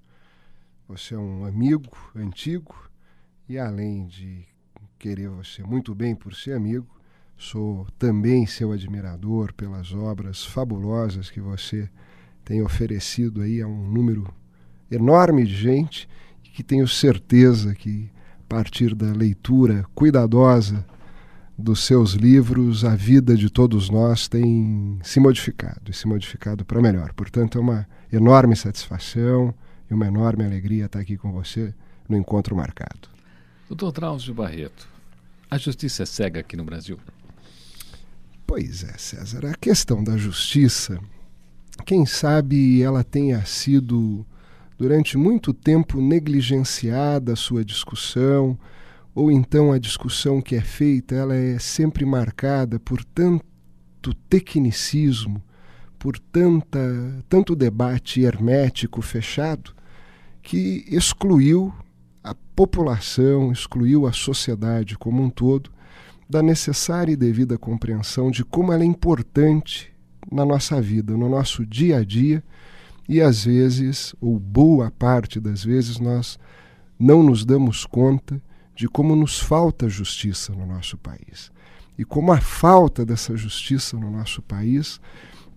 Você 0.87 1.14
é 1.14 1.18
um 1.18 1.44
amigo 1.44 1.96
antigo 2.14 2.88
e, 3.48 3.59
além 3.59 4.06
de 4.06 4.46
querer 5.00 5.30
você 5.30 5.64
muito 5.64 5.96
bem 5.96 6.14
por 6.14 6.32
ser 6.32 6.52
amigo, 6.52 6.95
Sou 7.37 7.87
também 7.99 8.46
seu 8.46 8.72
admirador 8.72 9.53
pelas 9.53 9.92
obras 9.92 10.44
fabulosas 10.44 11.31
que 11.31 11.40
você 11.40 11.88
tem 12.44 12.62
oferecido 12.62 13.42
aí 13.42 13.61
a 13.61 13.66
um 13.66 13.88
número 13.88 14.27
enorme 14.90 15.44
de 15.44 15.55
gente 15.55 16.09
que 16.57 16.62
tenho 16.62 16.88
certeza 16.88 17.75
que, 17.75 18.11
a 18.40 18.49
partir 18.49 18.94
da 18.94 19.12
leitura 19.12 19.85
cuidadosa 19.94 20.83
dos 21.59 21.85
seus 21.85 22.12
livros, 22.12 22.83
a 22.83 22.96
vida 22.96 23.37
de 23.37 23.51
todos 23.51 23.90
nós 23.90 24.27
tem 24.27 24.99
se 25.03 25.20
modificado 25.20 25.90
e 25.90 25.92
se 25.92 26.09
modificado 26.09 26.64
para 26.64 26.81
melhor. 26.81 27.12
Portanto, 27.12 27.59
é 27.59 27.61
uma 27.61 27.87
enorme 28.11 28.57
satisfação 28.57 29.55
e 29.90 29.92
uma 29.92 30.07
enorme 30.07 30.46
alegria 30.46 30.87
estar 30.87 31.01
aqui 31.01 31.18
com 31.18 31.31
você 31.31 31.75
no 32.09 32.16
encontro 32.16 32.57
marcado. 32.57 33.11
Doutor 33.68 33.92
Drauzio 33.92 34.33
Barreto, 34.33 34.88
a 35.51 35.59
justiça 35.59 36.05
é 36.05 36.07
cega 36.07 36.40
aqui 36.40 36.57
no 36.57 36.64
Brasil? 36.64 36.99
Pois 38.46 38.85
é, 38.85 38.96
César. 38.96 39.44
A 39.46 39.54
questão 39.54 40.04
da 40.04 40.16
justiça, 40.16 41.00
quem 41.85 42.06
sabe 42.06 42.80
ela 42.80 43.02
tenha 43.02 43.44
sido 43.44 44.24
durante 44.78 45.18
muito 45.18 45.52
tempo 45.52 46.00
negligenciada 46.00 47.32
a 47.32 47.37
sua 47.37 47.64
discussão, 47.64 48.56
ou 49.14 49.32
então 49.32 49.72
a 49.72 49.78
discussão 49.78 50.40
que 50.40 50.54
é 50.54 50.61
feita, 50.61 51.14
ela 51.14 51.35
é 51.35 51.59
sempre 51.59 52.04
marcada 52.04 52.78
por 52.78 53.02
tanto 53.04 54.14
tecnicismo, 54.28 55.42
por 55.98 56.18
tanta, 56.18 56.78
tanto 57.28 57.56
debate 57.56 58.20
hermético 58.20 59.02
fechado, 59.02 59.74
que 60.40 60.85
excluiu 60.87 61.74
a 62.22 62.35
população, 62.54 63.50
excluiu 63.50 64.06
a 64.06 64.12
sociedade 64.12 64.96
como 64.96 65.22
um 65.22 65.30
todo 65.30 65.70
da 66.28 66.42
necessária 66.42 67.12
e 67.12 67.16
devida 67.16 67.56
compreensão 67.56 68.30
de 68.30 68.44
como 68.44 68.72
ela 68.72 68.82
é 68.82 68.86
importante 68.86 69.92
na 70.30 70.44
nossa 70.44 70.80
vida, 70.80 71.16
no 71.16 71.28
nosso 71.28 71.64
dia 71.64 71.98
a 71.98 72.04
dia, 72.04 72.42
e 73.08 73.20
às 73.20 73.44
vezes, 73.44 74.14
ou 74.20 74.38
boa 74.38 74.90
parte 74.90 75.38
das 75.38 75.62
vezes, 75.62 76.00
nós 76.00 76.38
não 76.98 77.22
nos 77.22 77.44
damos 77.44 77.86
conta 77.86 78.42
de 78.74 78.88
como 78.88 79.14
nos 79.14 79.38
falta 79.38 79.88
justiça 79.88 80.52
no 80.52 80.66
nosso 80.66 80.98
país. 80.98 81.52
E 81.96 82.04
como 82.04 82.32
a 82.32 82.40
falta 82.40 83.06
dessa 83.06 83.36
justiça 83.36 83.96
no 83.96 84.10
nosso 84.10 84.42
país 84.42 85.00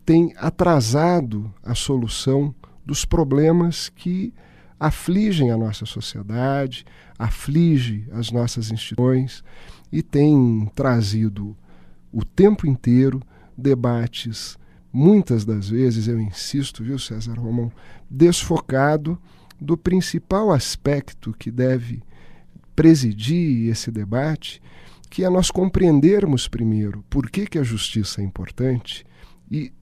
tem 0.06 0.34
atrasado 0.38 1.54
a 1.64 1.76
solução 1.76 2.54
dos 2.86 3.04
problemas 3.04 3.90
que 3.90 4.34
afligem 4.80 5.52
a 5.52 5.58
nossa 5.58 5.86
sociedade, 5.86 6.86
aflige 7.18 8.08
as 8.12 8.32
nossas 8.32 8.72
instituições 8.72 9.44
e 9.92 10.02
tem 10.02 10.70
trazido 10.76 11.56
o 12.12 12.24
tempo 12.24 12.68
inteiro 12.68 13.22
debates, 13.58 14.58
muitas 14.92 15.46
das 15.46 15.70
vezes, 15.70 16.08
eu 16.08 16.20
insisto, 16.20 16.84
viu, 16.84 16.98
César 16.98 17.38
Romão, 17.38 17.72
desfocado 18.10 19.20
do 19.60 19.78
principal 19.78 20.52
aspecto 20.52 21.34
que 21.38 21.52
deve 21.52 22.02
presidir 22.76 23.70
esse 23.70 23.92
debate, 23.92 24.62
que 25.10 25.24
é 25.24 25.30
nós 25.30 25.52
compreendermos 25.52 26.48
primeiro 26.48 27.04
por 27.10 27.30
que, 27.30 27.46
que 27.46 27.60
a 27.60 27.64
justiça 27.64 28.22
é 28.22 28.24
importante 28.24 29.06
e, 29.52 29.74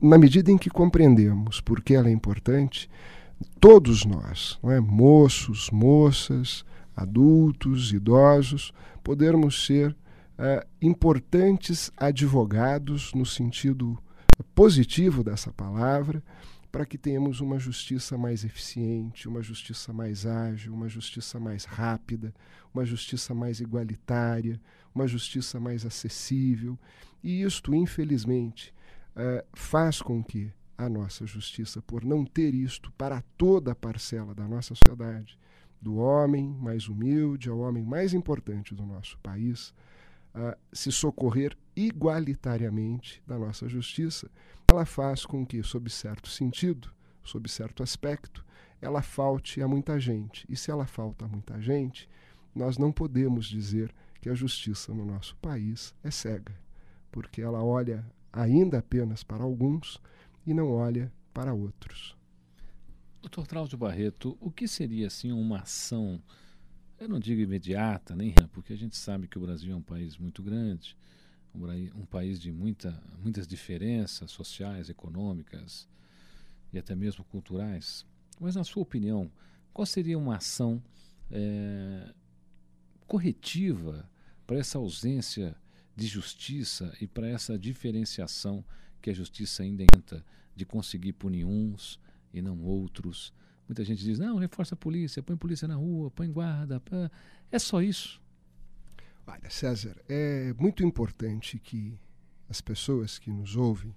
na 0.00 0.16
medida 0.16 0.52
em 0.52 0.58
que 0.58 0.70
compreendemos 0.70 1.60
por 1.60 1.80
que 1.80 1.94
ela 1.94 2.08
é 2.08 2.12
importante, 2.12 2.88
todos 3.58 4.04
nós, 4.04 4.58
não 4.62 4.70
é? 4.70 4.80
moços, 4.80 5.70
moças, 5.72 6.64
adultos, 6.94 7.92
idosos, 7.92 8.72
podermos 9.08 9.64
ser 9.64 9.92
uh, 9.92 10.68
importantes 10.82 11.90
advogados 11.96 13.14
no 13.14 13.24
sentido 13.24 13.98
positivo 14.54 15.24
dessa 15.24 15.50
palavra, 15.50 16.22
para 16.70 16.84
que 16.84 16.98
tenhamos 16.98 17.40
uma 17.40 17.58
justiça 17.58 18.18
mais 18.18 18.44
eficiente, 18.44 19.26
uma 19.26 19.40
justiça 19.40 19.94
mais 19.94 20.26
ágil, 20.26 20.74
uma 20.74 20.90
justiça 20.90 21.40
mais 21.40 21.64
rápida, 21.64 22.34
uma 22.74 22.84
justiça 22.84 23.32
mais 23.32 23.60
igualitária, 23.60 24.60
uma 24.94 25.08
justiça 25.08 25.58
mais 25.58 25.86
acessível. 25.86 26.78
E 27.24 27.40
isto, 27.40 27.74
infelizmente, 27.74 28.74
uh, 29.16 29.42
faz 29.54 30.02
com 30.02 30.22
que 30.22 30.52
a 30.76 30.86
nossa 30.86 31.26
justiça, 31.26 31.80
por 31.80 32.04
não 32.04 32.26
ter 32.26 32.54
isto 32.54 32.92
para 32.92 33.22
toda 33.38 33.72
a 33.72 33.74
parcela 33.74 34.34
da 34.34 34.46
nossa 34.46 34.74
sociedade, 34.74 35.38
do 35.80 35.96
homem 35.96 36.48
mais 36.60 36.88
humilde 36.88 37.48
ao 37.48 37.58
homem 37.58 37.84
mais 37.84 38.12
importante 38.12 38.74
do 38.74 38.84
nosso 38.84 39.18
país, 39.18 39.72
a 40.34 40.56
se 40.72 40.92
socorrer 40.92 41.56
igualitariamente 41.74 43.22
da 43.26 43.38
nossa 43.38 43.68
justiça, 43.68 44.30
ela 44.68 44.84
faz 44.84 45.24
com 45.24 45.46
que, 45.46 45.62
sob 45.62 45.88
certo 45.88 46.28
sentido, 46.28 46.90
sob 47.22 47.48
certo 47.48 47.82
aspecto, 47.82 48.44
ela 48.80 49.02
falte 49.02 49.62
a 49.62 49.68
muita 49.68 49.98
gente. 49.98 50.46
E 50.48 50.56
se 50.56 50.70
ela 50.70 50.86
falta 50.86 51.24
a 51.24 51.28
muita 51.28 51.60
gente, 51.60 52.08
nós 52.54 52.76
não 52.76 52.92
podemos 52.92 53.46
dizer 53.46 53.94
que 54.20 54.28
a 54.28 54.34
justiça 54.34 54.92
no 54.92 55.04
nosso 55.04 55.36
país 55.36 55.94
é 56.02 56.10
cega, 56.10 56.54
porque 57.10 57.40
ela 57.40 57.62
olha 57.62 58.04
ainda 58.32 58.78
apenas 58.78 59.22
para 59.22 59.44
alguns 59.44 60.02
e 60.46 60.52
não 60.52 60.72
olha 60.72 61.12
para 61.32 61.54
outros. 61.54 62.17
Doutor 63.20 63.48
Traudio 63.48 63.76
Barreto, 63.76 64.38
o 64.40 64.48
que 64.48 64.68
seria 64.68 65.08
assim 65.08 65.32
uma 65.32 65.58
ação, 65.58 66.22
eu 67.00 67.08
não 67.08 67.18
digo 67.18 67.40
imediata, 67.40 68.14
nem 68.14 68.32
porque 68.52 68.72
a 68.72 68.76
gente 68.76 68.96
sabe 68.96 69.26
que 69.26 69.36
o 69.36 69.40
Brasil 69.40 69.72
é 69.72 69.76
um 69.76 69.82
país 69.82 70.16
muito 70.16 70.40
grande, 70.40 70.96
um, 71.52 71.66
um 72.00 72.06
país 72.06 72.40
de 72.40 72.52
muita, 72.52 73.02
muitas 73.20 73.46
diferenças 73.46 74.30
sociais, 74.30 74.88
econômicas 74.88 75.88
e 76.72 76.78
até 76.78 76.94
mesmo 76.94 77.24
culturais. 77.24 78.06
Mas 78.40 78.54
na 78.54 78.62
sua 78.62 78.84
opinião, 78.84 79.28
qual 79.72 79.84
seria 79.84 80.16
uma 80.16 80.36
ação 80.36 80.80
é, 81.28 82.14
corretiva 83.04 84.08
para 84.46 84.58
essa 84.58 84.78
ausência 84.78 85.56
de 85.96 86.06
justiça 86.06 86.96
e 87.00 87.06
para 87.08 87.28
essa 87.28 87.58
diferenciação 87.58 88.64
que 89.02 89.10
a 89.10 89.14
justiça 89.14 89.64
ainda 89.64 89.84
tenta 89.92 90.24
de 90.54 90.64
conseguir 90.64 91.14
punir 91.14 91.44
uns 91.44 91.98
e 92.32 92.42
não 92.42 92.62
outros. 92.62 93.32
Muita 93.68 93.84
gente 93.84 94.02
diz: 94.02 94.18
não, 94.18 94.36
reforça 94.36 94.74
a 94.74 94.78
polícia, 94.78 95.22
põe 95.22 95.36
polícia 95.36 95.68
na 95.68 95.74
rua, 95.74 96.10
põe 96.10 96.30
guarda. 96.30 96.80
Pá. 96.80 97.10
É 97.50 97.58
só 97.58 97.82
isso. 97.82 98.20
Olha, 99.26 99.50
César, 99.50 99.96
é 100.08 100.54
muito 100.54 100.82
importante 100.82 101.58
que 101.58 101.98
as 102.48 102.60
pessoas 102.60 103.18
que 103.18 103.30
nos 103.30 103.56
ouvem 103.56 103.94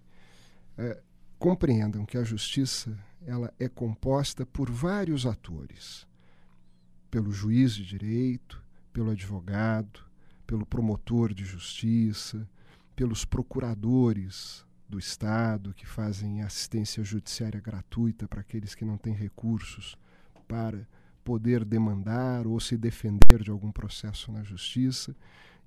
é, 0.78 1.02
compreendam 1.40 2.06
que 2.06 2.18
a 2.18 2.24
justiça 2.24 2.98
ela 3.26 3.54
é 3.58 3.70
composta 3.70 4.46
por 4.46 4.70
vários 4.70 5.26
atores: 5.26 6.06
pelo 7.10 7.32
juiz 7.32 7.74
de 7.74 7.86
direito, 7.86 8.62
pelo 8.92 9.12
advogado, 9.12 10.02
pelo 10.46 10.66
promotor 10.66 11.34
de 11.34 11.46
justiça, 11.46 12.46
pelos 12.94 13.24
procuradores 13.24 14.66
do 14.92 15.00
Estado, 15.00 15.74
que 15.74 15.88
fazem 15.88 16.42
assistência 16.42 17.02
judiciária 17.02 17.62
gratuita 17.62 18.28
para 18.28 18.42
aqueles 18.42 18.76
que 18.76 18.84
não 18.84 18.98
têm 18.98 19.14
recursos 19.14 19.98
para 20.50 20.86
poder 21.24 21.64
demandar 21.64 22.46
ou 22.46 22.60
se 22.60 22.78
defender 22.78 23.42
de 23.42 23.50
algum 23.50 23.72
processo 23.72 24.34
na 24.34 24.44
justiça. 24.44 25.16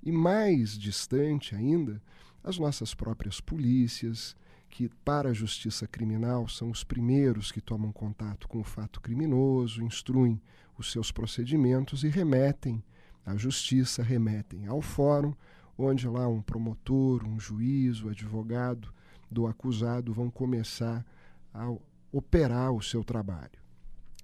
E 0.02 0.12
mais 0.12 0.78
distante 0.78 1.54
ainda, 1.54 2.02
as 2.42 2.58
nossas 2.58 2.94
próprias 2.94 3.40
polícias, 3.40 4.36
que 4.68 4.90
para 5.02 5.30
a 5.30 5.32
justiça 5.32 5.86
criminal 5.86 6.46
são 6.46 6.70
os 6.70 6.84
primeiros 6.84 7.50
que 7.50 7.62
tomam 7.62 7.92
contato 7.92 8.46
com 8.46 8.60
o 8.60 8.64
fato 8.64 9.00
criminoso, 9.00 9.82
instruem 9.82 10.38
os 10.76 10.92
seus 10.92 11.10
procedimentos 11.10 12.04
e 12.04 12.08
remetem 12.08 12.84
à 13.24 13.34
justiça, 13.36 14.02
remetem 14.02 14.66
ao 14.66 14.82
fórum, 14.82 15.32
onde 15.78 16.06
lá 16.06 16.28
um 16.28 16.42
promotor, 16.42 17.26
um 17.26 17.40
juiz, 17.40 18.02
o 18.02 18.08
um 18.08 18.10
advogado 18.10 18.92
do 19.34 19.46
acusado 19.46 20.14
vão 20.14 20.30
começar 20.30 21.04
a 21.52 21.74
operar 22.12 22.72
o 22.72 22.80
seu 22.80 23.02
trabalho. 23.02 23.58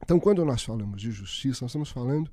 Então, 0.03 0.19
quando 0.19 0.45
nós 0.45 0.63
falamos 0.63 1.01
de 1.01 1.11
justiça, 1.11 1.65
nós 1.65 1.71
estamos 1.71 1.91
falando 1.91 2.31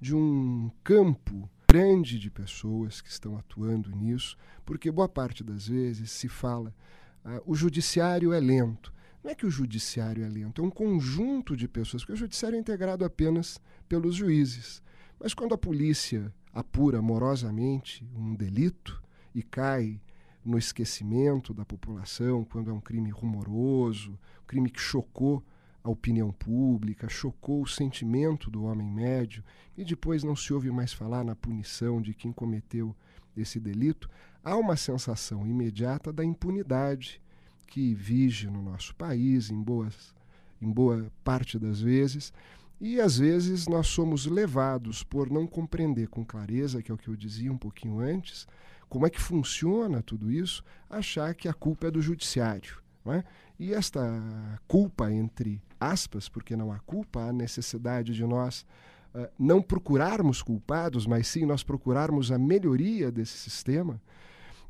de 0.00 0.14
um 0.14 0.70
campo 0.82 1.50
grande 1.68 2.18
de 2.18 2.30
pessoas 2.30 3.00
que 3.00 3.10
estão 3.10 3.36
atuando 3.36 3.90
nisso, 3.90 4.36
porque 4.64 4.90
boa 4.90 5.08
parte 5.08 5.44
das 5.44 5.68
vezes 5.68 6.10
se 6.10 6.28
fala 6.28 6.74
uh, 7.24 7.42
o 7.44 7.54
judiciário 7.54 8.32
é 8.32 8.40
lento. 8.40 8.92
Não 9.22 9.30
é 9.30 9.34
que 9.34 9.44
o 9.44 9.50
judiciário 9.50 10.24
é 10.24 10.28
lento, 10.28 10.62
é 10.62 10.64
um 10.64 10.70
conjunto 10.70 11.56
de 11.56 11.68
pessoas, 11.68 12.02
porque 12.02 12.14
o 12.14 12.16
judiciário 12.16 12.56
é 12.56 12.60
integrado 12.60 13.04
apenas 13.04 13.60
pelos 13.88 14.14
juízes. 14.14 14.82
Mas 15.18 15.34
quando 15.34 15.54
a 15.54 15.58
polícia 15.58 16.32
apura 16.52 17.02
morosamente 17.02 18.08
um 18.16 18.34
delito 18.34 19.00
e 19.34 19.42
cai 19.42 20.00
no 20.44 20.56
esquecimento 20.56 21.52
da 21.52 21.64
população, 21.64 22.44
quando 22.44 22.70
é 22.70 22.72
um 22.72 22.80
crime 22.80 23.10
rumoroso, 23.10 24.12
um 24.12 24.46
crime 24.46 24.70
que 24.70 24.80
chocou 24.80 25.42
a 25.82 25.90
opinião 25.90 26.30
pública, 26.32 27.08
chocou 27.08 27.62
o 27.62 27.66
sentimento 27.66 28.50
do 28.50 28.64
homem 28.64 28.90
médio, 28.90 29.42
e 29.76 29.84
depois 29.84 30.22
não 30.22 30.36
se 30.36 30.52
ouve 30.52 30.70
mais 30.70 30.92
falar 30.92 31.24
na 31.24 31.34
punição 31.34 32.02
de 32.02 32.12
quem 32.14 32.32
cometeu 32.32 32.94
esse 33.36 33.58
delito, 33.58 34.10
há 34.44 34.56
uma 34.56 34.76
sensação 34.76 35.46
imediata 35.46 36.12
da 36.12 36.24
impunidade 36.24 37.20
que 37.66 37.94
vige 37.94 38.50
no 38.50 38.62
nosso 38.62 38.94
país, 38.94 39.50
em, 39.50 39.62
boas, 39.62 40.14
em 40.60 40.70
boa 40.70 41.10
parte 41.22 41.58
das 41.58 41.80
vezes, 41.80 42.32
E 42.80 42.98
às 42.98 43.18
vezes 43.18 43.68
nós 43.68 43.88
somos 43.88 44.24
levados 44.24 45.02
por 45.02 45.30
não 45.30 45.46
compreender 45.46 46.08
com 46.08 46.24
clareza, 46.24 46.82
que 46.82 46.90
é 46.90 46.94
o 46.94 46.96
que 46.96 47.08
eu 47.08 47.16
dizia 47.16 47.52
um 47.52 47.58
pouquinho 47.58 48.00
antes, 48.00 48.48
como 48.90 49.06
é 49.06 49.10
que 49.10 49.20
funciona 49.20 50.02
tudo 50.02 50.30
isso, 50.30 50.62
achar 50.90 51.32
que 51.34 51.48
a 51.48 51.54
culpa 51.54 51.86
é 51.86 51.90
do 51.90 52.02
judiciário. 52.02 52.78
É? 53.06 53.24
E 53.58 53.72
esta 53.72 54.00
culpa, 54.68 55.10
entre 55.10 55.62
aspas, 55.78 56.28
porque 56.28 56.54
não 56.54 56.70
há 56.70 56.78
culpa, 56.80 57.20
há 57.20 57.32
necessidade 57.32 58.12
de 58.12 58.26
nós 58.26 58.66
uh, 59.14 59.26
não 59.38 59.62
procurarmos 59.62 60.42
culpados, 60.42 61.06
mas 61.06 61.28
sim 61.28 61.46
nós 61.46 61.62
procurarmos 61.62 62.30
a 62.30 62.38
melhoria 62.38 63.10
desse 63.10 63.38
sistema, 63.38 64.00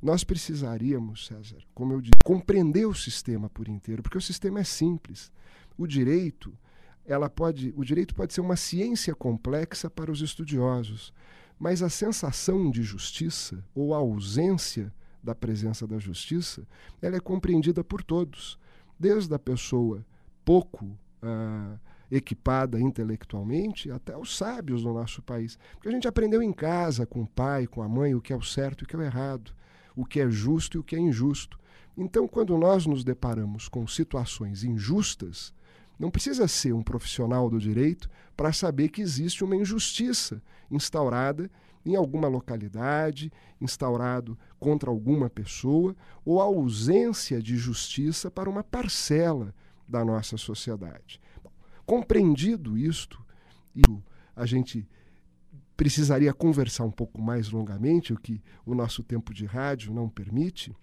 nós 0.03 0.23
precisaríamos, 0.23 1.27
César, 1.27 1.59
como 1.75 1.93
eu 1.95 2.01
disse, 2.01 2.13
compreender 2.25 2.87
o 2.87 2.95
sistema 2.95 3.51
por 3.51 3.69
inteiro, 3.69 4.03
porque 4.03 4.19
o 4.19 4.23
sistema 4.23 4.61
é 4.61 4.65
simples. 4.65 5.33
O 5.77 5.87
direito, 5.87 6.57
ela 7.05 7.29
pode, 7.29 7.73
o 7.77 7.85
direito 7.85 8.15
pode 8.15 8.33
ser 8.33 8.41
uma 8.43 8.57
ciência 8.57 9.15
complexa 9.15 9.91
para 9.91 10.13
os 10.13 10.21
estudiosos, 10.21 11.13
mas 11.61 11.83
a 11.83 11.91
sensação 11.91 12.71
de 12.71 12.83
justiça 12.83 13.63
ou 13.75 13.95
a 13.95 13.99
ausência 13.99 14.91
da 15.23 15.35
presença 15.35 15.87
da 15.87 15.99
justiça, 15.99 16.67
ela 17.03 17.17
é 17.17 17.21
compreendida 17.21 17.85
por 17.85 18.03
todos, 18.03 18.59
desde 18.99 19.35
a 19.35 19.39
pessoa 19.39 20.05
pouco 20.43 20.87
uh, 20.87 21.79
equipada 22.11 22.81
intelectualmente 22.81 23.91
até 23.91 24.17
os 24.17 24.35
sábios 24.35 24.83
do 24.83 24.93
nosso 24.95 25.21
país. 25.21 25.59
Porque 25.75 25.89
a 25.89 25.93
gente 25.93 26.09
aprendeu 26.09 26.43
em 26.43 26.53
casa, 26.53 27.05
com 27.05 27.23
o 27.23 27.29
pai, 27.29 27.67
com 27.67 27.83
a 27.83 27.89
mãe, 27.89 28.15
o 28.15 28.23
que 28.23 28.33
é 28.33 28.37
o 28.37 28.43
certo 28.43 28.83
e 28.83 28.85
o 28.85 28.89
que 28.89 28.97
é 28.97 28.99
o 28.99 29.03
errado, 29.03 29.53
o 29.95 30.07
que 30.07 30.19
é 30.19 30.31
justo 30.31 30.79
e 30.79 30.81
o 30.81 30.83
que 30.83 30.97
é 30.97 30.99
injusto. 30.99 31.61
Então, 31.95 32.27
quando 32.27 32.57
nós 32.57 32.87
nos 32.87 33.05
deparamos 33.05 33.69
com 33.69 33.87
situações 33.87 34.65
injustas, 34.65 35.53
não 36.01 36.11
precisa 36.11 36.49
ser 36.49 36.73
um 36.73 36.83
profissional 36.83 37.51
do 37.51 37.61
direito 37.61 38.09
para 38.35 38.55
saber 38.55 38.89
que 38.89 39.03
existe 39.03 39.45
uma 39.45 39.55
injustiça 39.55 40.43
instaurada 40.71 41.51
em 41.85 41.95
alguma 41.95 42.27
localidade, 42.27 43.31
instaurado 43.61 44.39
contra 44.59 44.89
alguma 44.89 45.29
pessoa, 45.29 45.95
ou 46.25 46.41
a 46.41 46.45
ausência 46.45 47.43
de 47.43 47.55
justiça 47.59 48.31
para 48.31 48.49
uma 48.49 48.65
parcela 48.65 49.55
da 49.87 50.03
nossa 50.03 50.39
sociedade. 50.39 51.21
Bom, 51.45 51.53
compreendido 51.85 52.79
isto, 52.79 53.23
e 53.77 53.83
a 54.35 54.47
gente 54.47 54.89
precisaria 55.77 56.33
conversar 56.33 56.85
um 56.85 56.91
pouco 56.91 57.21
mais 57.21 57.51
longamente, 57.51 58.15
o 58.15 58.19
que 58.19 58.43
o 58.65 58.75
nosso 58.75 59.03
tempo 59.03 59.35
de 59.35 59.45
rádio 59.45 59.93
não 59.93 60.09
permite, 60.09 60.75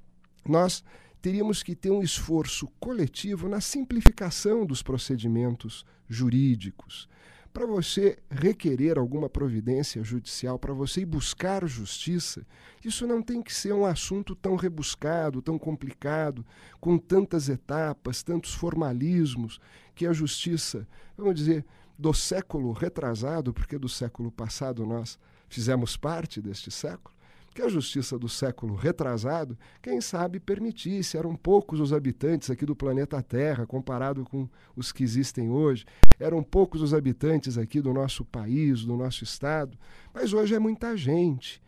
nós 0.47 0.83
teríamos 1.21 1.63
que 1.63 1.75
ter 1.75 1.91
um 1.91 2.01
esforço 2.01 2.67
coletivo 2.79 3.49
na 3.49 3.61
simplificação 3.61 4.65
dos 4.65 4.81
procedimentos 4.81 5.85
jurídicos. 6.07 7.09
Para 7.53 7.65
você 7.65 8.19
requerer 8.29 8.99
alguma 8.99 9.27
providência 9.27 10.03
judicial, 10.03 10.59
para 10.59 10.73
você 10.73 11.01
ir 11.01 11.05
buscar 11.05 11.67
justiça, 11.67 12.45
isso 12.85 13.07
não 13.07 13.19
tem 13.21 13.41
que 13.41 13.51
ser 13.51 13.73
um 13.73 13.83
assunto 13.83 14.35
tão 14.35 14.55
rebuscado, 14.55 15.41
tão 15.41 15.57
complicado, 15.57 16.45
com 16.79 16.99
tantas 16.99 17.49
etapas, 17.49 18.21
tantos 18.21 18.53
formalismos, 18.53 19.59
que 19.95 20.05
a 20.05 20.13
justiça, 20.13 20.87
vamos 21.17 21.33
dizer, 21.33 21.65
do 21.97 22.13
século 22.13 22.71
retrasado, 22.73 23.51
porque 23.51 23.79
do 23.79 23.89
século 23.89 24.31
passado 24.31 24.85
nós 24.85 25.17
fizemos 25.49 25.97
parte 25.97 26.39
deste 26.39 26.69
século, 26.69 27.15
que 27.57 27.63
a 27.63 27.67
justiça 27.67 28.19
do 28.19 28.29
século 28.29 28.75
retrasado, 28.75 29.57
quem 29.81 29.99
sabe 29.99 30.39
permitisse, 30.39 31.17
eram 31.17 31.35
poucos 31.35 31.79
os 31.79 31.91
habitantes 31.91 32.51
aqui 32.51 32.67
do 32.67 32.75
planeta 32.75 33.19
Terra 33.23 33.65
comparado 33.65 34.23
com 34.23 34.47
os 34.75 34.91
que 34.91 35.03
existem 35.03 35.49
hoje, 35.49 35.83
eram 36.19 36.43
poucos 36.43 36.83
os 36.83 36.93
habitantes 36.93 37.57
aqui 37.57 37.81
do 37.81 37.91
nosso 37.91 38.23
país, 38.23 38.85
do 38.85 38.95
nosso 38.95 39.23
estado, 39.23 39.75
mas 40.13 40.33
hoje 40.33 40.53
é 40.53 40.59
muita 40.59 40.95
gente. 40.95 41.59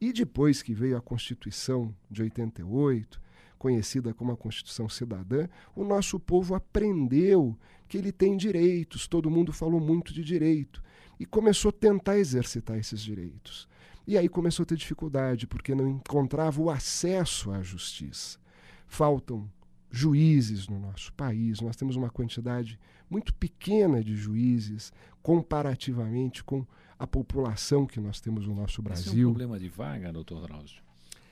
E 0.00 0.14
depois 0.14 0.62
que 0.62 0.72
veio 0.72 0.96
a 0.96 1.02
Constituição 1.02 1.94
de 2.10 2.22
88, 2.22 3.20
conhecida 3.58 4.14
como 4.14 4.32
a 4.32 4.38
Constituição 4.38 4.88
Cidadã, 4.88 5.46
o 5.76 5.84
nosso 5.84 6.18
povo 6.18 6.54
aprendeu 6.54 7.54
que 7.86 7.98
ele 7.98 8.12
tem 8.12 8.34
direitos, 8.34 9.06
todo 9.06 9.30
mundo 9.30 9.52
falou 9.52 9.78
muito 9.78 10.10
de 10.10 10.24
direito, 10.24 10.82
e 11.20 11.26
começou 11.26 11.68
a 11.68 11.72
tentar 11.72 12.18
exercitar 12.18 12.78
esses 12.78 13.02
direitos. 13.02 13.68
E 14.06 14.18
aí 14.18 14.28
começou 14.28 14.64
a 14.64 14.66
ter 14.66 14.76
dificuldade, 14.76 15.46
porque 15.46 15.74
não 15.74 15.88
encontrava 15.88 16.60
o 16.60 16.70
acesso 16.70 17.50
à 17.50 17.62
justiça. 17.62 18.38
Faltam 18.86 19.50
juízes 19.90 20.68
no 20.68 20.78
nosso 20.78 21.12
país, 21.12 21.60
nós 21.60 21.76
temos 21.76 21.96
uma 21.96 22.10
quantidade 22.10 22.78
muito 23.08 23.32
pequena 23.34 24.02
de 24.02 24.16
juízes 24.16 24.92
comparativamente 25.22 26.42
com 26.42 26.66
a 26.98 27.06
população 27.06 27.86
que 27.86 28.00
nós 28.00 28.20
temos 28.20 28.46
no 28.46 28.54
nosso 28.54 28.82
Brasil. 28.82 29.12
Esse 29.12 29.22
é 29.22 29.26
um 29.26 29.30
problema 29.30 29.58
de 29.58 29.68
vaga, 29.68 30.12
doutor 30.12 30.42
Drauzio? 30.42 30.82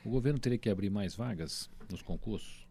O 0.05 0.09
governo 0.09 0.39
teria 0.39 0.57
que 0.57 0.69
abrir 0.69 0.89
mais 0.89 1.15
vagas 1.15 1.69
nos 1.89 2.01
concursos? 2.01 2.63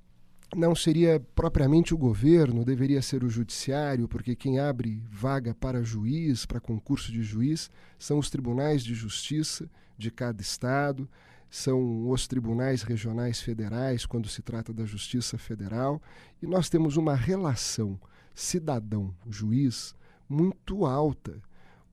não 0.55 0.75
seria 0.75 1.19
propriamente 1.35 1.95
o 1.95 1.99
governo, 1.99 2.65
deveria 2.65 3.01
ser 3.01 3.25
o 3.25 3.31
judiciário, 3.31 4.07
porque 4.07 4.37
quem 4.37 4.59
abre 4.59 5.03
vaga 5.11 5.55
para 5.55 5.83
juiz, 5.83 6.45
para 6.45 6.61
concurso 6.61 7.11
de 7.11 7.23
juiz, 7.23 7.71
são 7.99 8.19
os 8.19 8.29
tribunais 8.29 8.85
de 8.85 8.95
justiça 8.95 9.69
de 10.03 10.11
cada 10.11 10.43
estado, 10.43 11.09
são 11.49 12.11
os 12.11 12.27
tribunais 12.27 12.83
regionais 12.83 13.41
federais, 13.41 14.05
quando 14.05 14.29
se 14.29 14.43
trata 14.43 14.73
da 14.73 14.85
justiça 14.85 15.39
federal, 15.39 16.03
e 16.41 16.47
nós 16.47 16.69
temos 16.69 16.97
uma 16.97 17.15
relação 17.15 18.01
cidadão-juiz 18.35 19.95
muito 20.29 20.85
alta. 20.85 21.41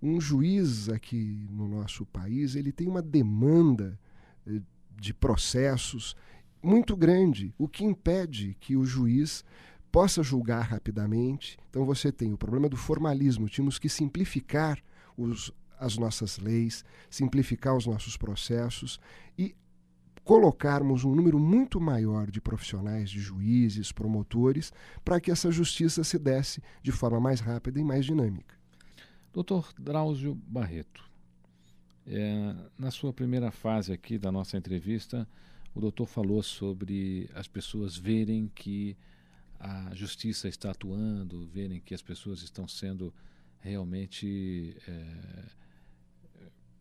Um 0.02 0.20
juiz 0.20 0.88
aqui 0.88 1.46
no 1.52 1.68
nosso 1.68 2.06
país, 2.06 2.56
ele 2.56 2.72
tem 2.72 2.88
uma 2.88 3.02
demanda 3.02 4.00
eh, 4.48 4.62
de 4.96 5.14
processos 5.14 6.16
muito 6.64 6.96
grande, 6.96 7.54
o 7.58 7.68
que 7.68 7.84
impede 7.84 8.56
que 8.60 8.78
o 8.78 8.86
juiz 8.86 9.44
possa 9.92 10.24
julgar 10.24 10.62
rapidamente. 10.62 11.58
Então 11.70 11.86
você 11.86 12.12
tem 12.12 12.32
o 12.32 12.38
problema 12.38 12.70
do 12.70 12.78
formalismo, 12.78 13.50
tínhamos 13.50 13.78
que 13.78 13.90
simplificar 13.90 14.80
os, 15.18 15.52
as 15.80 15.98
nossas 15.98 16.38
leis, 16.38 16.84
simplificar 17.10 17.76
os 17.76 17.86
nossos 17.86 18.18
processos 18.18 19.00
e 19.38 19.56
colocarmos 20.24 21.04
um 21.04 21.16
número 21.16 21.40
muito 21.40 21.80
maior 21.80 22.30
de 22.30 22.40
profissionais, 22.40 23.10
de 23.10 23.20
juízes, 23.20 23.92
promotores, 23.92 24.72
para 25.04 25.20
que 25.20 25.32
essa 25.32 25.50
justiça 25.50 26.04
se 26.04 26.20
desse 26.20 26.62
de 26.84 26.92
forma 26.92 27.20
mais 27.20 27.40
rápida 27.40 27.80
e 27.80 27.84
mais 27.84 28.06
dinâmica. 28.06 28.56
Doutor 29.34 29.74
Drauzio 29.80 30.36
Barreto, 30.36 31.10
é, 32.06 32.56
na 32.78 32.92
sua 32.92 33.14
primeira 33.14 33.52
fase 33.52 33.94
aqui 33.94 34.18
da 34.18 34.32
nossa 34.32 34.58
entrevista, 34.58 35.28
o 35.74 35.80
doutor 35.80 36.08
falou 36.08 36.42
sobre 36.42 37.30
as 37.34 37.48
pessoas 37.48 37.96
verem 37.96 38.52
que 38.54 38.98
a 39.60 39.94
justiça 39.94 40.48
está 40.48 40.72
atuando, 40.72 41.46
verem 41.48 41.80
que 41.80 41.94
as 41.94 42.02
pessoas 42.02 42.42
estão 42.42 42.68
sendo 42.68 43.14
realmente 43.60 44.76
é, 44.88 45.46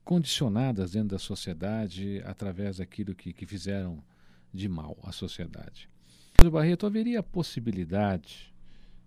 condicionadas 0.09 0.93
dentro 0.93 1.09
da 1.09 1.19
sociedade 1.19 2.23
através 2.25 2.79
daquilo 2.79 3.15
que, 3.15 3.31
que 3.31 3.45
fizeram 3.45 4.03
de 4.51 4.67
mal 4.67 4.97
à 5.03 5.13
sociedade. 5.13 5.87
Mas, 6.39 6.49
Barreto, 6.49 6.87
haveria 6.87 7.21
a 7.21 7.23
possibilidade 7.23 8.51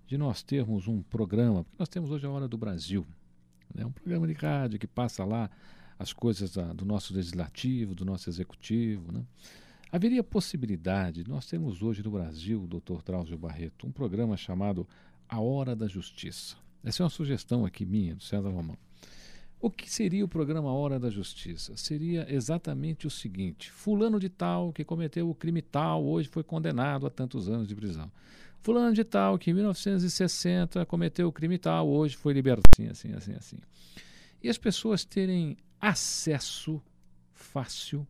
de 0.05 0.15
nós 0.15 0.43
termos 0.43 0.87
um 0.87 1.01
programa, 1.01 1.63
porque 1.63 1.77
nós 1.79 1.89
temos 1.89 2.11
hoje 2.11 2.27
a 2.27 2.29
Hora 2.29 2.47
do 2.47 2.55
Brasil, 2.55 3.03
né? 3.73 3.83
um 3.83 3.91
programa 3.91 4.27
de 4.27 4.33
rádio 4.33 4.77
que 4.77 4.85
passa 4.85 5.25
lá 5.25 5.49
as 5.97 6.13
coisas 6.13 6.53
da, 6.53 6.71
do 6.71 6.85
nosso 6.85 7.15
legislativo, 7.15 7.95
do 7.95 8.05
nosso 8.05 8.29
executivo, 8.29 9.11
né? 9.11 9.25
Haveria 9.91 10.23
possibilidade, 10.23 11.27
nós 11.27 11.47
temos 11.47 11.81
hoje 11.81 12.03
no 12.03 12.11
Brasil, 12.11 12.67
doutor 12.67 13.01
Drauzio 13.01 13.39
Barreto, 13.39 13.87
um 13.87 13.91
programa 13.91 14.37
chamado 14.37 14.87
A 15.27 15.39
Hora 15.39 15.75
da 15.75 15.87
Justiça. 15.87 16.57
Essa 16.83 17.01
é 17.01 17.03
uma 17.03 17.09
sugestão 17.09 17.65
aqui 17.65 17.87
minha, 17.87 18.13
do 18.13 18.23
César 18.23 18.49
Romão. 18.49 18.77
O 19.61 19.69
que 19.69 19.87
seria 19.87 20.25
o 20.25 20.27
programa 20.27 20.73
Hora 20.73 20.99
da 20.99 21.11
Justiça? 21.11 21.77
Seria 21.77 22.25
exatamente 22.33 23.05
o 23.05 23.11
seguinte: 23.11 23.71
Fulano 23.71 24.19
de 24.19 24.27
Tal, 24.27 24.73
que 24.73 24.83
cometeu 24.83 25.29
o 25.29 25.35
crime 25.35 25.61
tal, 25.61 26.03
hoje 26.03 26.27
foi 26.27 26.43
condenado 26.43 27.05
a 27.05 27.11
tantos 27.11 27.47
anos 27.47 27.67
de 27.67 27.75
prisão. 27.75 28.11
Fulano 28.59 28.91
de 28.91 29.03
Tal, 29.03 29.37
que 29.37 29.51
em 29.51 29.53
1960 29.53 30.83
cometeu 30.87 31.27
o 31.27 31.31
crime 31.31 31.59
tal, 31.59 31.87
hoje 31.87 32.17
foi 32.17 32.33
libertado. 32.33 32.67
Assim, 32.89 32.89
assim, 32.89 33.13
assim, 33.13 33.33
assim. 33.33 33.57
E 34.41 34.49
as 34.49 34.57
pessoas 34.57 35.05
terem 35.05 35.55
acesso 35.79 36.81
fácil 37.31 38.07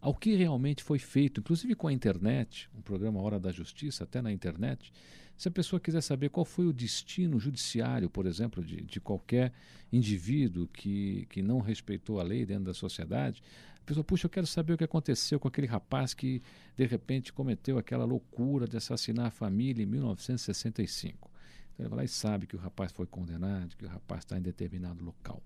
ao 0.00 0.14
que 0.14 0.34
realmente 0.34 0.82
foi 0.82 0.98
feito, 0.98 1.40
inclusive 1.40 1.74
com 1.74 1.88
a 1.88 1.92
internet, 1.92 2.70
um 2.74 2.80
programa 2.80 3.20
Hora 3.20 3.38
da 3.38 3.52
Justiça, 3.52 4.04
até 4.04 4.22
na 4.22 4.32
internet. 4.32 4.90
Se 5.36 5.48
a 5.48 5.50
pessoa 5.50 5.80
quiser 5.80 6.00
saber 6.00 6.28
qual 6.28 6.44
foi 6.44 6.66
o 6.66 6.72
destino 6.72 7.38
judiciário, 7.38 8.08
por 8.08 8.26
exemplo, 8.26 8.64
de, 8.64 8.82
de 8.82 9.00
qualquer 9.00 9.52
indivíduo 9.92 10.68
que, 10.68 11.26
que 11.28 11.42
não 11.42 11.60
respeitou 11.60 12.20
a 12.20 12.22
lei 12.22 12.46
dentro 12.46 12.64
da 12.64 12.74
sociedade, 12.74 13.42
a 13.76 13.84
pessoa, 13.84 14.04
puxa, 14.04 14.26
eu 14.26 14.30
quero 14.30 14.46
saber 14.46 14.72
o 14.72 14.78
que 14.78 14.84
aconteceu 14.84 15.38
com 15.38 15.48
aquele 15.48 15.66
rapaz 15.66 16.14
que 16.14 16.42
de 16.76 16.86
repente 16.86 17.32
cometeu 17.32 17.76
aquela 17.76 18.04
loucura 18.04 18.66
de 18.66 18.76
assassinar 18.76 19.26
a 19.26 19.30
família 19.30 19.82
em 19.82 19.86
1965. 19.86 21.30
Então 21.74 21.84
ele 21.84 21.88
vai 21.90 21.98
lá 21.98 22.04
e 22.04 22.08
sabe 22.08 22.46
que 22.46 22.56
o 22.56 22.58
rapaz 22.58 22.92
foi 22.92 23.06
condenado, 23.06 23.76
que 23.76 23.84
o 23.84 23.88
rapaz 23.88 24.20
está 24.20 24.38
em 24.38 24.42
determinado 24.42 25.04
local. 25.04 25.42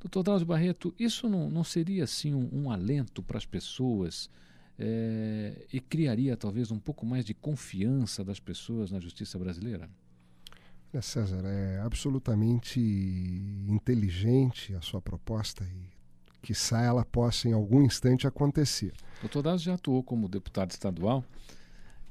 Doutor 0.00 0.22
Drauzio 0.22 0.46
Barreto, 0.46 0.94
isso 0.98 1.28
não, 1.28 1.48
não 1.48 1.62
seria 1.62 2.04
assim 2.04 2.34
um, 2.34 2.48
um 2.52 2.70
alento 2.70 3.22
para 3.22 3.38
as 3.38 3.46
pessoas 3.46 4.30
é, 4.82 5.66
e 5.70 5.78
criaria 5.78 6.34
talvez 6.38 6.70
um 6.70 6.78
pouco 6.78 7.04
mais 7.04 7.22
de 7.22 7.34
confiança 7.34 8.24
das 8.24 8.40
pessoas 8.40 8.90
na 8.90 8.98
justiça 8.98 9.38
brasileira? 9.38 9.90
É, 10.92 11.02
César, 11.02 11.44
é 11.44 11.80
absolutamente 11.80 12.80
inteligente 13.68 14.74
a 14.74 14.80
sua 14.80 15.02
proposta 15.02 15.62
e 15.64 15.90
quiçá 16.40 16.80
ela 16.80 17.04
possa 17.04 17.46
em 17.46 17.52
algum 17.52 17.82
instante 17.82 18.26
acontecer. 18.26 18.94
Doutor 19.20 19.42
Drauzio 19.42 19.66
já 19.66 19.74
atuou 19.74 20.02
como 20.02 20.26
deputado 20.26 20.70
estadual. 20.70 21.22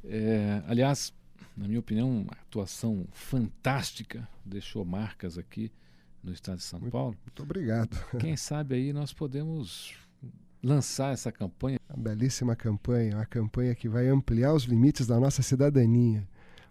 É, 0.04 0.62
aliás, 0.68 1.12
na 1.58 1.68
minha 1.68 1.80
opinião, 1.80 2.22
uma 2.22 2.34
atuação 2.34 3.08
fantástica, 3.12 4.30
deixou 4.46 4.86
marcas 4.86 5.40
aqui 5.40 5.72
no 6.24 6.32
estado 6.32 6.58
de 6.58 6.64
São 6.64 6.80
muito, 6.80 6.92
Paulo. 6.92 7.18
Muito 7.26 7.42
obrigado. 7.42 7.98
Quem 8.20 8.38
sabe 8.38 8.76
aí 8.76 8.94
nós 8.94 9.12
podemos 9.12 9.96
lançar 10.64 11.14
essa 11.14 11.32
campanha. 11.32 11.80
Uma 11.90 11.98
belíssima 11.98 12.56
campanha, 12.56 13.16
uma 13.18 13.26
campanha 13.26 13.74
que 13.76 13.90
vai 13.90 14.08
ampliar 14.08 14.54
os 14.54 14.64
limites 14.64 15.08
da 15.08 15.20
nossa 15.20 15.42
cidadania. 15.42 16.28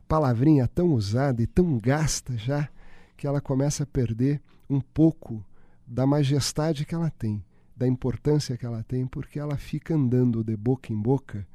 Palavrinha 0.06 0.66
tão 0.66 0.92
usada 0.92 1.42
e 1.42 1.46
tão 1.46 1.78
gasta 1.78 2.36
já 2.36 2.68
que 3.16 3.26
ela 3.26 3.40
começa 3.40 3.82
a 3.82 3.86
perder 3.86 4.40
um 4.70 4.80
pouco 4.80 5.44
da 5.86 6.06
majestade 6.06 6.84
que 6.84 6.94
ela 6.94 7.10
tem, 7.10 7.42
da 7.76 7.86
importância 7.86 8.56
que 8.56 8.66
ela 8.66 8.82
tem, 8.82 9.06
porque 9.06 9.38
ela 9.38 9.56
fica 9.56 9.94
andando 9.94 10.44
de 10.44 10.56
boca 10.56 10.92
em 10.92 10.96
boca, 10.96 11.46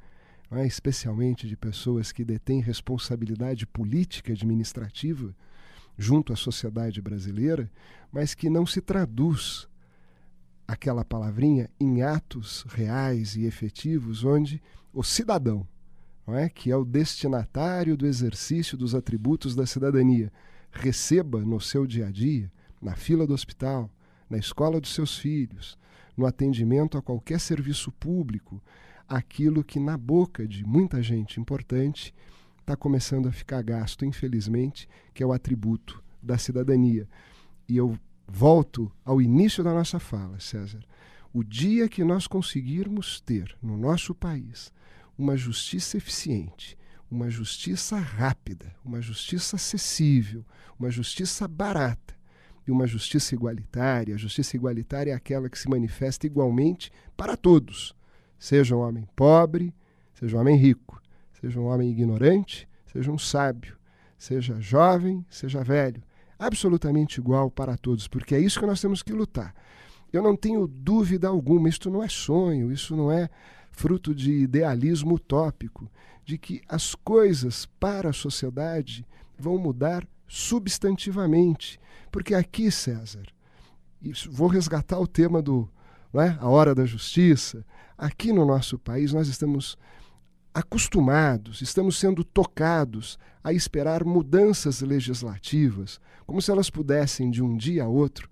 é? 0.50 0.66
especialmente 0.66 1.48
de 1.48 1.56
pessoas 1.56 2.12
que 2.12 2.24
detêm 2.24 2.60
responsabilidade 2.60 3.66
política 3.66 4.32
administrativa 4.32 5.34
junto 5.96 6.32
à 6.32 6.36
sociedade 6.36 7.00
brasileira, 7.00 7.70
mas 8.12 8.34
que 8.34 8.50
não 8.50 8.66
se 8.66 8.80
traduz 8.80 9.68
aquela 10.66 11.04
palavrinha 11.04 11.68
em 11.78 12.02
atos 12.02 12.64
reais 12.68 13.36
e 13.36 13.44
efetivos 13.44 14.24
onde 14.24 14.62
o 14.92 15.02
cidadão, 15.02 15.66
não 16.26 16.34
é, 16.34 16.48
que 16.48 16.70
é 16.70 16.76
o 16.76 16.84
destinatário 16.84 17.96
do 17.96 18.06
exercício 18.06 18.76
dos 18.76 18.94
atributos 18.94 19.54
da 19.54 19.66
cidadania, 19.66 20.32
receba 20.70 21.40
no 21.40 21.60
seu 21.60 21.86
dia 21.86 22.06
a 22.06 22.10
dia, 22.10 22.50
na 22.80 22.96
fila 22.96 23.26
do 23.26 23.34
hospital, 23.34 23.90
na 24.28 24.38
escola 24.38 24.80
dos 24.80 24.94
seus 24.94 25.18
filhos, 25.18 25.78
no 26.16 26.26
atendimento 26.26 26.96
a 26.96 27.02
qualquer 27.02 27.40
serviço 27.40 27.92
público, 27.92 28.62
aquilo 29.08 29.62
que 29.62 29.78
na 29.78 29.96
boca 29.96 30.46
de 30.46 30.64
muita 30.64 31.02
gente 31.02 31.40
importante 31.40 32.14
está 32.60 32.74
começando 32.74 33.28
a 33.28 33.32
ficar 33.32 33.62
gasto, 33.62 34.04
infelizmente, 34.04 34.88
que 35.12 35.22
é 35.22 35.26
o 35.26 35.32
atributo 35.32 36.02
da 36.22 36.38
cidadania. 36.38 37.06
E 37.68 37.76
eu 37.76 37.98
volto 38.26 38.90
ao 39.04 39.20
início 39.20 39.62
da 39.62 39.72
nossa 39.72 39.98
fala, 39.98 40.40
César. 40.40 40.80
O 41.32 41.42
dia 41.42 41.88
que 41.88 42.04
nós 42.04 42.26
conseguirmos 42.26 43.20
ter 43.20 43.56
no 43.62 43.76
nosso 43.76 44.14
país 44.14 44.72
uma 45.18 45.36
justiça 45.36 45.96
eficiente, 45.96 46.78
uma 47.10 47.30
justiça 47.30 47.96
rápida, 47.98 48.74
uma 48.84 49.00
justiça 49.00 49.56
acessível, 49.56 50.44
uma 50.78 50.90
justiça 50.90 51.46
barata 51.46 52.14
e 52.66 52.70
uma 52.70 52.86
justiça 52.86 53.34
igualitária, 53.34 54.14
a 54.14 54.18
justiça 54.18 54.56
igualitária 54.56 55.12
é 55.12 55.14
aquela 55.14 55.48
que 55.48 55.58
se 55.58 55.68
manifesta 55.68 56.26
igualmente 56.26 56.90
para 57.16 57.36
todos, 57.36 57.94
seja 58.38 58.74
um 58.74 58.80
homem 58.80 59.06
pobre, 59.14 59.74
seja 60.14 60.36
um 60.36 60.40
homem 60.40 60.56
rico, 60.56 61.00
seja 61.40 61.60
um 61.60 61.66
homem 61.66 61.90
ignorante, 61.90 62.68
seja 62.86 63.10
um 63.10 63.18
sábio, 63.18 63.76
seja 64.16 64.60
jovem, 64.60 65.24
seja 65.28 65.62
velho, 65.62 66.02
absolutamente 66.38 67.18
igual 67.20 67.50
para 67.50 67.76
todos, 67.76 68.08
porque 68.08 68.34
é 68.34 68.40
isso 68.40 68.58
que 68.60 68.66
nós 68.66 68.80
temos 68.80 69.02
que 69.02 69.12
lutar. 69.12 69.54
Eu 70.12 70.22
não 70.22 70.36
tenho 70.36 70.66
dúvida 70.66 71.28
alguma, 71.28 71.68
isto 71.68 71.90
não 71.90 72.02
é 72.02 72.08
sonho, 72.08 72.70
isso 72.70 72.96
não 72.96 73.10
é 73.10 73.28
fruto 73.72 74.14
de 74.14 74.32
idealismo 74.32 75.14
utópico, 75.14 75.90
de 76.24 76.38
que 76.38 76.62
as 76.68 76.94
coisas 76.94 77.66
para 77.78 78.10
a 78.10 78.12
sociedade 78.12 79.06
vão 79.38 79.58
mudar 79.58 80.06
substantivamente. 80.28 81.80
Porque 82.10 82.34
aqui, 82.34 82.70
César, 82.70 83.26
vou 84.30 84.48
resgatar 84.48 84.98
o 84.98 85.06
tema 85.06 85.42
do 85.42 85.68
não 86.12 86.22
é? 86.22 86.38
a 86.40 86.48
hora 86.48 86.74
da 86.74 86.86
justiça. 86.86 87.66
Aqui 87.98 88.32
no 88.32 88.46
nosso 88.46 88.78
país 88.78 89.12
nós 89.12 89.26
estamos 89.26 89.76
acostumados, 90.54 91.60
estamos 91.60 91.98
sendo 91.98 92.22
tocados 92.22 93.18
a 93.42 93.52
esperar 93.52 94.04
mudanças 94.04 94.80
legislativas, 94.80 96.00
como 96.24 96.40
se 96.40 96.50
elas 96.50 96.70
pudessem, 96.70 97.28
de 97.28 97.42
um 97.42 97.56
dia 97.56 97.84
a 97.84 97.88
outro, 97.88 98.30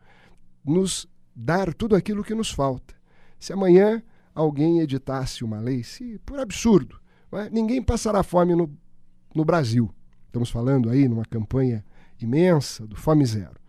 nos 0.64 1.08
dar 1.34 1.74
tudo 1.74 1.96
aquilo 1.96 2.22
que 2.22 2.34
nos 2.34 2.52
falta. 2.52 2.94
Se 3.40 3.52
amanhã 3.52 4.00
alguém 4.32 4.78
editasse 4.78 5.42
uma 5.42 5.58
lei, 5.58 5.82
se 5.82 6.20
por 6.24 6.38
absurdo, 6.38 6.96
é? 7.32 7.50
ninguém 7.50 7.82
passará 7.82 8.22
fome 8.22 8.54
no, 8.54 8.72
no 9.34 9.44
Brasil. 9.44 9.92
Estamos 10.26 10.48
falando 10.48 10.88
aí 10.88 11.08
numa 11.08 11.24
campanha 11.24 11.84
imensa 12.20 12.86
do 12.86 12.94
Fome 12.94 13.26
Zero. 13.26 13.60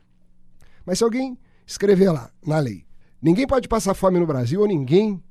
Mas 0.86 1.00
se 1.00 1.04
alguém 1.04 1.38
escrever 1.66 2.12
lá 2.12 2.30
na 2.46 2.60
lei, 2.60 2.86
ninguém 3.20 3.48
pode 3.48 3.68
passar 3.68 3.96
fome 3.96 4.20
no 4.20 4.28
Brasil 4.28 4.62
ou 4.62 4.68
ninguém 4.68 5.22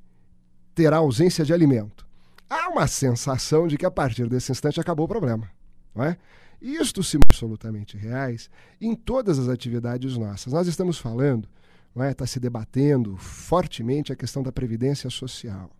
terá 0.74 0.96
ausência 0.96 1.44
de 1.44 1.52
alimento 1.52 2.06
há 2.52 2.68
uma 2.68 2.86
sensação 2.86 3.66
de 3.66 3.78
que 3.78 3.86
a 3.86 3.90
partir 3.90 4.28
desse 4.28 4.52
instante 4.52 4.80
acabou 4.80 5.06
o 5.06 5.08
problema. 5.08 5.50
Não 5.94 6.04
é? 6.04 6.16
Isto 6.60 7.02
se 7.02 7.16
absolutamente 7.16 7.96
reais 7.96 8.50
em 8.80 8.94
todas 8.94 9.38
as 9.38 9.48
atividades 9.48 10.16
nossas. 10.16 10.52
Nós 10.52 10.68
estamos 10.68 10.98
falando, 10.98 11.48
não 11.94 12.04
é? 12.04 12.12
está 12.12 12.26
se 12.26 12.38
debatendo 12.38 13.16
fortemente 13.16 14.12
a 14.12 14.16
questão 14.16 14.42
da 14.42 14.52
previdência 14.52 15.10
social, 15.10 15.70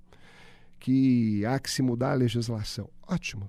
que 0.80 1.44
há 1.46 1.58
que 1.58 1.70
se 1.70 1.82
mudar 1.82 2.12
a 2.12 2.14
legislação. 2.14 2.88
Ótimo, 3.06 3.48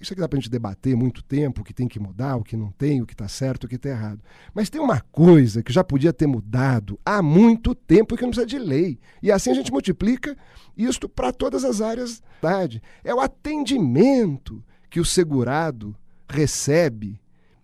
isso 0.00 0.12
aqui 0.12 0.20
dá 0.20 0.28
para 0.28 0.38
a 0.38 0.40
gente 0.40 0.50
debater 0.50 0.94
muito 0.96 1.22
tempo, 1.22 1.60
o 1.60 1.64
que 1.64 1.72
tem 1.72 1.88
que 1.88 1.98
mudar, 1.98 2.36
o 2.36 2.44
que 2.44 2.56
não 2.56 2.70
tem, 2.70 3.00
o 3.00 3.06
que 3.06 3.14
está 3.14 3.28
certo, 3.28 3.64
o 3.64 3.68
que 3.68 3.76
está 3.76 3.88
errado. 3.88 4.20
Mas 4.54 4.68
tem 4.68 4.80
uma 4.80 5.00
coisa 5.00 5.62
que 5.62 5.72
já 5.72 5.82
podia 5.82 6.12
ter 6.12 6.26
mudado 6.26 6.98
há 7.04 7.22
muito 7.22 7.74
tempo 7.74 8.14
e 8.14 8.18
que 8.18 8.22
não 8.22 8.30
precisa 8.30 8.46
de 8.46 8.58
lei. 8.58 8.98
E 9.22 9.32
assim 9.32 9.50
a 9.50 9.54
gente 9.54 9.72
multiplica 9.72 10.36
isto 10.76 11.08
para 11.08 11.32
todas 11.32 11.64
as 11.64 11.80
áreas 11.80 12.20
da 12.42 12.50
cidade. 12.50 12.82
É 13.02 13.14
o 13.14 13.20
atendimento 13.20 14.62
que 14.90 15.00
o 15.00 15.04
segurado 15.04 15.96
recebe 16.28 17.20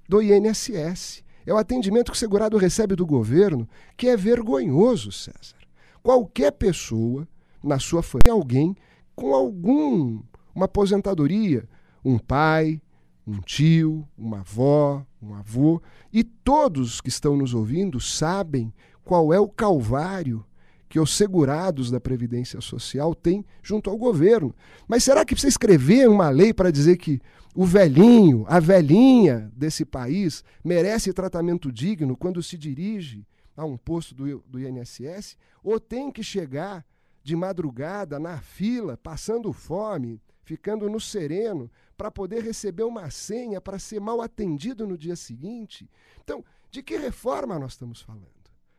do 0.09 0.22
INSS. 0.22 1.22
É 1.45 1.53
o 1.53 1.59
atendimento 1.59 2.11
que 2.11 2.16
o 2.16 2.20
segurado 2.20 2.57
recebe 2.57 2.95
do 2.95 3.05
governo, 3.05 3.68
que 3.97 4.09
é 4.09 4.16
vergonhoso, 4.16 5.12
César. 5.12 5.57
Qualquer 6.03 6.53
pessoa 6.53 7.28
na 7.62 7.78
sua 7.78 8.03
família, 8.03 8.33
alguém 8.33 8.76
com 9.14 9.35
algum 9.35 10.22
uma 10.55 10.66
aposentadoria, 10.66 11.68
um 12.05 12.18
pai, 12.18 12.80
um 13.26 13.40
tio, 13.40 14.07
uma 14.16 14.40
avó, 14.40 15.05
um 15.20 15.34
avô, 15.34 15.80
e 16.12 16.24
todos 16.24 17.00
que 17.00 17.09
estão 17.09 17.36
nos 17.36 17.55
ouvindo 17.55 18.00
sabem 18.00 18.72
qual 19.05 19.32
é 19.32 19.38
o 19.38 19.48
calvário 19.48 20.44
que 20.88 21.00
os 21.00 21.16
segurados 21.16 21.90
da 21.90 21.98
Previdência 21.98 22.61
Social 22.61 23.14
têm 23.14 23.46
junto 23.62 23.88
ao 23.88 23.96
governo. 23.96 24.55
Mas 24.86 25.03
será 25.03 25.24
que 25.24 25.34
precisa 25.34 25.48
escrever 25.48 26.07
uma 26.07 26.28
lei 26.28 26.53
para 26.53 26.70
dizer 26.70 26.98
que 26.98 27.18
o 27.55 27.64
velhinho, 27.64 28.44
a 28.46 28.61
velhinha 28.61 29.50
desse 29.57 29.86
país 29.86 30.44
merece 30.62 31.12
tratamento 31.12 31.72
digno 31.72 32.14
quando 32.14 32.42
se 32.42 32.59
dirige 32.59 33.26
a 33.57 33.64
um 33.64 33.78
posto 33.78 34.14
do, 34.14 34.44
do 34.46 34.61
INSS? 34.61 35.38
Ou 35.64 35.80
tem 35.80 36.11
que 36.11 36.22
chegar 36.22 36.84
de 37.22 37.34
madrugada 37.34 38.18
na 38.18 38.38
fila, 38.38 38.96
passando 38.96 39.50
fome, 39.50 40.20
ficando 40.44 40.90
no 40.90 41.00
sereno, 41.00 41.70
para 42.03 42.11
poder 42.11 42.42
receber 42.42 42.82
uma 42.82 43.09
senha 43.11 43.61
para 43.61 43.78
ser 43.78 44.00
mal 44.00 44.20
atendido 44.20 44.88
no 44.88 44.98
dia 44.98 45.14
seguinte. 45.14 45.88
Então, 46.20 46.44
de 46.68 46.82
que 46.82 46.96
reforma 46.96 47.61
nós 47.61 47.74
estamos 47.74 48.03
falando? 48.03 48.26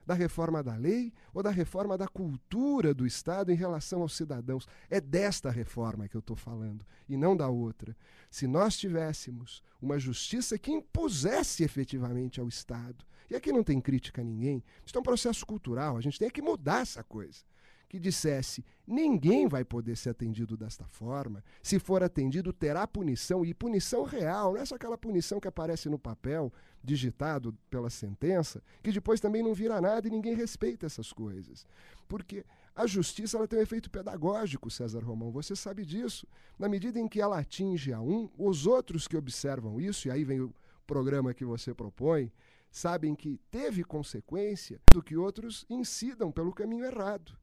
Da 0.06 0.14
reforma 0.14 0.62
da 0.62 0.76
lei 0.76 1.14
ou 1.34 1.42
da 1.42 1.50
reforma 1.50 1.98
da 1.98 2.06
cultura 2.06 2.94
do 2.94 3.08
Estado 3.08 3.50
em 3.50 3.56
relação 3.56 4.02
aos 4.02 4.14
cidadãos? 4.14 4.68
É 4.90 5.00
desta 5.00 5.50
reforma 5.50 6.10
que 6.10 6.18
eu 6.18 6.20
estou 6.20 6.36
falando 6.36 6.86
e 7.08 7.16
não 7.16 7.34
da 7.34 7.48
outra. 7.48 7.96
Se 8.30 8.46
nós 8.46 8.76
tivéssemos 8.76 9.64
uma 9.82 9.98
justiça 9.98 10.60
que 10.60 10.74
impusesse 10.74 11.64
efetivamente 11.64 12.42
ao 12.42 12.50
Estado, 12.50 13.06
e 13.30 13.38
aqui 13.38 13.54
não 13.54 13.64
tem 13.64 13.80
crítica 13.80 14.22
a 14.22 14.26
ninguém, 14.26 14.62
isso 14.86 14.98
é 14.98 15.00
um 15.00 15.02
processo 15.02 15.46
cultural, 15.46 15.96
a 15.96 16.02
gente 16.02 16.20
tem 16.20 16.30
que 16.30 16.42
mudar 16.42 16.82
essa 16.82 17.02
coisa 17.06 17.46
que 17.94 18.00
dissesse: 18.00 18.66
ninguém 18.88 19.48
vai 19.48 19.64
poder 19.64 19.96
ser 19.96 20.10
atendido 20.10 20.58
desta 20.58 20.84
forma. 20.88 21.44
Se 21.62 21.78
for 21.78 22.02
atendido, 22.02 22.52
terá 22.52 22.88
punição, 22.88 23.46
e 23.46 23.54
punição 23.54 24.02
real, 24.04 24.54
não 24.54 24.60
é 24.60 24.66
só 24.66 24.74
aquela 24.74 24.98
punição 24.98 25.40
que 25.40 25.48
aparece 25.48 25.88
no 25.90 26.00
papel, 26.00 26.52
digitado 26.84 27.56
pela 27.70 27.92
sentença, 27.92 28.64
que 28.82 28.92
depois 28.92 29.20
também 29.20 29.44
não 29.44 29.54
vira 29.54 29.80
nada 29.80 30.08
e 30.08 30.10
ninguém 30.10 30.34
respeita 30.34 30.88
essas 30.88 31.14
coisas. 31.14 31.68
Porque 32.08 32.44
a 32.76 32.88
justiça 32.88 33.38
ela 33.38 33.48
tem 33.48 33.60
um 33.60 33.62
efeito 33.62 33.92
pedagógico, 33.92 34.72
César 34.72 35.04
Romão, 35.04 35.32
você 35.32 35.56
sabe 35.56 35.86
disso. 35.86 36.26
Na 36.58 36.68
medida 36.68 37.00
em 37.00 37.08
que 37.08 37.22
ela 37.22 37.38
atinge 37.38 37.94
a 37.94 38.02
um, 38.02 38.28
os 38.40 38.66
outros 38.66 39.08
que 39.08 39.16
observam 39.16 39.80
isso, 39.80 40.08
e 40.08 40.12
aí 40.12 40.24
vem 40.24 40.42
o 40.42 40.52
programa 40.88 41.32
que 41.32 41.46
você 41.46 41.76
propõe, 41.76 42.32
sabem 42.72 43.14
que 43.14 43.40
teve 43.52 43.84
consequência 43.84 44.82
do 44.90 45.04
que 45.04 45.16
outros 45.16 45.64
incidam 45.70 46.32
pelo 46.32 46.52
caminho 46.52 46.86
errado. 46.86 47.38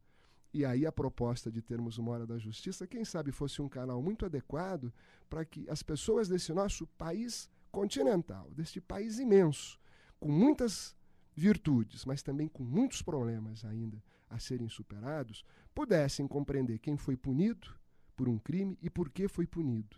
E 0.53 0.65
aí 0.65 0.85
a 0.85 0.91
proposta 0.91 1.49
de 1.49 1.61
termos 1.61 1.97
uma 1.97 2.11
hora 2.11 2.27
da 2.27 2.37
justiça, 2.37 2.85
quem 2.85 3.05
sabe 3.05 3.31
fosse 3.31 3.61
um 3.61 3.69
canal 3.69 4.01
muito 4.01 4.25
adequado 4.25 4.93
para 5.29 5.45
que 5.45 5.69
as 5.69 5.81
pessoas 5.81 6.27
desse 6.27 6.53
nosso 6.53 6.85
país 6.97 7.49
continental, 7.71 8.51
deste 8.51 8.81
país 8.81 9.17
imenso, 9.17 9.79
com 10.19 10.29
muitas 10.29 10.95
virtudes, 11.33 12.05
mas 12.05 12.21
também 12.21 12.47
com 12.47 12.63
muitos 12.63 13.01
problemas 13.01 13.63
ainda 13.63 14.03
a 14.29 14.39
serem 14.39 14.67
superados, 14.67 15.43
pudessem 15.73 16.27
compreender 16.27 16.79
quem 16.79 16.97
foi 16.97 17.15
punido 17.15 17.67
por 18.15 18.27
um 18.27 18.37
crime 18.37 18.77
e 18.81 18.89
por 18.89 19.09
que 19.09 19.27
foi 19.27 19.47
punido. 19.47 19.97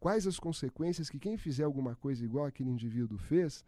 Quais 0.00 0.26
as 0.26 0.38
consequências 0.38 1.08
que 1.08 1.18
quem 1.18 1.36
fizer 1.36 1.62
alguma 1.62 1.94
coisa 1.94 2.24
igual 2.24 2.44
aquele 2.44 2.70
indivíduo 2.70 3.18
fez 3.18 3.64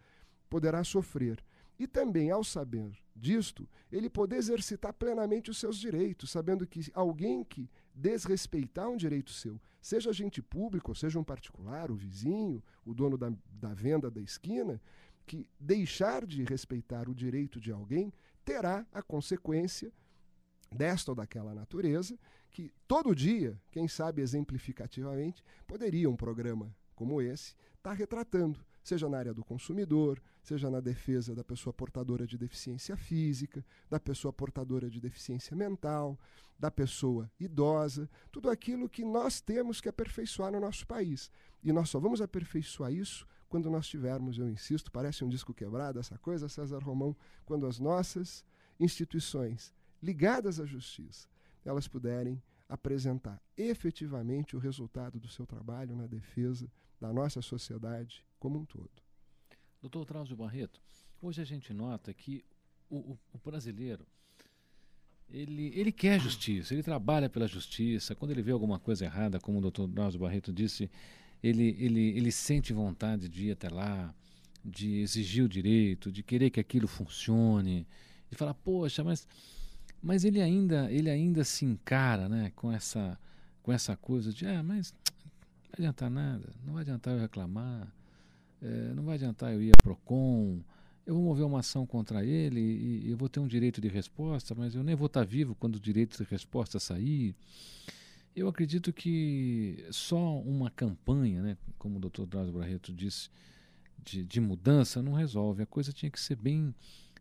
poderá 0.51 0.83
sofrer 0.83 1.43
e 1.79 1.87
também, 1.87 2.31
ao 2.31 2.45
saber 2.45 2.93
disto, 3.15 3.69
ele 3.91 4.09
poder 4.09 4.37
exercitar 4.37 4.93
plenamente 4.93 5.51
os 5.51 5.59
seus 5.59 5.77
direitos, 5.77 6.31
sabendo 6.31 6.67
que 6.67 6.91
alguém 6.95 7.45
que 7.45 7.69
desrespeitar 7.95 8.89
um 8.89 8.97
direito 8.97 9.31
seu, 9.31 9.61
seja 9.81 10.11
agente 10.11 10.41
público, 10.43 10.95
seja 10.95 11.19
um 11.19 11.25
particular, 11.25 11.91
o 11.91 11.97
vizinho, 11.97 12.63
o 12.85 12.95
dono 12.95 13.17
da, 13.17 13.33
da 13.47 13.75
venda 13.75 14.11
da 14.11 14.21
esquina, 14.21 14.81
que 15.27 15.49
deixar 15.59 16.27
de 16.27 16.45
respeitar 16.45 17.09
o 17.09 17.15
direito 17.15 17.61
de 17.61 17.73
alguém 17.73 18.13
terá 18.45 18.87
a 18.93 19.03
consequência 19.03 19.93
desta 20.71 21.13
ou 21.13 21.15
daquela 21.15 21.55
natureza, 21.55 22.19
que 22.51 22.73
todo 22.87 23.15
dia, 23.15 23.61
quem 23.71 23.89
sabe 23.89 24.23
exemplificativamente, 24.23 25.43
poderia 25.67 26.11
um 26.11 26.17
programa 26.17 26.75
como 26.95 27.21
esse 27.21 27.55
estar 27.77 27.91
tá 27.91 27.93
retratando 27.93 28.65
seja 28.85 29.09
na 29.09 29.17
área 29.17 29.33
do 29.33 29.43
consumidor, 29.43 30.23
seja 30.43 30.71
na 30.71 30.79
defesa 30.79 31.35
da 31.35 31.43
pessoa 31.43 31.73
portadora 31.73 32.27
de 32.27 32.37
deficiência 32.37 32.97
física, 32.97 33.65
da 33.89 33.99
pessoa 33.99 34.31
portadora 34.31 34.91
de 34.91 35.01
deficiência 35.01 35.57
mental, 35.57 36.19
da 36.59 36.71
pessoa 36.71 37.31
idosa, 37.41 38.09
tudo 38.31 38.51
aquilo 38.51 38.89
que 38.89 39.03
nós 39.03 39.41
temos 39.41 39.81
que 39.81 39.89
aperfeiçoar 39.89 40.53
no 40.53 40.61
nosso 40.61 40.87
país. 40.87 41.31
E 41.63 41.73
nós 41.73 41.89
só 41.89 41.99
vamos 41.99 42.21
aperfeiçoar 42.21 42.93
isso 42.93 43.27
quando 43.49 43.71
nós 43.71 43.89
tivermos, 43.89 44.39
eu 44.39 44.49
insisto, 44.49 44.93
parece 44.93 45.25
um 45.25 45.29
disco 45.29 45.55
quebrado 45.55 45.99
essa 45.99 46.19
coisa, 46.19 46.49
César 46.49 46.83
Romão, 46.83 47.17
quando 47.47 47.67
as 47.67 47.79
nossas 47.79 48.45
instituições 48.79 49.73
ligadas 50.03 50.61
à 50.61 50.67
justiça, 50.67 51.27
elas 51.65 51.89
puderem 51.89 52.43
apresentar 52.69 53.41
efetivamente 53.57 54.57
o 54.57 54.59
resultado 54.59 55.19
do 55.19 55.29
seu 55.29 55.47
trabalho 55.47 55.97
na 55.97 56.07
defesa 56.07 56.71
da 57.01 57.13
nossa 57.13 57.41
sociedade 57.41 58.25
como 58.45 58.59
um 58.59 58.65
todo. 58.67 58.91
Doutor 59.81 60.05
Trauzio 60.05 60.37
Barreto, 60.37 60.79
hoje 61.23 61.41
a 61.41 61.47
gente 61.47 61.73
nota 61.73 62.13
que 62.13 62.45
o, 62.91 62.97
o, 62.97 63.19
o 63.33 63.39
brasileiro 63.43 64.07
ele, 65.31 65.73
ele 65.75 65.91
quer 65.91 66.21
justiça, 66.21 66.75
ele 66.75 66.83
trabalha 66.83 67.31
pela 67.31 67.49
justiça. 67.49 68.15
Quando 68.15 68.33
ele 68.33 68.43
vê 68.43 68.53
alguma 68.53 68.79
coisa 68.79 69.07
errada, 69.07 69.41
como 69.41 69.57
o 69.57 69.61
doutor 69.63 69.87
Drauzio 69.89 70.21
Barreto 70.21 70.53
disse, 70.53 70.91
ele, 71.43 71.75
ele, 71.79 72.11
ele 72.19 72.31
sente 72.31 72.71
vontade 72.75 73.31
de 73.31 73.47
ir 73.47 73.53
até 73.53 73.71
lá, 73.71 74.15
de 74.63 74.99
exigir 74.99 75.43
o 75.43 75.49
direito, 75.49 76.13
de 76.13 76.23
querer 76.23 76.51
que 76.51 76.61
aquilo 76.61 76.87
funcione, 76.87 77.87
de 78.31 78.37
falar, 78.37 78.53
poxa, 78.53 79.03
mas, 79.03 79.27
mas 80.03 80.23
ele 80.23 80.43
ainda 80.43 80.93
ele 80.93 81.09
ainda 81.09 81.45
se 81.45 81.65
encara 81.65 82.29
né, 82.29 82.53
com, 82.55 82.71
essa, 82.71 83.19
com 83.63 83.73
essa 83.73 83.97
coisa 83.97 84.35
de, 84.35 84.45
ah, 84.45 84.63
mas 84.63 84.93
não 85.25 85.31
vai 85.71 85.79
adiantar 85.79 86.11
nada, 86.11 86.53
não 86.63 86.75
vai 86.75 86.83
adiantar 86.83 87.15
eu 87.15 87.21
reclamar, 87.21 87.91
é, 88.65 88.95
não 88.95 89.03
vai 89.03 89.17
adiantar 89.17 89.53
eu 89.53 89.63
ir 89.63 89.73
a 89.73 89.83
PROCON, 89.83 90.61
eu 91.07 91.15
vou 91.15 91.23
mover 91.23 91.45
uma 91.45 91.61
ação 91.61 91.87
contra 91.87 92.25
ele 92.25 92.61
e, 92.61 93.07
e, 93.07 93.11
eu 93.11 93.17
vou 93.17 93.29
ter 93.29 93.39
um 93.39 93.47
direito 93.47 93.79
de 93.79 93.89
resposta, 93.89 94.55
mas 94.55 94.75
eu 94.75 94.83
nem 94.83 94.95
vou 94.95 95.07
estar 95.07 95.25
vivo 95.25 95.55
quando 95.55 95.77
o 95.77 95.81
direito 95.81 96.17
de 96.17 96.29
resposta 96.31 96.81
sair. 96.81 97.37
Eu 98.35 98.49
acredito 98.49 98.93
que 98.93 99.85
só 99.91 100.41
uma 100.41 100.71
campanha, 100.71 101.43
né, 101.43 101.57
como 101.79 101.99
o 101.99 102.01
doutor 102.01 102.27
Drauzio 102.27 102.55
Barreto 102.55 102.93
disse, 102.93 103.29
de, 104.03 104.25
de, 104.25 104.41
mudança 104.41 105.03
não 105.03 105.13
resolve. 105.13 105.63
A 105.63 105.67
coisa 105.67 105.93
tinha 105.93 106.11
que 106.11 106.19
ser 106.19 106.35
bem, 106.37 106.75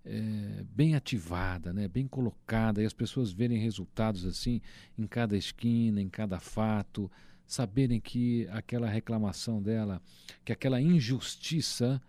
é, 0.05 0.63
bem 0.73 0.95
ativada, 0.95 1.73
né, 1.73 1.87
bem 1.87 2.07
colocada, 2.07 2.81
e 2.81 2.85
as 2.85 2.93
pessoas 2.93 3.31
verem 3.31 3.59
resultados 3.59 4.25
assim 4.25 4.61
em 4.97 5.05
cada 5.05 5.37
esquina, 5.37 6.01
em 6.01 6.09
cada 6.09 6.39
fato, 6.39 7.11
saberem 7.45 7.99
que 7.99 8.47
aquela 8.51 8.89
reclamação 8.89 9.61
dela, 9.61 10.01
que 10.43 10.51
aquela 10.51 10.81
injustiça 10.81 12.01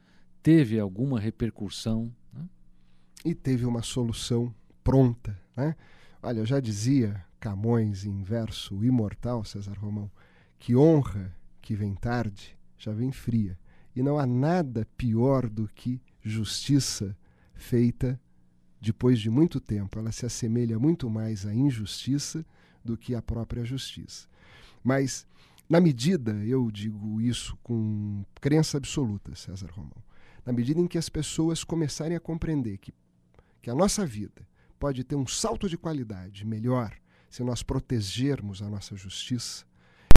teve 0.43 0.79
alguma 0.79 1.19
repercussão. 1.19 2.15
Né? 2.33 2.49
E 3.25 3.35
teve 3.35 3.65
uma 3.65 3.83
solução 3.83 4.55
pronta. 4.83 5.39
Né? 5.57 5.75
Olha, 6.23 6.39
eu 6.41 6.47
já 6.47 6.61
dizia 6.61 7.25
Camões 7.41 8.05
em 8.05 8.23
verso 8.23 8.83
imortal, 8.85 9.45
César 9.45 9.79
Romão, 9.79 10.11
que 10.59 10.75
honra 10.75 11.35
que 11.61 11.75
vem 11.75 11.95
tarde 11.95 12.57
já 12.79 12.93
vem 12.93 13.13
fria. 13.13 13.59
E 13.95 14.03
não 14.03 14.19
há 14.19 14.27
nada 14.27 14.87
pior 14.97 15.49
do 15.49 15.69
que 15.69 16.01
justiça 16.23 17.17
feita 17.55 18.21
depois 18.81 19.21
de 19.21 19.31
muito 19.31 19.61
tempo. 19.61 19.99
Ela 19.99 20.13
se 20.13 20.27
assemelha 20.27 20.79
muito 20.79 21.09
mais 21.09 21.47
à 21.47 21.55
injustiça 21.55 22.45
do 22.85 22.97
que 22.97 23.15
à 23.15 23.23
própria 23.23 23.65
justiça. 23.65 24.29
Mas, 24.85 25.27
na 25.69 25.81
medida, 25.81 26.33
eu 26.45 26.71
digo 26.71 27.23
isso 27.23 27.57
com 27.63 28.23
crença 28.41 28.77
absoluta, 28.77 29.35
César 29.35 29.71
Romão, 29.73 30.05
na 30.45 30.53
medida 30.53 30.79
em 30.79 30.87
que 30.87 30.99
as 30.99 31.09
pessoas 31.09 31.65
começarem 31.65 32.15
a 32.15 32.21
compreender 32.21 32.77
que, 32.77 32.93
que 33.63 33.71
a 33.71 33.75
nossa 33.75 34.05
vida 34.05 34.47
pode 34.79 35.03
ter 35.03 35.17
um 35.17 35.27
salto 35.27 35.67
de 35.67 35.79
qualidade 35.79 36.47
melhor 36.47 36.95
se 37.31 37.43
nós 37.43 37.63
protegermos 37.63 38.63
a 38.63 38.69
nossa 38.69 38.95
justiça, 38.95 39.65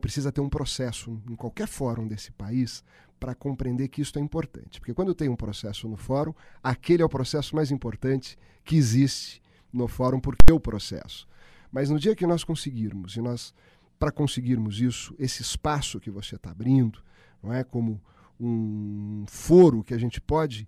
precisa 0.01 0.31
ter 0.31 0.41
um 0.41 0.49
processo 0.49 1.19
em 1.27 1.35
qualquer 1.35 1.67
fórum 1.67 2.07
desse 2.07 2.31
país 2.31 2.83
para 3.19 3.33
compreender 3.33 3.87
que 3.87 4.01
isso 4.01 4.19
é 4.19 4.21
importante. 4.21 4.79
Porque 4.79 4.93
quando 4.93 5.15
tem 5.15 5.29
um 5.29 5.35
processo 5.35 5.87
no 5.87 5.97
fórum, 5.97 6.33
aquele 6.61 7.01
é 7.01 7.05
o 7.05 7.09
processo 7.09 7.55
mais 7.55 7.71
importante 7.71 8.37
que 8.63 8.75
existe 8.75 9.41
no 9.73 9.87
fórum, 9.87 10.19
porque 10.19 10.51
é 10.51 10.53
o 10.53 10.59
processo. 10.59 11.27
Mas 11.71 11.89
no 11.89 11.99
dia 11.99 12.15
que 12.15 12.27
nós 12.27 12.43
conseguirmos, 12.43 13.15
e 13.15 13.21
nós 13.21 13.53
para 13.99 14.11
conseguirmos 14.11 14.79
isso, 14.79 15.15
esse 15.17 15.41
espaço 15.41 15.99
que 15.99 16.11
você 16.11 16.35
está 16.35 16.51
abrindo, 16.51 17.01
não 17.41 17.53
é 17.53 17.63
como 17.63 18.01
um 18.39 19.25
foro 19.27 19.83
que 19.83 19.93
a 19.93 19.97
gente 19.97 20.21
pode 20.21 20.67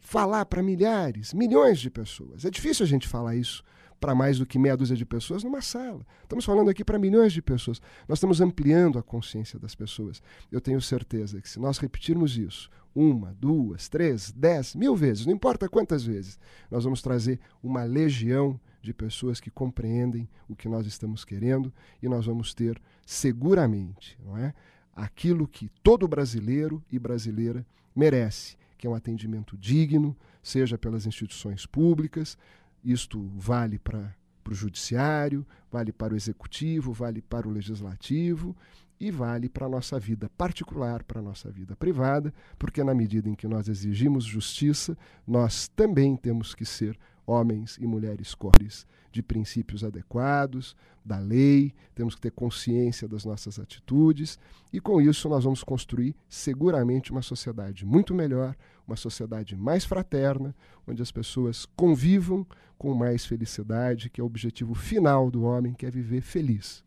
falar 0.00 0.44
para 0.46 0.62
milhares, 0.62 1.32
milhões 1.32 1.78
de 1.78 1.90
pessoas. 1.90 2.44
É 2.44 2.50
difícil 2.50 2.84
a 2.84 2.88
gente 2.88 3.08
falar 3.08 3.36
isso 3.36 3.62
para 4.00 4.14
mais 4.14 4.38
do 4.38 4.46
que 4.46 4.58
meia 4.58 4.76
dúzia 4.76 4.96
de 4.96 5.04
pessoas 5.04 5.44
numa 5.44 5.60
sala. 5.60 6.04
Estamos 6.22 6.44
falando 6.44 6.70
aqui 6.70 6.82
para 6.82 6.98
milhões 6.98 7.32
de 7.32 7.42
pessoas. 7.42 7.80
Nós 8.08 8.18
estamos 8.18 8.40
ampliando 8.40 8.98
a 8.98 9.02
consciência 9.02 9.58
das 9.58 9.74
pessoas. 9.74 10.22
Eu 10.50 10.60
tenho 10.60 10.80
certeza 10.80 11.40
que 11.40 11.48
se 11.48 11.60
nós 11.60 11.78
repetirmos 11.78 12.36
isso 12.36 12.70
uma, 12.94 13.36
duas, 13.38 13.88
três, 13.88 14.32
dez, 14.32 14.74
mil 14.74 14.96
vezes, 14.96 15.26
não 15.26 15.34
importa 15.34 15.68
quantas 15.68 16.02
vezes, 16.02 16.40
nós 16.70 16.82
vamos 16.82 17.00
trazer 17.00 17.38
uma 17.62 17.84
legião 17.84 18.58
de 18.82 18.92
pessoas 18.92 19.38
que 19.38 19.50
compreendem 19.50 20.28
o 20.48 20.56
que 20.56 20.68
nós 20.68 20.86
estamos 20.86 21.24
querendo 21.24 21.72
e 22.02 22.08
nós 22.08 22.26
vamos 22.26 22.54
ter 22.54 22.80
seguramente, 23.06 24.18
não 24.24 24.36
é, 24.36 24.54
aquilo 24.94 25.46
que 25.46 25.68
todo 25.82 26.08
brasileiro 26.08 26.82
e 26.90 26.98
brasileira 26.98 27.64
merece, 27.94 28.56
que 28.76 28.86
é 28.86 28.90
um 28.90 28.94
atendimento 28.94 29.56
digno, 29.58 30.16
seja 30.42 30.78
pelas 30.78 31.06
instituições 31.06 31.66
públicas, 31.66 32.36
isto 32.84 33.30
vale 33.36 33.78
para 33.78 34.14
o 34.48 34.54
judiciário, 34.54 35.46
vale 35.70 35.92
para 35.92 36.14
o 36.14 36.16
executivo, 36.16 36.92
vale 36.92 37.22
para 37.22 37.46
o 37.48 37.50
legislativo 37.50 38.56
e 38.98 39.10
vale 39.10 39.48
para 39.48 39.66
a 39.66 39.68
nossa 39.68 39.98
vida 39.98 40.28
particular, 40.36 41.02
para 41.04 41.20
a 41.20 41.22
nossa 41.22 41.50
vida 41.50 41.74
privada, 41.76 42.34
porque 42.58 42.84
na 42.84 42.94
medida 42.94 43.28
em 43.28 43.34
que 43.34 43.48
nós 43.48 43.68
exigimos 43.68 44.24
justiça, 44.24 44.96
nós 45.26 45.68
também 45.68 46.16
temos 46.16 46.54
que 46.54 46.66
ser 46.66 46.98
homens 47.30 47.78
e 47.78 47.86
mulheres 47.86 48.34
cores 48.34 48.86
de 49.12 49.22
princípios 49.22 49.84
adequados, 49.84 50.76
da 51.04 51.18
lei, 51.18 51.72
temos 51.94 52.14
que 52.14 52.20
ter 52.20 52.30
consciência 52.30 53.08
das 53.08 53.24
nossas 53.24 53.58
atitudes 53.58 54.38
e 54.72 54.80
com 54.80 55.00
isso 55.00 55.28
nós 55.28 55.44
vamos 55.44 55.64
construir 55.64 56.14
seguramente 56.28 57.10
uma 57.10 57.22
sociedade 57.22 57.86
muito 57.86 58.14
melhor, 58.14 58.54
uma 58.86 58.96
sociedade 58.96 59.56
mais 59.56 59.84
fraterna, 59.84 60.54
onde 60.86 61.00
as 61.02 61.10
pessoas 61.10 61.66
convivam 61.76 62.46
com 62.76 62.94
mais 62.94 63.24
felicidade, 63.24 64.10
que 64.10 64.20
é 64.20 64.24
o 64.24 64.26
objetivo 64.26 64.74
final 64.74 65.30
do 65.30 65.42
homem, 65.42 65.72
que 65.72 65.86
é 65.86 65.90
viver 65.90 66.20
feliz. 66.20 66.84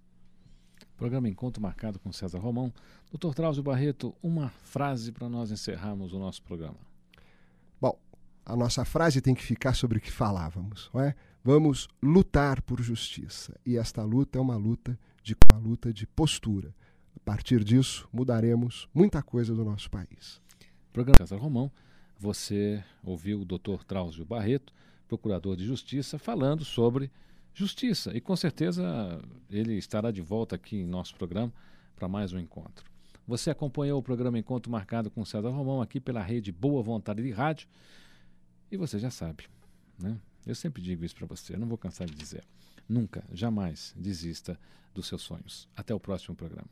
Programa 0.97 1.27
Encontro 1.27 1.61
marcado 1.61 1.99
com 1.99 2.11
César 2.11 2.39
Romão. 2.39 2.71
Doutor 3.09 3.33
Trauzio 3.33 3.63
Barreto, 3.63 4.15
uma 4.21 4.49
frase 4.49 5.11
para 5.11 5.27
nós 5.27 5.51
encerrarmos 5.51 6.13
o 6.13 6.19
nosso 6.19 6.41
programa 6.43 6.92
a 8.45 8.55
nossa 8.55 8.83
frase 8.83 9.21
tem 9.21 9.33
que 9.33 9.43
ficar 9.43 9.73
sobre 9.73 9.97
o 9.97 10.01
que 10.01 10.11
falávamos, 10.11 10.89
não 10.93 11.01
é? 11.01 11.15
Vamos 11.43 11.87
lutar 12.01 12.61
por 12.61 12.81
justiça. 12.81 13.59
E 13.65 13.77
esta 13.77 14.03
luta 14.03 14.37
é 14.37 14.41
uma 14.41 14.55
luta 14.55 14.97
de 15.21 15.35
uma 15.51 15.59
luta 15.59 15.93
de 15.93 16.07
postura. 16.07 16.73
A 17.15 17.19
partir 17.19 17.63
disso, 17.63 18.07
mudaremos 18.11 18.87
muita 18.93 19.21
coisa 19.21 19.53
do 19.53 19.63
nosso 19.63 19.89
país. 19.89 20.41
Programa 20.91 21.17
César 21.17 21.37
Romão, 21.37 21.71
você 22.17 22.83
ouviu 23.03 23.41
o 23.41 23.45
Dr. 23.45 23.83
Trauzio 23.85 24.25
Barreto, 24.25 24.73
procurador 25.07 25.55
de 25.55 25.65
Justiça, 25.65 26.17
falando 26.17 26.63
sobre 26.63 27.11
justiça. 27.53 28.15
E 28.15 28.21
com 28.21 28.35
certeza 28.35 29.21
ele 29.49 29.75
estará 29.75 30.11
de 30.11 30.21
volta 30.21 30.55
aqui 30.55 30.77
em 30.77 30.85
nosso 30.85 31.15
programa 31.15 31.53
para 31.95 32.07
mais 32.07 32.33
um 32.33 32.39
encontro. 32.39 32.85
Você 33.27 33.49
acompanhou 33.49 33.99
o 33.99 34.03
programa 34.03 34.37
Encontro 34.37 34.71
Marcado 34.71 35.09
com 35.09 35.23
César 35.23 35.49
Romão 35.49 35.81
aqui 35.81 35.99
pela 35.99 36.21
rede 36.21 36.51
Boa 36.51 36.81
Vontade 36.81 37.21
de 37.21 37.31
Rádio. 37.31 37.67
E 38.73 38.75
você 38.75 38.97
já 38.97 39.11
sabe, 39.11 39.43
né? 39.99 40.19
Eu 40.47 40.55
sempre 40.55 40.81
digo 40.81 41.05
isso 41.05 41.15
para 41.15 41.27
você, 41.27 41.55
não 41.55 41.67
vou 41.67 41.77
cansar 41.77 42.07
de 42.07 42.15
dizer. 42.15 42.43
Nunca, 42.89 43.23
jamais 43.31 43.93
desista 43.95 44.59
dos 44.95 45.05
seus 45.05 45.21
sonhos. 45.21 45.69
Até 45.75 45.93
o 45.93 45.99
próximo 45.99 46.35
programa. 46.35 46.67